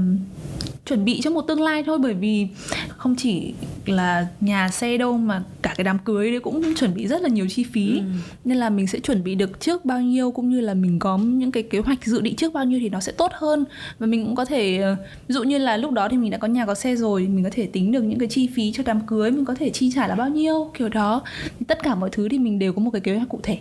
chuẩn 0.85 1.05
bị 1.05 1.21
cho 1.21 1.29
một 1.29 1.41
tương 1.41 1.61
lai 1.61 1.83
thôi 1.83 1.99
bởi 1.99 2.13
vì 2.13 2.47
không 2.87 3.15
chỉ 3.17 3.53
là 3.85 4.27
nhà 4.41 4.69
xe 4.69 4.97
đâu 4.97 5.17
mà 5.17 5.43
cả 5.61 5.73
cái 5.77 5.83
đám 5.83 5.99
cưới 5.99 6.31
đấy 6.31 6.39
cũng 6.39 6.75
chuẩn 6.75 6.93
bị 6.93 7.07
rất 7.07 7.21
là 7.21 7.29
nhiều 7.29 7.47
chi 7.49 7.63
phí. 7.63 7.97
Ừ. 7.97 8.03
nên 8.45 8.57
là 8.57 8.69
mình 8.69 8.87
sẽ 8.87 8.99
chuẩn 8.99 9.23
bị 9.23 9.35
được 9.35 9.59
trước 9.59 9.85
bao 9.85 10.01
nhiêu 10.01 10.31
cũng 10.31 10.49
như 10.49 10.59
là 10.61 10.73
mình 10.73 10.99
có 10.99 11.17
những 11.17 11.51
cái 11.51 11.63
kế 11.63 11.79
hoạch 11.79 12.05
dự 12.05 12.21
định 12.21 12.35
trước 12.35 12.53
bao 12.53 12.65
nhiêu 12.65 12.79
thì 12.79 12.89
nó 12.89 12.99
sẽ 12.99 13.11
tốt 13.11 13.31
hơn. 13.33 13.65
Và 13.99 14.07
mình 14.07 14.25
cũng 14.25 14.35
có 14.35 14.45
thể 14.45 14.77
ờ, 14.77 14.95
ví 15.27 15.33
dụ 15.33 15.43
như 15.43 15.57
là 15.57 15.77
lúc 15.77 15.91
đó 15.91 16.09
thì 16.09 16.17
mình 16.17 16.31
đã 16.31 16.37
có 16.37 16.47
nhà 16.47 16.65
có 16.65 16.75
xe 16.75 16.95
rồi 16.95 17.27
mình 17.27 17.43
có 17.43 17.49
thể 17.53 17.67
tính 17.67 17.91
được 17.91 18.01
những 18.01 18.19
cái 18.19 18.29
chi 18.29 18.49
phí 18.55 18.71
cho 18.71 18.83
đám 18.85 19.01
cưới 19.01 19.31
mình 19.31 19.45
có 19.45 19.55
thể 19.55 19.69
chi 19.69 19.91
trả 19.95 20.07
là 20.07 20.15
bao 20.15 20.29
nhiêu 20.29 20.71
kiểu 20.77 20.89
đó. 20.89 21.21
Tất 21.67 21.83
cả 21.83 21.95
mọi 21.95 22.09
thứ 22.11 22.29
thì 22.29 22.39
mình 22.39 22.59
đều 22.59 22.73
có 22.73 22.81
một 22.81 22.91
cái 22.91 23.01
kế 23.01 23.15
hoạch 23.15 23.29
cụ 23.29 23.39
thể. 23.43 23.57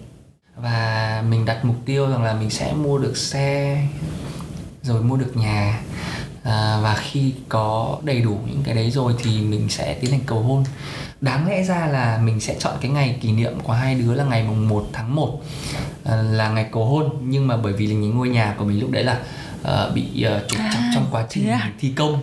Và 0.57 1.25
mình 1.31 1.45
đặt 1.45 1.65
mục 1.65 1.77
tiêu 1.85 2.11
rằng 2.11 2.23
là 2.23 2.35
mình 2.35 2.51
sẽ 2.51 2.73
mua 2.73 2.99
được 2.99 3.17
xe 3.17 3.83
rồi 4.83 5.03
mua 5.03 5.17
được 5.17 5.37
nhà 5.37 5.81
à, 6.43 6.79
và 6.83 6.95
khi 6.95 7.33
có 7.49 7.99
đầy 8.03 8.21
đủ 8.21 8.39
những 8.47 8.63
cái 8.65 8.75
đấy 8.75 8.91
rồi 8.91 9.15
thì 9.23 9.41
mình 9.41 9.69
sẽ 9.69 9.95
tiến 10.01 10.11
hành 10.11 10.21
cầu 10.27 10.39
hôn. 10.39 10.65
Đáng 11.21 11.49
lẽ 11.49 11.63
ra 11.63 11.87
là 11.87 12.21
mình 12.25 12.41
sẽ 12.41 12.57
chọn 12.59 12.73
cái 12.81 12.91
ngày 12.91 13.19
kỷ 13.21 13.33
niệm 13.33 13.61
của 13.63 13.73
hai 13.73 13.95
đứa 13.95 14.15
là 14.15 14.25
ngày 14.25 14.45
mùng 14.49 14.69
1 14.69 14.89
tháng 14.93 15.15
1 15.15 15.41
à, 16.05 16.17
là 16.17 16.49
ngày 16.49 16.67
cầu 16.73 16.85
hôn. 16.85 17.11
Nhưng 17.23 17.47
mà 17.47 17.57
bởi 17.57 17.73
vì 17.73 17.87
là 17.87 17.95
những 17.95 18.17
ngôi 18.17 18.29
nhà 18.29 18.55
của 18.59 18.65
mình 18.65 18.81
lúc 18.81 18.91
đấy 18.91 19.05
là 19.05 19.19
uh, 19.63 19.95
bị 19.95 20.27
uh, 20.37 20.49
trục 20.49 20.59
trặc 20.73 20.83
trong 20.95 21.07
quá 21.11 21.25
trình 21.29 21.49
à? 21.49 21.71
thi 21.81 21.93
công. 21.97 22.23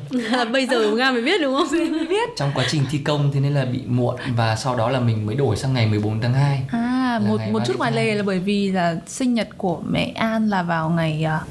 Bây 0.52 0.68
giờ 0.68 0.92
nga 0.92 1.12
mới 1.12 1.22
biết 1.22 1.42
đúng 1.42 1.56
không? 1.56 1.68
Mới 1.72 2.08
biết. 2.10 2.30
Trong 2.38 2.52
quá 2.56 2.66
trình 2.70 2.86
thi 2.92 2.98
công 2.98 3.32
thế 3.34 3.40
nên 3.40 3.54
là 3.54 3.66
bị 3.66 3.82
muộn. 3.86 4.16
Và 4.36 4.56
sau 4.56 4.76
đó 4.76 4.90
là 4.90 5.00
mình 5.00 5.26
mới 5.26 5.36
đổi 5.36 5.56
sang 5.56 5.74
ngày 5.74 5.88
14 5.88 6.22
tháng 6.22 6.34
2 6.34 6.64
à 6.72 6.98
một 7.20 7.42
một 7.52 7.60
chút 7.66 7.78
ngoài 7.78 7.92
lề 7.92 8.16
là 8.16 8.24
bởi 8.24 8.40
vì 8.40 8.72
là 8.72 8.96
sinh 9.08 9.34
nhật 9.34 9.50
của 9.58 9.82
mẹ 9.90 10.12
An 10.16 10.50
là 10.50 10.64
vào 10.64 10.90
ngày 10.90 11.26
uh, 11.36 11.48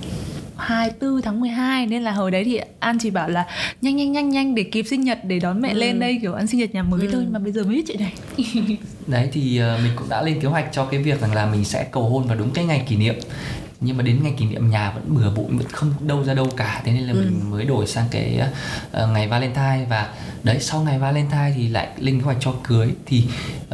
24 0.57 1.23
tháng 1.23 1.41
12 1.41 1.87
nên 1.87 2.03
là 2.03 2.13
hồi 2.13 2.31
đấy 2.31 2.45
thì 2.45 2.61
An 2.81 2.99
chỉ 2.99 3.11
bảo 3.11 3.29
là 3.29 3.47
nhanh 3.81 3.97
nhanh 3.97 4.13
nhanh 4.13 4.29
nhanh 4.29 4.55
để 4.55 4.63
kịp 4.63 4.83
sinh 4.83 5.01
nhật 5.01 5.19
để 5.25 5.39
đón 5.39 5.61
mẹ 5.61 5.69
ừ. 5.73 5.79
lên 5.79 6.01
đây 6.01 6.19
kiểu 6.23 6.35
ăn 6.35 6.47
sinh 6.47 6.61
nhật 6.61 6.75
nhà 6.75 6.83
mới 6.83 7.01
ừ. 7.01 7.09
thôi 7.13 7.25
mà 7.31 7.39
bây 7.39 7.53
giờ 7.53 7.65
mới 7.65 7.75
biết 7.75 7.85
chuyện 7.89 8.01
này. 8.01 8.13
đấy 9.07 9.29
thì 9.33 9.61
uh, 9.75 9.83
mình 9.83 9.93
cũng 9.97 10.09
đã 10.09 10.23
lên 10.23 10.41
kế 10.41 10.49
hoạch 10.49 10.73
cho 10.73 10.85
cái 10.85 11.03
việc 11.03 11.21
rằng 11.21 11.35
là 11.35 11.47
mình 11.47 11.65
sẽ 11.65 11.85
cầu 11.91 12.03
hôn 12.03 12.27
vào 12.27 12.37
đúng 12.37 12.51
cái 12.51 12.65
ngày 12.65 12.85
kỷ 12.89 12.97
niệm 12.97 13.15
nhưng 13.81 13.97
mà 13.97 14.03
đến 14.03 14.23
ngày 14.23 14.35
kỷ 14.39 14.45
niệm 14.45 14.71
nhà 14.71 14.91
vẫn 14.91 15.05
bừa 15.07 15.31
bộn 15.31 15.59
vẫn 15.59 15.69
không 15.73 15.95
đâu 16.01 16.25
ra 16.25 16.35
đâu 16.35 16.49
cả 16.57 16.83
thế 16.85 16.93
nên 16.93 17.03
là 17.03 17.13
ừ. 17.13 17.19
mình 17.19 17.51
mới 17.51 17.65
đổi 17.65 17.87
sang 17.87 18.05
cái 18.11 18.41
uh, 19.03 19.09
ngày 19.11 19.29
Valentine 19.29 19.87
và 19.89 20.09
đấy 20.43 20.61
sau 20.61 20.83
ngày 20.83 20.99
Valentine 20.99 21.53
thì 21.57 21.69
lại 21.69 21.89
lên 21.99 22.19
kế 22.19 22.25
hoạch 22.25 22.37
cho 22.41 22.55
cưới 22.63 22.89
thì 23.07 23.25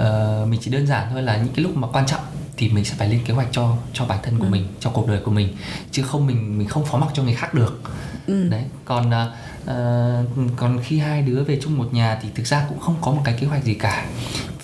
uh, 0.01 0.49
mình 0.49 0.61
chỉ 0.63 0.71
đơn 0.71 0.87
giản 0.87 1.07
thôi 1.11 1.23
là 1.23 1.37
những 1.37 1.55
cái 1.55 1.63
lúc 1.63 1.77
mà 1.77 1.89
quan 1.89 2.07
trọng 2.07 2.21
thì 2.63 2.69
mình 2.69 2.85
sẽ 2.85 2.95
phải 2.99 3.09
lên 3.09 3.21
kế 3.25 3.35
hoạch 3.35 3.49
cho 3.53 3.77
cho 3.93 4.05
bản 4.05 4.19
thân 4.23 4.39
của 4.39 4.45
ừ. 4.45 4.51
mình 4.51 4.67
cho 4.81 4.91
cuộc 4.91 5.09
đời 5.09 5.21
của 5.25 5.31
mình. 5.31 5.57
Chứ 5.91 6.03
không 6.03 6.27
mình 6.27 6.59
mình 6.59 6.69
không 6.69 6.85
phó 6.85 6.99
mặc 6.99 7.09
cho 7.15 7.23
người 7.23 7.35
khác 7.35 7.55
được. 7.55 7.81
Ừ. 8.27 8.49
đấy 8.49 8.65
còn 8.85 9.11
uh, 9.11 10.29
còn 10.57 10.81
khi 10.85 10.99
hai 10.99 11.23
đứa 11.23 11.45
về 11.45 11.59
chung 11.63 11.79
một 11.79 11.95
nhà 11.95 12.19
thì 12.23 12.29
thực 12.35 12.47
ra 12.47 12.67
cũng 12.69 12.81
không 12.81 12.97
có 13.01 13.11
một 13.11 13.23
cái 13.25 13.37
kế 13.41 13.47
hoạch 13.47 13.65
gì 13.65 13.75
cả. 13.75 14.07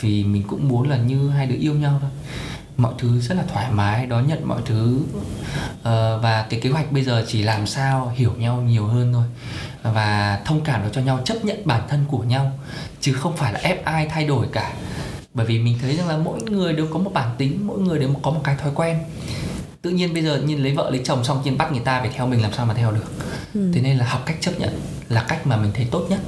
Vì 0.01 0.25
mình 0.25 0.43
cũng 0.49 0.69
muốn 0.69 0.89
là 0.89 0.97
như 0.97 1.31
hai 1.31 1.47
đứa 1.47 1.57
yêu 1.57 1.75
nhau 1.75 1.99
thôi. 2.01 2.11
Mọi 2.77 2.95
thứ 2.99 3.21
rất 3.21 3.35
là 3.35 3.45
thoải 3.53 3.73
mái 3.73 4.07
đón 4.07 4.27
nhận 4.27 4.49
mọi 4.49 4.61
thứ. 4.67 5.01
Uh, 5.79 5.83
và 6.23 6.47
cái 6.51 6.61
kế 6.61 6.71
hoạch 6.71 6.93
bây 6.93 7.05
giờ 7.05 7.25
chỉ 7.29 7.43
làm 7.43 7.67
sao 7.67 8.13
hiểu 8.17 8.33
nhau 8.39 8.61
nhiều 8.61 8.87
hơn 8.87 9.13
thôi. 9.13 9.25
Và 9.83 10.41
thông 10.45 10.61
cảm 10.61 10.83
được 10.83 10.91
cho 10.93 11.01
nhau 11.01 11.21
chấp 11.25 11.45
nhận 11.45 11.57
bản 11.65 11.83
thân 11.89 12.05
của 12.09 12.23
nhau. 12.23 12.59
Chứ 13.01 13.13
không 13.13 13.37
phải 13.37 13.53
là 13.53 13.61
ép 13.61 13.85
ai 13.85 14.07
thay 14.07 14.27
đổi 14.27 14.47
cả 14.53 14.73
bởi 15.38 15.46
vì 15.46 15.59
mình 15.59 15.79
thấy 15.83 15.96
rằng 15.96 16.09
là 16.09 16.16
mỗi 16.16 16.42
người 16.42 16.72
đều 16.72 16.87
có 16.87 16.98
một 16.98 17.11
bản 17.14 17.29
tính 17.38 17.59
mỗi 17.66 17.79
người 17.79 17.98
đều 17.98 18.14
có 18.22 18.31
một 18.31 18.40
cái 18.44 18.57
thói 18.57 18.70
quen. 18.74 18.98
Tự 19.83 19.90
nhiên 19.90 20.14
bây 20.14 20.22
giờ 20.22 20.40
nhìn 20.46 20.59
lấy 20.59 20.74
vợ 20.74 20.90
lấy 20.90 21.01
chồng 21.05 21.24
xong 21.24 21.42
nhiên 21.44 21.59
bắt 21.59 21.72
người 21.72 21.81
ta 21.85 22.01
phải 22.01 22.11
theo 22.14 22.27
mình 22.27 22.42
làm 22.42 22.53
sao 22.53 22.66
mà 22.66 22.74
theo 22.74 22.92
được. 22.92 23.12
Ừ. 23.55 23.70
thế 23.74 23.81
nên 23.81 23.96
là 23.96 24.07
học 24.07 24.22
cách 24.27 24.37
chấp 24.40 24.61
nhận 24.61 24.70
là 25.09 25.24
cách 25.29 25.46
mà 25.46 25.57
mình 25.57 25.70
thấy 25.74 25.87
tốt 25.90 26.07
nhất. 26.11 26.18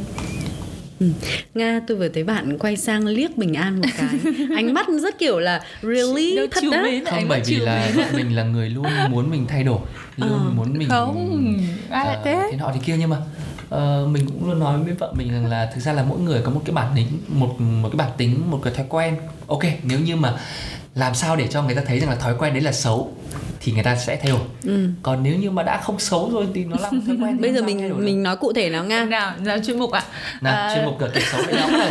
Ừ. 1.01 1.07
Nga 1.55 1.81
tôi 1.87 1.97
vừa 1.97 2.09
thấy 2.09 2.25
bạn 2.25 2.59
quay 2.59 2.77
sang 2.77 3.07
liếc 3.07 3.37
Bình 3.37 3.55
An 3.55 3.81
một 3.81 3.89
cái. 3.97 4.09
Ánh 4.57 4.75
mắt 4.75 4.87
rất 5.03 5.19
kiểu 5.19 5.39
là 5.39 5.63
really 5.83 6.37
Đâu 6.37 6.47
thật 6.51 6.61
đấy 6.71 7.03
không 7.11 7.29
bởi 7.29 7.43
vì 7.47 7.57
là 7.57 7.91
mình 8.13 8.37
là 8.37 8.43
người 8.43 8.71
luôn 8.71 8.87
muốn 9.11 9.31
mình 9.31 9.47
thay 9.47 9.65
đổi 9.65 9.81
luôn 10.17 10.31
ờ, 10.31 10.51
muốn 10.57 10.79
mình 10.79 10.89
không 10.89 11.57
ai 11.91 12.17
uh, 12.19 12.25
thế? 12.25 12.49
thế 12.51 12.57
nọ 12.57 12.71
thì 12.75 12.81
kia 12.85 12.97
nhưng 12.99 13.11
mà 13.11 13.17
uh, 13.75 14.09
mình 14.09 14.27
cũng 14.27 14.49
luôn 14.49 14.59
nói 14.59 14.79
với 14.79 14.95
vợ 14.95 15.13
mình 15.17 15.33
rằng 15.33 15.47
là 15.47 15.71
thực 15.75 15.81
ra 15.81 15.93
là 15.93 16.03
mỗi 16.09 16.19
người 16.19 16.41
có 16.45 16.51
một 16.51 16.63
cái 16.65 16.75
bản 16.75 16.93
tính 16.97 17.07
một 17.29 17.61
một 17.61 17.89
cái 17.93 17.97
bản 17.97 18.11
tính 18.17 18.51
một 18.51 18.61
cái 18.63 18.75
thói 18.75 18.87
quen. 18.89 19.17
Ok 19.47 19.63
nếu 19.83 20.01
như 20.01 20.17
mà 20.17 20.35
làm 20.95 21.15
sao 21.15 21.37
để 21.37 21.47
cho 21.49 21.63
người 21.63 21.75
ta 21.75 21.83
thấy 21.87 22.01
rằng 22.01 22.11
là 22.11 22.17
thói 22.17 22.35
quen 22.39 22.53
đấy 22.53 22.63
là 22.63 22.73
xấu 22.73 23.13
thì 23.61 23.73
người 23.73 23.83
ta 23.83 23.97
sẽ 23.97 24.17
thay 24.17 24.31
đổi. 24.31 24.41
Ừ. 24.65 24.89
còn 25.03 25.23
nếu 25.23 25.37
như 25.37 25.51
mà 25.51 25.63
đã 25.63 25.81
không 25.83 25.99
xấu 25.99 26.31
rồi 26.33 26.47
thì 26.55 26.65
nó 26.65 26.77
là 26.81 26.91
một 26.91 27.01
thói 27.07 27.17
quen 27.23 27.41
bây 27.41 27.53
giờ 27.53 27.63
mình 27.63 28.05
mình 28.05 28.23
nói 28.23 28.37
cụ 28.37 28.53
thể 28.53 28.71
nào 28.71 28.85
nga? 28.85 29.05
Nào 29.05 29.33
ra 29.45 29.59
chuyên 29.67 29.79
mục 29.79 29.91
ạ. 29.91 30.03
Nào 30.41 30.55
à... 30.55 30.75
chuyên 30.75 30.85
mục 30.85 30.95
cửa 30.99 31.11
kể 31.15 31.21
xấu 31.33 31.41
này 31.43 31.91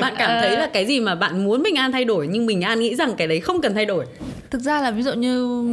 bạn 0.00 0.14
cảm 0.18 0.42
thấy 0.42 0.56
là 0.56 0.70
cái 0.72 0.86
gì 0.86 1.00
mà 1.00 1.14
bạn 1.14 1.44
muốn 1.44 1.62
bình 1.62 1.74
an 1.74 1.92
thay 1.92 2.04
đổi 2.04 2.26
nhưng 2.26 2.46
bình 2.46 2.60
an 2.60 2.80
nghĩ 2.80 2.94
rằng 2.94 3.14
cái 3.16 3.26
đấy 3.26 3.40
không 3.40 3.60
cần 3.60 3.74
thay 3.74 3.86
đổi? 3.86 4.06
Thực 4.50 4.62
ra 4.62 4.80
là 4.80 4.90
ví 4.90 5.02
dụ 5.02 5.12
như 5.12 5.64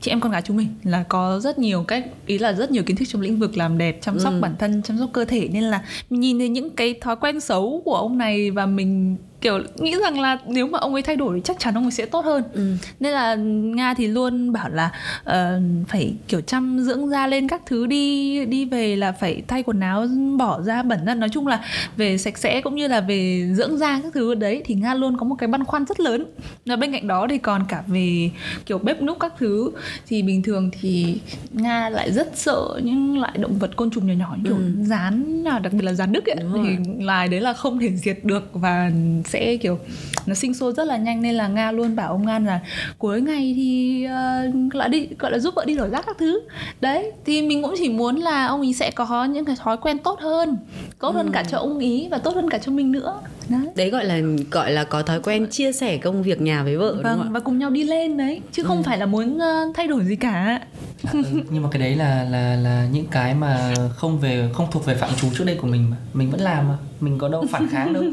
chị 0.00 0.10
em 0.10 0.20
con 0.20 0.32
gái 0.32 0.42
chúng 0.42 0.56
mình 0.56 0.68
là 0.84 1.02
có 1.02 1.40
rất 1.40 1.58
nhiều 1.58 1.82
cách 1.82 2.06
ý 2.26 2.38
là 2.38 2.52
rất 2.52 2.70
nhiều 2.70 2.82
kiến 2.82 2.96
thức 2.96 3.04
trong 3.08 3.22
lĩnh 3.22 3.38
vực 3.38 3.56
làm 3.56 3.78
đẹp 3.78 3.98
chăm 4.02 4.18
sóc 4.18 4.32
ừ. 4.32 4.40
bản 4.40 4.54
thân 4.58 4.82
chăm 4.82 4.98
sóc 4.98 5.10
cơ 5.12 5.24
thể 5.24 5.48
nên 5.52 5.64
là 5.64 5.84
mình 6.10 6.20
nhìn 6.20 6.38
thấy 6.38 6.48
những 6.48 6.70
cái 6.70 6.94
thói 7.00 7.16
quen 7.16 7.40
xấu 7.40 7.82
của 7.84 7.94
ông 7.94 8.18
này 8.18 8.50
và 8.50 8.66
mình 8.66 9.16
kiểu 9.40 9.58
nghĩ 9.76 9.94
rằng 10.02 10.20
là 10.20 10.38
nếu 10.46 10.66
mà 10.66 10.78
ông 10.78 10.92
ấy 10.92 11.02
thay 11.02 11.16
đổi 11.16 11.36
thì 11.36 11.40
chắc 11.44 11.58
chắn 11.58 11.74
ông 11.74 11.84
ấy 11.84 11.90
sẽ 11.90 12.06
tốt 12.06 12.24
hơn. 12.24 12.42
Ừ. 12.52 12.72
nên 13.00 13.12
là 13.12 13.34
nga 13.74 13.94
thì 13.94 14.06
luôn 14.06 14.52
bảo 14.52 14.68
là 14.68 14.90
uh, 15.20 15.62
phải 15.88 16.14
kiểu 16.28 16.40
chăm 16.40 16.78
dưỡng 16.80 17.08
da 17.08 17.26
lên 17.26 17.48
các 17.48 17.62
thứ 17.66 17.86
đi 17.86 18.44
đi 18.46 18.64
về 18.64 18.96
là 18.96 19.12
phải 19.12 19.42
thay 19.48 19.62
quần 19.62 19.80
áo 19.80 20.06
bỏ 20.38 20.62
ra 20.62 20.82
bẩn 20.82 21.04
ra. 21.04 21.14
Nói 21.14 21.28
chung 21.28 21.46
là 21.46 21.64
về 21.96 22.18
sạch 22.18 22.38
sẽ 22.38 22.60
cũng 22.60 22.74
như 22.74 22.88
là 22.88 23.00
về 23.00 23.48
dưỡng 23.54 23.78
da 23.78 24.00
các 24.02 24.12
thứ 24.14 24.34
đấy 24.34 24.62
thì 24.64 24.74
nga 24.74 24.94
luôn 24.94 25.16
có 25.16 25.26
một 25.26 25.34
cái 25.38 25.48
băn 25.48 25.64
khoăn 25.64 25.84
rất 25.84 26.00
lớn. 26.00 26.24
Và 26.66 26.76
bên 26.76 26.92
cạnh 26.92 27.08
đó 27.08 27.26
thì 27.30 27.38
còn 27.38 27.62
cả 27.68 27.82
về 27.86 28.30
kiểu 28.66 28.78
bếp 28.78 29.02
núc 29.02 29.20
các 29.20 29.32
thứ. 29.38 29.70
Thì 30.06 30.22
bình 30.22 30.42
thường 30.42 30.70
thì 30.80 31.18
nga 31.52 31.88
lại 31.88 32.12
rất 32.12 32.30
sợ 32.34 32.80
những 32.82 33.18
loại 33.18 33.38
động 33.38 33.58
vật 33.58 33.76
côn 33.76 33.90
trùng 33.90 34.06
nhỏ 34.06 34.14
nhỏ 34.14 34.36
như 34.36 34.42
kiểu 34.44 34.56
ừ. 34.56 34.72
rán 34.82 35.44
đặc 35.44 35.72
biệt 35.72 35.82
là 35.82 35.92
rán 35.92 36.12
đức 36.12 36.26
ấy. 36.26 36.36
Thì 36.64 36.76
loài 37.04 37.28
đấy 37.28 37.40
là 37.40 37.52
không 37.52 37.78
thể 37.78 37.96
diệt 37.96 38.18
được 38.24 38.50
và 38.52 38.90
sẽ 39.28 39.56
kiểu 39.56 39.78
nó 40.26 40.34
sinh 40.34 40.54
sôi 40.54 40.72
rất 40.76 40.84
là 40.84 40.96
nhanh 40.96 41.22
nên 41.22 41.34
là 41.34 41.48
nga 41.48 41.72
luôn 41.72 41.96
bảo 41.96 42.08
ông 42.08 42.26
ngan 42.26 42.46
là 42.46 42.60
cuối 42.98 43.20
ngày 43.20 43.52
thì 43.56 44.04
uh, 44.06 44.72
gọi 44.72 44.82
là 44.82 44.88
đi 44.88 45.08
gọi 45.18 45.32
là 45.32 45.38
giúp 45.38 45.54
vợ 45.54 45.64
đi 45.64 45.74
đổi 45.74 45.88
rác 45.90 46.06
các 46.06 46.16
thứ 46.18 46.40
đấy 46.80 47.12
thì 47.24 47.42
mình 47.42 47.62
cũng 47.62 47.74
chỉ 47.78 47.88
muốn 47.88 48.16
là 48.16 48.46
ông 48.46 48.60
ấy 48.60 48.74
sẽ 48.74 48.90
có 48.90 49.24
những 49.24 49.44
cái 49.44 49.56
thói 49.62 49.76
quen 49.76 49.98
tốt 49.98 50.20
hơn 50.20 50.56
tốt 50.98 51.14
hơn 51.14 51.26
ừ. 51.26 51.30
cả 51.32 51.44
cho 51.50 51.58
ông 51.58 51.78
ý 51.78 52.08
và 52.10 52.18
tốt 52.18 52.34
hơn 52.34 52.50
cả 52.50 52.58
cho 52.58 52.72
mình 52.72 52.92
nữa 52.92 53.20
đấy. 53.48 53.68
đấy 53.76 53.90
gọi 53.90 54.04
là 54.04 54.20
gọi 54.50 54.70
là 54.70 54.84
có 54.84 55.02
thói 55.02 55.20
quen 55.20 55.46
chia 55.50 55.72
sẻ 55.72 55.96
công 55.96 56.22
việc 56.22 56.40
nhà 56.40 56.62
với 56.62 56.76
vợ 56.76 56.92
vâng, 56.92 57.02
đúng 57.02 57.22
không 57.22 57.32
và 57.32 57.40
cùng 57.40 57.58
nhau 57.58 57.70
đi 57.70 57.84
lên 57.84 58.16
đấy 58.16 58.40
chứ 58.52 58.62
không 58.62 58.76
ừ. 58.76 58.82
phải 58.86 58.98
là 58.98 59.06
muốn 59.06 59.36
uh, 59.36 59.76
thay 59.76 59.86
đổi 59.86 60.04
gì 60.04 60.16
cả 60.16 60.60
à, 61.04 61.12
ừ, 61.12 61.22
nhưng 61.50 61.62
mà 61.62 61.68
cái 61.72 61.80
đấy 61.80 61.96
là 61.96 62.24
là 62.30 62.56
là 62.56 62.86
những 62.92 63.06
cái 63.06 63.34
mà 63.34 63.74
không 63.96 64.18
về 64.18 64.48
không 64.52 64.66
thuộc 64.70 64.84
về 64.84 64.94
phạm 64.94 65.10
trù 65.20 65.28
trước 65.38 65.44
đây 65.44 65.56
của 65.56 65.66
mình 65.66 65.90
mà 65.90 65.96
mình 66.14 66.30
vẫn 66.30 66.40
làm 66.40 66.68
mà 66.68 66.74
mình 67.00 67.18
có 67.18 67.28
đâu 67.28 67.44
phản 67.50 67.68
kháng 67.68 67.92
đâu 67.92 68.04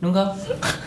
đúng 0.00 0.14
không 0.14 0.36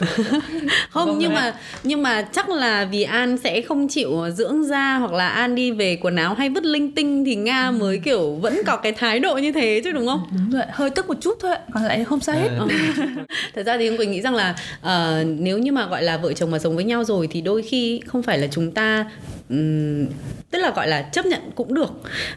không 0.89 1.07
đúng 1.07 1.19
nhưng 1.19 1.33
mà 1.33 1.53
nhưng 1.83 2.03
mà 2.03 2.21
chắc 2.21 2.49
là 2.49 2.85
vì 2.85 3.03
an 3.03 3.37
sẽ 3.37 3.61
không 3.61 3.87
chịu 3.87 4.29
dưỡng 4.35 4.63
da 4.63 4.95
hoặc 4.95 5.13
là 5.13 5.27
an 5.27 5.55
đi 5.55 5.71
về 5.71 5.97
quần 6.01 6.15
áo 6.15 6.33
hay 6.33 6.49
vứt 6.49 6.65
linh 6.65 6.91
tinh 6.91 7.25
thì 7.25 7.35
nga 7.35 7.67
ừ. 7.67 7.71
mới 7.71 7.97
kiểu 7.97 8.35
vẫn 8.35 8.61
có 8.65 8.77
cái 8.77 8.91
thái 8.91 9.19
độ 9.19 9.37
như 9.37 9.51
thế 9.51 9.81
chứ 9.83 9.91
đúng 9.91 10.07
không 10.07 10.27
đúng 10.31 10.51
rồi 10.51 10.63
hơi 10.71 10.89
tức 10.89 11.07
một 11.07 11.17
chút 11.21 11.37
thôi 11.41 11.55
còn 11.73 11.83
lại 11.83 12.03
không 12.03 12.19
sao 12.19 12.35
hết 12.35 12.49
ừ. 12.59 12.67
thật 13.55 13.63
ra 13.65 13.77
thì 13.77 13.97
quỳnh 13.97 14.11
nghĩ 14.11 14.21
rằng 14.21 14.35
là 14.35 14.55
uh, 14.81 15.27
nếu 15.39 15.57
như 15.57 15.71
mà 15.71 15.85
gọi 15.85 16.03
là 16.03 16.17
vợ 16.17 16.33
chồng 16.33 16.51
mà 16.51 16.59
sống 16.59 16.75
với 16.75 16.83
nhau 16.83 17.03
rồi 17.03 17.27
thì 17.31 17.41
đôi 17.41 17.61
khi 17.61 18.01
không 18.05 18.23
phải 18.23 18.37
là 18.37 18.47
chúng 18.51 18.71
ta 18.71 19.05
um, 19.49 20.05
tức 20.51 20.59
là 20.59 20.71
gọi 20.75 20.87
là 20.87 21.01
chấp 21.01 21.25
nhận 21.25 21.41
cũng 21.55 21.73
được 21.73 21.91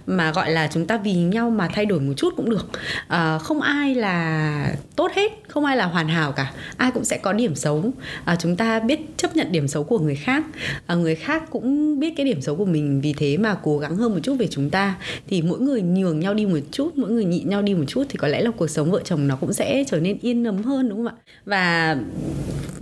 mà 0.06 0.32
gọi 0.32 0.50
là 0.50 0.68
chúng 0.72 0.86
ta 0.86 0.96
vì 0.96 1.12
nhau 1.12 1.50
mà 1.50 1.68
thay 1.74 1.86
đổi 1.86 2.00
một 2.00 2.12
chút 2.16 2.34
cũng 2.36 2.50
được. 2.50 2.66
À, 3.08 3.38
không 3.38 3.60
ai 3.60 3.94
là 3.94 4.74
tốt 4.96 5.10
hết 5.14 5.32
không 5.48 5.64
ai 5.64 5.76
là 5.76 5.86
hoàn 5.86 6.08
hảo 6.08 6.32
cả 6.32 6.52
ai 6.76 6.90
cũng 6.90 7.04
sẽ 7.04 7.18
có 7.18 7.32
điểm 7.32 7.54
xấu. 7.54 7.84
À, 8.24 8.36
chúng 8.40 8.56
ta 8.56 8.80
biết 8.80 9.00
chấp 9.16 9.36
nhận 9.36 9.52
điểm 9.52 9.68
xấu 9.68 9.84
của 9.84 9.98
người 9.98 10.14
khác. 10.14 10.44
À, 10.86 10.94
người 10.94 11.14
khác 11.14 11.42
cũng 11.50 11.98
biết 12.00 12.14
cái 12.16 12.26
điểm 12.26 12.40
xấu 12.40 12.56
của 12.56 12.64
mình 12.64 13.00
vì 13.00 13.12
thế 13.12 13.36
mà 13.36 13.54
cố 13.62 13.78
gắng 13.78 13.96
hơn 13.96 14.12
một 14.14 14.20
chút 14.22 14.34
về 14.38 14.46
chúng 14.46 14.70
ta. 14.70 14.94
Thì 15.28 15.42
mỗi 15.42 15.60
người 15.60 15.82
nhường 15.82 16.20
nhau 16.20 16.34
đi 16.34 16.46
một 16.46 16.58
chút 16.72 16.98
mỗi 16.98 17.10
người 17.10 17.24
nhịn 17.24 17.48
nhau 17.48 17.62
đi 17.62 17.74
một 17.74 17.84
chút 17.88 18.04
thì 18.08 18.16
có 18.16 18.28
lẽ 18.28 18.40
là 18.40 18.50
cuộc 18.50 18.70
sống 18.70 18.90
vợ 18.90 19.00
chồng 19.04 19.28
nó 19.28 19.36
cũng 19.36 19.52
sẽ 19.52 19.84
trở 19.88 20.00
nên 20.00 20.18
yên 20.20 20.46
ấm 20.46 20.62
hơn 20.62 20.88
đúng 20.88 20.98
không 20.98 21.14
ạ? 21.14 21.32
Và 21.44 21.96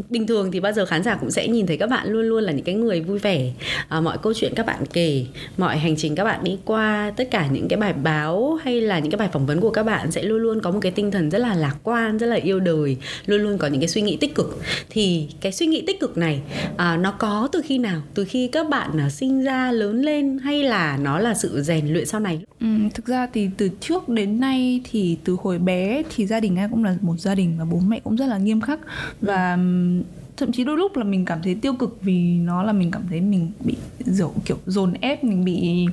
bình 0.08 0.26
thường 0.26 0.52
thì 0.52 0.60
bao 0.60 0.72
giờ 0.72 0.86
khán 0.86 1.02
giả 1.02 1.14
cũng 1.14 1.30
sẽ 1.30 1.48
nhìn 1.48 1.66
thấy 1.66 1.76
các 1.76 1.90
bạn 1.90 2.08
luôn 2.08 2.24
luôn 2.24 2.44
là 2.44 2.52
những 2.52 2.64
cái 2.64 2.74
người 2.74 3.00
vui 3.00 3.18
vẻ. 3.18 3.52
À, 3.88 4.00
mọi 4.00 4.15
câu 4.16 4.32
chuyện 4.34 4.52
các 4.56 4.66
bạn 4.66 4.84
kể 4.92 5.24
mọi 5.56 5.78
hành 5.78 5.96
trình 5.96 6.14
các 6.14 6.24
bạn 6.24 6.44
đi 6.44 6.58
qua 6.64 7.12
tất 7.16 7.30
cả 7.30 7.46
những 7.46 7.68
cái 7.68 7.76
bài 7.76 7.92
báo 7.92 8.58
hay 8.64 8.80
là 8.80 8.98
những 8.98 9.10
cái 9.10 9.18
bài 9.18 9.28
phỏng 9.32 9.46
vấn 9.46 9.60
của 9.60 9.70
các 9.70 9.82
bạn 9.82 10.10
sẽ 10.10 10.22
luôn 10.22 10.38
luôn 10.38 10.60
có 10.60 10.70
một 10.70 10.78
cái 10.82 10.92
tinh 10.92 11.10
thần 11.10 11.30
rất 11.30 11.38
là 11.38 11.54
lạc 11.54 11.76
quan 11.82 12.18
rất 12.18 12.26
là 12.26 12.36
yêu 12.36 12.60
đời 12.60 12.96
luôn 13.26 13.40
luôn 13.40 13.58
có 13.58 13.66
những 13.66 13.80
cái 13.80 13.88
suy 13.88 14.02
nghĩ 14.02 14.16
tích 14.16 14.34
cực. 14.34 14.58
Thì 14.90 15.28
cái 15.40 15.52
suy 15.52 15.66
nghĩ 15.66 15.84
tích 15.86 16.00
cực 16.00 16.18
này 16.18 16.40
à, 16.76 16.96
nó 16.96 17.12
có 17.12 17.48
từ 17.52 17.62
khi 17.64 17.78
nào? 17.78 18.02
Từ 18.14 18.24
khi 18.24 18.48
các 18.48 18.68
bạn 18.68 19.00
à, 19.00 19.10
sinh 19.10 19.44
ra 19.44 19.72
lớn 19.72 20.02
lên 20.02 20.38
hay 20.38 20.62
là 20.62 20.96
nó 20.96 21.18
là 21.18 21.34
sự 21.34 21.62
rèn 21.62 21.88
luyện 21.88 22.06
sau 22.06 22.20
này? 22.20 22.40
Ừ, 22.60 22.66
thực 22.94 23.06
ra 23.06 23.28
thì 23.32 23.48
từ 23.56 23.70
trước 23.80 24.08
đến 24.08 24.40
nay 24.40 24.80
thì 24.90 25.16
từ 25.24 25.36
hồi 25.42 25.58
bé 25.58 26.02
thì 26.16 26.26
gia 26.26 26.40
đình 26.40 26.56
ai 26.56 26.68
cũng 26.70 26.84
là 26.84 26.96
một 27.00 27.16
gia 27.18 27.34
đình 27.34 27.56
và 27.58 27.64
bố 27.64 27.78
mẹ 27.78 28.00
cũng 28.00 28.16
rất 28.16 28.26
là 28.26 28.38
nghiêm 28.38 28.60
khắc. 28.60 28.80
Và 29.20 29.54
ừ 29.54 30.02
thậm 30.36 30.52
chí 30.52 30.64
đôi 30.64 30.76
lúc 30.76 30.96
là 30.96 31.04
mình 31.04 31.24
cảm 31.24 31.42
thấy 31.42 31.54
tiêu 31.54 31.74
cực 31.74 31.98
vì 32.02 32.36
nó 32.36 32.62
là 32.62 32.72
mình 32.72 32.90
cảm 32.90 33.02
thấy 33.10 33.20
mình 33.20 33.50
bị, 33.64 33.76
kiểu 34.18 34.32
kiểu, 34.44 34.56
dồn 34.66 34.92
ép, 35.00 35.24
mình 35.24 35.44
bị, 35.44 35.86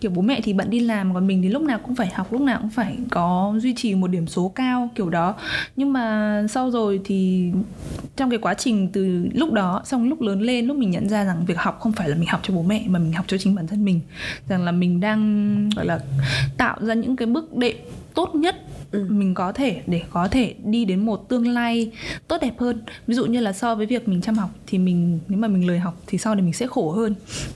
kiểu, 0.00 0.10
bố 0.10 0.22
mẹ 0.22 0.40
thì 0.44 0.52
bận 0.52 0.70
đi 0.70 0.80
làm, 0.80 1.14
còn 1.14 1.26
mình 1.26 1.42
thì 1.42 1.48
lúc 1.48 1.62
nào 1.62 1.78
cũng 1.78 1.94
phải 1.94 2.10
học, 2.14 2.32
lúc 2.32 2.40
nào 2.40 2.58
cũng 2.60 2.70
phải 2.70 2.96
có 3.10 3.54
duy 3.58 3.74
trì 3.74 3.94
một 3.94 4.06
điểm 4.06 4.26
số 4.26 4.48
cao, 4.48 4.90
kiểu 4.94 5.10
đó. 5.10 5.34
Nhưng 5.76 5.92
mà 5.92 6.46
sau 6.50 6.70
rồi 6.70 7.00
thì 7.04 7.50
trong 8.16 8.30
cái 8.30 8.38
quá 8.38 8.54
trình 8.54 8.88
từ 8.92 9.28
lúc 9.34 9.52
đó, 9.52 9.82
xong 9.84 10.08
lúc 10.08 10.20
lớn 10.20 10.42
lên, 10.42 10.66
lúc 10.66 10.76
mình 10.76 10.90
nhận 10.90 11.08
ra 11.08 11.24
rằng 11.24 11.44
việc 11.46 11.58
học 11.58 11.80
không 11.80 11.92
phải 11.92 12.08
là 12.08 12.16
mình 12.16 12.28
học 12.28 12.40
cho 12.42 12.54
bố 12.54 12.62
mẹ, 12.62 12.84
mà 12.88 12.98
mình 12.98 13.12
học 13.12 13.24
cho 13.28 13.38
chính 13.38 13.54
bản 13.54 13.66
thân 13.66 13.84
mình. 13.84 14.00
Rằng 14.48 14.64
là 14.64 14.72
mình 14.72 15.00
đang, 15.00 15.70
gọi 15.76 15.86
là, 15.86 16.00
tạo 16.56 16.76
ra 16.80 16.94
những 16.94 17.16
cái 17.16 17.26
bước 17.26 17.56
đệm 17.56 17.76
tốt 18.14 18.34
nhất 18.34 18.56
ừ. 18.92 19.06
mình 19.08 19.34
có 19.34 19.52
thể 19.52 19.80
để 19.86 20.02
có 20.10 20.28
thể 20.28 20.54
đi 20.64 20.84
đến 20.84 21.06
một 21.06 21.28
tương 21.28 21.48
lai 21.48 21.90
tốt 22.28 22.38
đẹp 22.40 22.54
hơn 22.58 22.82
ví 23.06 23.14
dụ 23.14 23.26
như 23.26 23.40
là 23.40 23.52
so 23.52 23.74
với 23.74 23.86
việc 23.86 24.08
mình 24.08 24.20
chăm 24.22 24.34
học 24.34 24.50
thì 24.66 24.78
mình 24.78 25.18
nếu 25.28 25.38
mà 25.38 25.48
mình 25.48 25.66
lười 25.66 25.78
học 25.78 25.94
thì 26.06 26.18
sau 26.18 26.34
này 26.34 26.42
mình 26.42 26.52
sẽ 26.52 26.66
khổ 26.66 26.90
hơn 26.90 27.14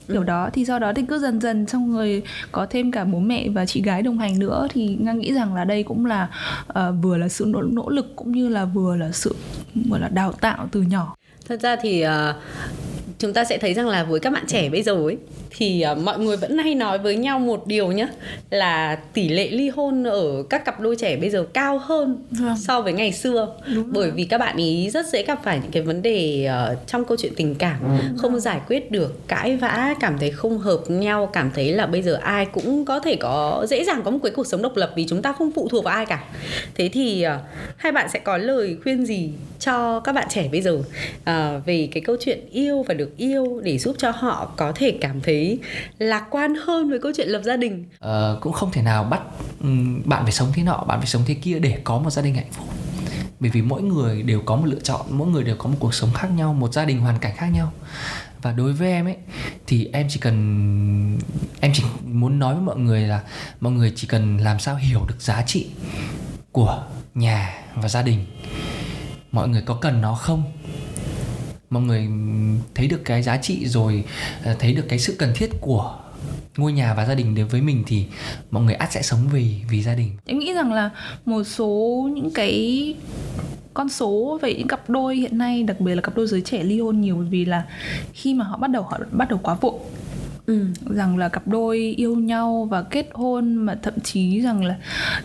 ừ. 0.09 0.12
kiểu 0.12 0.25
đó 0.25 0.51
thì 0.53 0.64
sau 0.64 0.79
đó 0.79 0.92
thì 0.96 1.03
cứ 1.09 1.18
dần 1.18 1.40
dần 1.40 1.66
xong 1.66 1.94
rồi 1.96 2.22
có 2.53 2.66
thêm 2.66 2.92
cả 2.92 3.05
bố 3.05 3.18
mẹ 3.18 3.49
và 3.49 3.66
chị 3.66 3.83
gái 3.83 4.03
đồng 4.03 4.18
hành 4.18 4.38
nữa 4.38 4.66
thì 4.70 4.96
nga 5.01 5.12
nghĩ 5.12 5.33
rằng 5.33 5.55
là 5.55 5.64
đây 5.64 5.83
cũng 5.83 6.07
là 6.07 6.29
uh, 6.68 6.94
vừa 7.03 7.16
là 7.16 7.29
sự 7.29 7.44
nỗ, 7.49 7.62
nỗ 7.62 7.88
lực 7.88 8.12
cũng 8.16 8.33
như 8.33 8.49
là 8.49 8.64
vừa 8.64 8.96
là 8.96 9.12
sự 9.12 9.37
gọi 9.90 10.01
là 10.01 10.09
đào 10.09 10.33
tạo 10.33 10.68
từ 10.72 10.83
nhỏ 10.83 11.16
thật 11.49 11.61
ra 11.61 11.77
thì 11.77 12.05
uh, 12.07 12.11
chúng 13.18 13.33
ta 13.33 13.44
sẽ 13.44 13.59
thấy 13.59 13.75
rằng 13.75 13.88
là 13.88 14.05
với 14.05 14.20
các 14.20 14.33
bạn 14.33 14.44
trẻ 14.46 14.68
bây 14.68 14.83
giờ 14.83 14.92
ấy 14.92 15.16
thì 15.59 15.85
uh, 15.92 15.99
mọi 15.99 16.19
người 16.19 16.37
vẫn 16.37 16.59
hay 16.59 16.75
nói 16.75 16.99
với 16.99 17.16
nhau 17.16 17.38
một 17.38 17.66
điều 17.66 17.92
nhé 17.92 18.09
là 18.51 18.99
tỷ 19.12 19.29
lệ 19.29 19.51
ly 19.51 19.69
hôn 19.69 20.05
ở 20.05 20.42
các 20.51 20.64
cặp 20.64 20.81
đôi 20.81 20.97
trẻ 20.97 21.16
bây 21.16 21.31
giờ 21.31 21.47
cao 21.53 21.79
hơn 21.79 22.19
vâng. 22.31 22.57
so 22.59 22.81
với 22.81 22.92
ngày 22.92 23.12
xưa 23.12 23.57
Đúng 23.75 23.92
bởi 23.92 24.03
rồi. 24.03 24.16
vì 24.16 24.25
các 24.25 24.38
bạn 24.38 24.57
ý 24.57 24.90
rất 24.90 25.07
dễ 25.07 25.23
gặp 25.23 25.40
phải 25.45 25.59
những 25.62 25.71
cái 25.71 25.83
vấn 25.83 26.03
đề 26.03 26.49
uh, 26.73 26.87
trong 26.87 27.05
câu 27.05 27.16
chuyện 27.21 27.33
tình 27.37 27.55
cảm 27.55 27.81
ừ. 27.81 28.05
không 28.16 28.40
giải 28.40 28.61
quyết 28.69 28.90
được 28.90 29.29
cãi 29.29 29.57
vã 29.57 29.95
cảm 30.01 30.19
thấy 30.19 30.31
không 30.31 30.59
hợp 30.59 30.81
nhau 30.88 31.31
cảm 31.33 31.51
thấy 31.55 31.73
là 31.73 31.87
bây 31.87 32.03
giờ 32.03 32.14
ai 32.23 32.47
cũng 32.47 32.85
có 32.85 33.01
thể 33.01 33.16
có 33.16 33.66
dễ 33.71 33.85
dàng 33.85 34.03
có 34.05 34.11
một 34.11 34.19
cái 34.23 34.33
cuộc 34.33 34.47
sống 34.47 34.62
độc 34.62 34.77
lập 34.77 34.92
vì 34.97 35.07
chúng 35.09 35.23
ta 35.23 35.33
không 35.33 35.51
phụ 35.53 35.69
thuộc 35.69 35.85
vào 35.85 35.95
ai 35.95 36.07
cả 36.07 36.25
thế 36.75 36.88
thì 36.92 37.27
uh, 37.27 37.40
hai 37.77 37.92
bạn 37.92 38.09
sẽ 38.12 38.19
có 38.19 38.37
lời 38.37 38.77
khuyên 38.83 39.07
gì 39.07 39.31
cho 39.59 40.01
các 40.01 40.12
bạn 40.12 40.27
trẻ 40.31 40.49
bây 40.53 40.62
giờ 40.62 40.73
uh, 40.73 41.66
về 41.66 41.88
cái 41.92 42.01
câu 42.01 42.16
chuyện 42.21 42.40
yêu 42.51 42.83
và 42.83 42.95
được 42.95 43.16
yêu 43.16 43.61
để 43.64 43.79
giúp 43.79 43.97
cho 43.99 44.11
họ 44.11 44.53
có 44.57 44.73
thể 44.73 44.95
cảm 45.01 45.21
thấy 45.21 45.45
lạc 45.98 46.26
quan 46.30 46.54
hơn 46.54 46.90
với 46.90 46.98
câu 46.98 47.12
chuyện 47.16 47.28
lập 47.28 47.42
gia 47.44 47.56
đình. 47.56 47.85
Uh, 48.04 48.40
cũng 48.40 48.52
không 48.52 48.70
thể 48.72 48.82
nào 48.82 49.04
bắt 49.04 49.20
um, 49.61 50.02
bạn 50.04 50.22
phải 50.22 50.32
sống 50.32 50.48
thế 50.54 50.62
nọ 50.62 50.85
bạn 50.88 50.98
phải 50.98 51.06
sống 51.06 51.22
thế 51.26 51.35
kia 51.35 51.59
để 51.59 51.80
có 51.85 51.98
một 51.98 52.11
gia 52.11 52.22
đình 52.22 52.35
hạnh 52.35 52.52
phúc. 52.52 52.66
Bởi 53.40 53.50
vì 53.50 53.62
mỗi 53.62 53.82
người 53.82 54.22
đều 54.22 54.40
có 54.40 54.56
một 54.56 54.66
lựa 54.66 54.80
chọn 54.80 55.06
mỗi 55.11 55.28
người 55.28 55.44
đều 55.44 55.56
có 55.56 55.68
một 55.68 55.76
cuộc 55.80 55.94
sống 55.94 56.12
khác 56.14 56.28
nhau 56.37 56.54
một 56.54 56.72
gia 56.72 56.85
đình 56.85 57.00
hoàn 57.00 57.18
cảnh 57.18 57.37
khác 57.37 57.48
nhau. 57.54 57.72
Và 58.42 58.52
đối 58.52 58.72
với 58.72 58.90
em 58.90 59.06
ấy 59.06 59.16
thì 59.66 59.88
em 59.92 60.06
chỉ 60.11 60.20
cần 60.20 60.37
em 61.61 61.72
chỉ 61.74 61.82
muốn 62.04 62.38
nói 62.38 62.54
với 62.54 62.62
mọi 62.62 62.76
người 62.76 63.02
là 63.02 63.22
mọi 63.61 63.72
người 63.72 63.92
chỉ 63.96 64.06
cần 64.06 64.38
làm 64.38 64.59
sao 64.59 64.76
hiểu 64.76 65.00
được 65.09 65.22
giá 65.22 65.42
trị 65.46 65.66
của 66.52 66.85
nhà 67.14 67.54
và 67.74 67.88
gia 67.88 68.02
đình. 68.02 68.26
Mọi 69.32 69.48
người 69.48 69.62
có 69.62 69.74
cần 69.74 70.00
nó 70.00 70.14
không? 70.14 70.42
Mọi 71.70 71.83
người 71.83 72.09
thấy 72.74 72.87
được 72.87 73.05
cái 73.05 73.22
giá 73.22 73.37
trị 73.37 73.66
rồi 73.66 74.05
ờ, 74.44 74.57
thấy 74.59 74.72
được 74.72 74.85
cái 74.88 74.98
sự 74.98 75.16
cần 75.18 75.33
thiết 75.35 75.50
của 75.61 75.98
ngôi 76.57 76.72
nhà 76.72 76.94
và 76.94 77.07
gia 77.07 77.14
đình 77.14 77.35
đến 77.35 77.46
với 77.46 77.61
mình 77.61 77.83
thì 77.87 78.07
mọi 78.50 78.62
người 78.62 78.74
ắt 78.74 78.92
sẽ 78.92 79.02
sống 79.02 79.20
vì 79.33 79.55
vì 79.70 79.83
gia 79.83 79.94
đình. 79.94 80.11
Em 80.26 80.38
nghĩ 80.38 80.52
rằng 80.52 80.72
là 80.72 80.90
một 81.24 81.44
số 81.44 82.02
những 82.14 82.31
cái 82.31 82.94
con 83.74 83.88
số 83.88 84.38
về 84.42 84.55
những 84.55 84.68
cặp 84.68 84.90
đôi 84.90 85.16
hiện 85.16 85.38
nay, 85.38 85.62
đặc 85.62 85.81
biệt 85.81 85.94
là 85.94 86.00
cặp 86.00 86.16
đôi 86.16 86.26
giới 86.26 86.40
trẻ 86.40 86.62
ly 86.62 86.81
hôn 86.81 87.00
nhiều, 87.00 87.16
vì 87.31 87.44
là 87.44 87.64
khi 88.12 88.35
mà 88.35 88.44
họ 88.44 88.57
bắt 88.57 88.70
đầu, 88.70 88.83
họ 88.83 88.98
bắt 89.11 89.29
đầu 89.29 89.40
quá 89.42 89.55
vội 89.55 89.74
ừ. 90.46 90.66
rằng 90.90 91.18
là 91.18 91.28
cặp 91.28 91.48
đôi 91.48 91.78
yêu 91.78 92.16
nhau 92.16 92.68
và 92.70 92.82
kết 92.82 93.09
hôn 93.12 93.54
mà 93.54 93.74
thậm 93.82 93.94
chí 94.02 94.40
rằng 94.40 94.64
là 94.64 94.74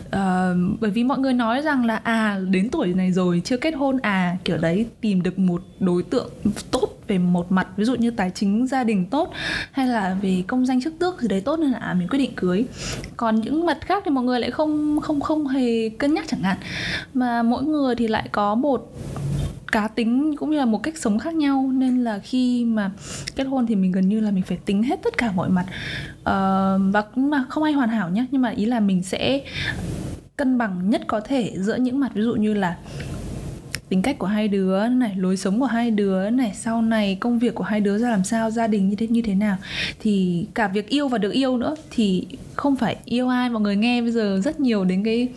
uh, 0.06 0.80
bởi 0.80 0.90
vì 0.90 1.04
mọi 1.04 1.18
người 1.18 1.32
nói 1.32 1.62
rằng 1.62 1.84
là 1.84 1.96
à 1.96 2.40
đến 2.50 2.68
tuổi 2.70 2.94
này 2.94 3.12
rồi 3.12 3.42
chưa 3.44 3.56
kết 3.56 3.74
hôn 3.74 3.98
à 4.02 4.36
kiểu 4.44 4.56
đấy 4.56 4.86
tìm 5.00 5.22
được 5.22 5.38
một 5.38 5.62
đối 5.80 6.02
tượng 6.02 6.30
tốt 6.70 6.88
về 7.06 7.18
một 7.18 7.52
mặt 7.52 7.68
ví 7.76 7.84
dụ 7.84 7.94
như 7.94 8.10
tài 8.10 8.30
chính 8.34 8.66
gia 8.66 8.84
đình 8.84 9.06
tốt 9.06 9.32
hay 9.72 9.86
là 9.86 10.16
về 10.22 10.44
công 10.46 10.66
danh 10.66 10.82
chức 10.82 10.98
tước 10.98 11.14
thì 11.20 11.28
đấy 11.28 11.40
tốt 11.40 11.58
nên 11.60 11.70
là 11.70 11.78
à, 11.78 11.94
mình 11.94 12.08
quyết 12.08 12.18
định 12.18 12.32
cưới 12.36 12.64
còn 13.16 13.40
những 13.40 13.66
mặt 13.66 13.78
khác 13.80 14.02
thì 14.06 14.10
mọi 14.10 14.24
người 14.24 14.40
lại 14.40 14.50
không 14.50 15.00
không 15.00 15.20
không 15.20 15.46
hề 15.46 15.88
cân 15.88 16.14
nhắc 16.14 16.24
chẳng 16.28 16.42
hạn 16.42 16.56
mà 17.14 17.42
mỗi 17.42 17.62
người 17.62 17.94
thì 17.94 18.08
lại 18.08 18.28
có 18.32 18.54
một 18.54 18.92
cá 19.72 19.88
tính 19.88 20.36
cũng 20.36 20.50
như 20.50 20.58
là 20.58 20.64
một 20.64 20.82
cách 20.82 20.98
sống 20.98 21.18
khác 21.18 21.34
nhau. 21.34 21.70
Nên 21.72 22.04
là 22.04 22.18
khi 22.18 22.64
mà 22.64 22.90
kết 23.36 23.44
hôn 23.44 23.66
thì 23.66 23.74
mình 23.74 23.92
gần 23.92 24.08
như 24.08 24.20
là 24.20 24.30
mình 24.30 24.42
phải 24.42 24.58
tính 24.64 24.82
hết 24.82 25.00
tất 25.02 25.18
cả 25.18 25.32
mọi 25.32 25.48
mặt. 25.48 25.64
Uh, 26.20 26.94
và 26.94 27.04
mà 27.16 27.44
không 27.48 27.64
ai 27.64 27.72
hoàn 27.72 27.88
hảo 27.88 28.10
nhé 28.10 28.26
nhưng 28.30 28.42
mà 28.42 28.48
ý 28.48 28.64
là 28.64 28.80
mình 28.80 29.02
sẽ 29.02 29.40
cân 30.36 30.58
bằng 30.58 30.90
nhất 30.90 31.02
có 31.06 31.20
thể 31.20 31.52
giữa 31.56 31.76
những 31.76 32.00
mặt. 32.00 32.10
Ví 32.14 32.22
dụ 32.22 32.34
như 32.34 32.54
là 32.54 32.76
tính 33.92 34.02
cách 34.02 34.18
của 34.18 34.26
hai 34.26 34.48
đứa 34.48 34.88
này 34.88 35.12
lối 35.16 35.36
sống 35.36 35.60
của 35.60 35.66
hai 35.66 35.90
đứa 35.90 36.30
này 36.30 36.52
sau 36.54 36.82
này 36.82 37.16
công 37.20 37.38
việc 37.38 37.54
của 37.54 37.64
hai 37.64 37.80
đứa 37.80 37.98
ra 37.98 38.10
làm 38.10 38.24
sao 38.24 38.50
gia 38.50 38.66
đình 38.66 38.88
như 38.88 38.96
thế 38.96 39.06
như 39.06 39.22
thế 39.22 39.34
nào. 39.34 39.56
Thì 40.00 40.46
cả 40.54 40.68
việc 40.68 40.88
yêu 40.88 41.08
và 41.08 41.18
được 41.18 41.32
yêu 41.32 41.56
nữa 41.56 41.74
thì 41.90 42.26
không 42.54 42.76
phải 42.76 42.96
yêu 43.04 43.28
ai 43.28 43.50
mọi 43.50 43.62
người 43.62 43.76
nghe 43.76 44.02
bây 44.02 44.10
giờ 44.10 44.40
rất 44.44 44.60
nhiều 44.60 44.84
đến 44.84 45.04
cái 45.04 45.28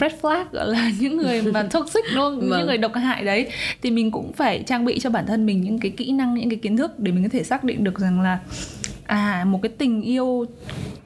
red 0.00 0.12
flag 0.22 0.44
gọi 0.52 0.68
là 0.68 0.90
những 1.00 1.16
người 1.16 1.42
mà 1.42 1.62
toxic 1.72 2.04
đúng 2.14 2.20
không? 2.20 2.40
Vâng. 2.40 2.58
những 2.58 2.66
người 2.66 2.78
độc 2.78 2.94
hại 2.94 3.24
đấy. 3.24 3.50
Thì 3.82 3.90
mình 3.90 4.10
cũng 4.10 4.32
phải 4.32 4.62
trang 4.66 4.84
bị 4.84 4.98
cho 4.98 5.10
bản 5.10 5.26
thân 5.26 5.46
mình 5.46 5.60
những 5.60 5.78
cái 5.78 5.90
kỹ 5.90 6.12
năng 6.12 6.34
những 6.34 6.50
cái 6.50 6.58
kiến 6.58 6.76
thức 6.76 6.98
để 6.98 7.12
mình 7.12 7.22
có 7.22 7.28
thể 7.32 7.42
xác 7.42 7.64
định 7.64 7.84
được 7.84 7.98
rằng 7.98 8.20
là 8.20 8.38
à 9.08 9.44
một 9.46 9.58
cái 9.62 9.72
tình 9.78 10.02
yêu 10.02 10.46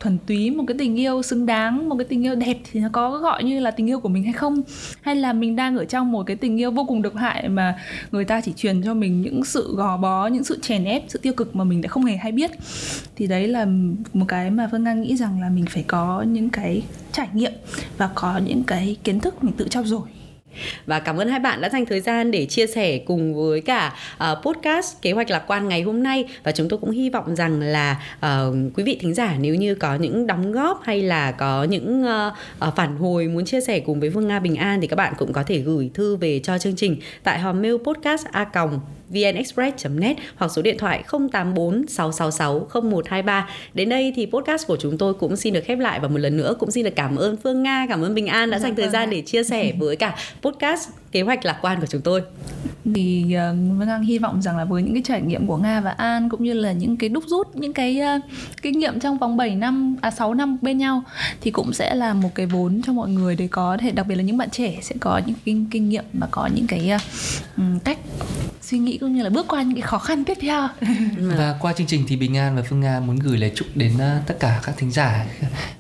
thuần 0.01 0.19
túy, 0.27 0.51
một 0.51 0.65
cái 0.67 0.77
tình 0.79 0.99
yêu 0.99 1.23
xứng 1.23 1.47
đáng, 1.47 1.89
một 1.89 1.97
cái 1.99 2.05
tình 2.05 2.27
yêu 2.27 2.35
đẹp 2.35 2.57
thì 2.73 2.81
nó 2.81 2.89
có 2.93 3.19
gọi 3.19 3.45
như 3.45 3.61
là 3.61 3.71
tình 3.71 3.89
yêu 3.91 4.01
của 4.01 4.09
mình 4.09 4.25
hay 4.25 4.33
không? 4.33 4.63
Hay 5.01 5.17
là 5.17 5.33
mình 5.33 5.57
đang 5.57 5.77
ở 5.77 5.85
trong 5.85 6.13
một 6.13 6.23
cái 6.27 6.37
tình 6.37 6.61
yêu 6.61 6.71
vô 6.71 6.85
cùng 6.89 7.03
độc 7.03 7.15
hại 7.17 7.49
mà 7.49 7.79
người 8.13 8.25
ta 8.25 8.41
chỉ 8.41 8.53
truyền 8.57 8.83
cho 8.83 8.95
mình 8.95 9.23
những 9.23 9.45
sự 9.45 9.75
gò 9.77 9.97
bó, 9.97 10.27
những 10.27 10.45
sự 10.45 10.59
chèn 10.63 10.85
ép, 10.85 11.03
sự 11.09 11.19
tiêu 11.19 11.33
cực 11.33 11.57
mà 11.57 11.65
mình 11.65 11.83
đã 11.83 11.89
không 11.89 12.05
hề 12.05 12.17
hay 12.17 12.33
biết? 12.33 12.51
Thì 13.17 13.27
đấy 13.27 13.49
là 13.49 13.67
một 14.13 14.27
cái 14.29 14.51
mà 14.51 14.69
phương 14.73 14.85
nga 14.85 14.93
nghĩ 14.93 15.17
rằng 15.17 15.41
là 15.41 15.49
mình 15.49 15.65
phải 15.71 15.83
có 15.87 16.23
những 16.23 16.51
cái 16.51 16.83
trải 17.13 17.29
nghiệm 17.33 17.53
và 17.99 18.11
có 18.15 18.41
những 18.47 18.63
cái 18.63 18.97
kiến 19.05 19.21
thức 19.21 19.45
mình 19.45 19.55
tự 19.57 19.69
trau 19.69 19.85
dồi 19.85 20.09
và 20.87 21.01
cảm 21.01 21.17
ơn 21.17 21.29
hai 21.29 21.41
bạn 21.41 21.61
đã 21.61 21.69
dành 21.69 21.87
thời 21.87 22.01
gian 22.01 22.31
để 22.31 22.47
chia 22.47 22.67
sẻ 22.67 22.99
cùng 22.99 23.35
với 23.35 23.61
cả 23.61 23.95
uh, 24.17 24.39
podcast 24.45 25.03
kế 25.03 25.13
hoạch 25.13 25.31
lạc 25.31 25.45
quan 25.47 25.69
ngày 25.69 25.83
hôm 25.83 26.03
nay. 26.03 26.25
Và 26.43 26.53
chúng 26.53 26.69
tôi 26.69 26.79
cũng 26.79 26.91
hy 26.91 27.11
vọng 27.11 27.37
rằng 27.37 27.61
là 27.61 28.03
uh, 28.17 28.55
quý 28.75 28.83
vị 28.85 28.99
thính 29.01 29.15
giả 29.15 29.37
nếu 29.41 29.55
như 29.55 29.75
có 29.75 29.95
những 29.95 30.27
đóng 30.27 30.53
góp 30.53 30.83
hay 30.85 31.03
là 31.03 31.33
có 31.33 31.65
những 31.65 32.03
uh, 32.03 32.69
uh, 32.69 32.77
phản 32.77 32.97
hồi 32.97 33.27
muốn 33.27 33.45
chia 33.45 33.61
sẻ 33.61 33.81
cùng 33.81 34.01
với 34.01 34.11
Phương 34.11 34.29
Nga 34.29 34.41
Bình 34.41 34.57
An 34.57 34.81
thì 34.81 34.87
các 34.87 34.97
bạn 34.97 35.13
cũng 35.19 35.33
có 35.33 35.43
thể 35.43 35.59
gửi 35.59 35.91
thư 35.95 36.17
về 36.17 36.41
cho 36.43 36.59
chương 36.59 36.77
trình 36.77 36.97
tại 37.23 37.39
hòm 37.39 37.63
mail 37.63 37.77
podcast 37.85 38.27
a 38.33 38.45
còng 38.45 38.81
vnexpress.net 39.13 40.17
hoặc 40.37 40.53
số 40.53 40.63
điện 40.63 40.79
thoại 40.79 41.05
084 41.33 41.87
666 41.89 42.69
0123. 42.83 43.49
Đến 43.75 43.89
đây 43.89 44.13
thì 44.17 44.27
podcast 44.27 44.67
của 44.67 44.77
chúng 44.77 44.99
tôi 44.99 45.15
cũng 45.15 45.37
xin 45.37 45.55
được 45.55 45.65
khép 45.65 45.79
lại 45.79 46.01
và 46.01 46.09
một 46.09 46.19
lần 46.19 46.37
nữa 46.37 46.55
cũng 46.59 46.71
xin 46.71 46.85
được 46.85 46.97
cảm 46.97 47.17
ơn 47.17 47.37
Phương 47.37 47.63
Nga, 47.63 47.87
cảm 47.89 48.03
ơn 48.05 48.15
Bình 48.15 48.27
An 48.27 48.51
đã 48.51 48.59
dành 48.59 48.75
thời 48.75 48.89
gian 48.89 49.11
để 49.11 49.21
chia 49.21 49.45
sẻ 49.45 49.73
với 49.79 49.97
cả 49.97 50.17
podcast 50.43 50.89
kế 51.13 51.23
hoạch 51.23 51.45
lạc 51.45 51.59
quan 51.63 51.81
của 51.81 51.87
chúng 51.87 52.01
tôi 52.01 52.23
thì 52.95 53.25
uh, 53.25 53.79
Vân 53.79 53.89
Ang 53.89 54.03
hy 54.03 54.19
vọng 54.19 54.43
rằng 54.43 54.57
là 54.57 54.65
với 54.65 54.83
những 54.83 54.95
cái 54.95 55.03
trải 55.03 55.21
nghiệm 55.21 55.47
của 55.47 55.57
Nga 55.57 55.81
và 55.81 55.91
An 55.91 56.29
cũng 56.29 56.45
như 56.45 56.53
là 56.53 56.73
những 56.73 56.97
cái 56.97 57.09
đúc 57.09 57.25
rút 57.27 57.57
những 57.57 57.73
cái 57.73 58.01
uh, 58.17 58.25
kinh 58.63 58.79
nghiệm 58.79 59.01
trong 59.01 59.19
vòng 59.19 59.37
7 59.37 59.55
năm 59.55 59.97
à 60.01 60.11
6 60.11 60.35
năm 60.35 60.59
bên 60.63 60.79
nhau 60.79 61.03
thì 61.41 61.51
cũng 61.51 61.73
sẽ 61.73 61.95
là 61.95 62.15
một 62.15 62.31
cái 62.35 62.47
vốn 62.47 62.81
cho 62.87 62.93
mọi 62.93 63.09
người 63.09 63.37
để 63.37 63.49
có 63.51 63.77
thể 63.81 63.91
đặc 63.91 64.07
biệt 64.07 64.15
là 64.15 64.23
những 64.23 64.37
bạn 64.37 64.51
trẻ 64.51 64.79
sẽ 64.83 64.95
có 65.01 65.21
những 65.27 65.37
kinh 65.45 65.67
kinh 65.71 65.89
nghiệm 65.89 66.05
và 66.13 66.29
có 66.31 66.49
những 66.55 66.67
cái 66.67 66.93
uh, 67.57 67.85
cách 67.85 67.99
suy 68.73 68.79
nghĩ 68.79 68.99
cũng 68.99 69.15
như 69.15 69.23
là 69.23 69.31
bước 69.31 69.49
qua 69.49 69.63
những 69.63 69.75
cái 69.75 69.83
khó 69.83 69.99
khăn 69.99 70.25
tiếp 70.25 70.39
theo. 70.41 70.69
Và 71.19 71.57
qua 71.61 71.73
chương 71.73 71.87
trình 71.87 72.05
thì 72.09 72.17
Bình 72.17 72.37
An 72.37 72.57
và 72.57 72.63
Phương 72.63 72.81
Nga 72.81 73.01
muốn 73.01 73.17
gửi 73.17 73.39
lời 73.39 73.53
chúc 73.55 73.69
đến 73.75 73.93
uh, 73.95 74.27
tất 74.27 74.37
cả 74.41 74.61
các 74.65 74.75
thính 74.79 74.91
giả. 74.91 75.27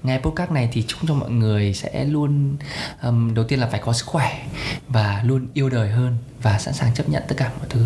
Nghe 0.03 0.19
podcast 0.19 0.51
này 0.51 0.69
thì 0.73 0.83
chúc 0.83 1.01
cho 1.09 1.15
mọi 1.15 1.31
người 1.31 1.75
sẽ 1.75 2.05
luôn 2.05 2.57
um, 3.03 3.35
đầu 3.35 3.45
tiên 3.45 3.61
là 3.61 3.67
phải 3.67 3.81
có 3.85 3.93
sức 3.93 4.07
khỏe 4.07 4.47
và 4.89 5.23
luôn 5.27 5.47
yêu 5.55 5.69
đời 5.69 5.89
hơn 5.89 6.17
và 6.43 6.59
sẵn 6.59 6.75
sàng 6.75 6.95
chấp 6.95 7.09
nhận 7.09 7.23
tất 7.29 7.35
cả 7.39 7.51
mọi 7.59 7.67
thứ. 7.69 7.81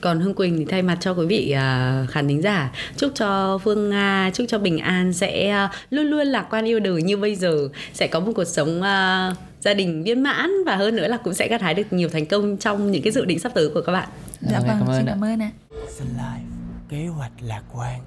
Còn 0.00 0.20
Hương 0.20 0.34
Quỳnh 0.34 0.58
thì 0.58 0.64
thay 0.64 0.82
mặt 0.82 0.98
cho 1.00 1.14
quý 1.14 1.26
vị 1.26 1.54
uh, 1.54 2.10
khán 2.10 2.28
thính 2.28 2.42
giả 2.42 2.70
chúc 2.96 3.12
cho 3.14 3.58
Phương 3.58 3.90
Nga 3.90 4.30
chúc 4.34 4.46
cho 4.50 4.58
Bình 4.58 4.78
An 4.78 5.12
sẽ 5.12 5.64
uh, 5.64 5.70
luôn 5.90 6.06
luôn 6.06 6.26
lạc 6.26 6.46
quan 6.50 6.64
yêu 6.64 6.80
đời 6.80 7.02
như 7.02 7.16
bây 7.16 7.36
giờ 7.36 7.68
sẽ 7.94 8.06
có 8.06 8.20
một 8.20 8.32
cuộc 8.36 8.44
sống 8.44 8.80
uh, 8.80 9.49
gia 9.60 9.74
đình 9.74 10.02
viên 10.02 10.22
mãn 10.22 10.50
và 10.66 10.76
hơn 10.76 10.96
nữa 10.96 11.08
là 11.08 11.16
cũng 11.16 11.34
sẽ 11.34 11.48
gặt 11.48 11.60
hái 11.60 11.74
được 11.74 11.92
nhiều 11.92 12.08
thành 12.08 12.26
công 12.26 12.56
trong 12.56 12.90
những 12.90 13.02
cái 13.02 13.12
dự 13.12 13.24
định 13.24 13.38
sắp 13.38 13.52
tới 13.54 13.70
của 13.74 13.82
các 13.86 13.92
bạn. 13.92 14.08
Dạ 14.40 14.58
vâng, 14.58 14.68
cảm 14.68 14.86
ơn 14.86 14.96
xin 14.96 15.06
cảm 15.06 15.24
ơn 15.24 15.42
ạ. 15.42 15.50
Life, 16.16 16.50
kế 16.88 17.06
hoạch 17.06 17.32
lạc 17.40 17.62
quan 17.72 18.00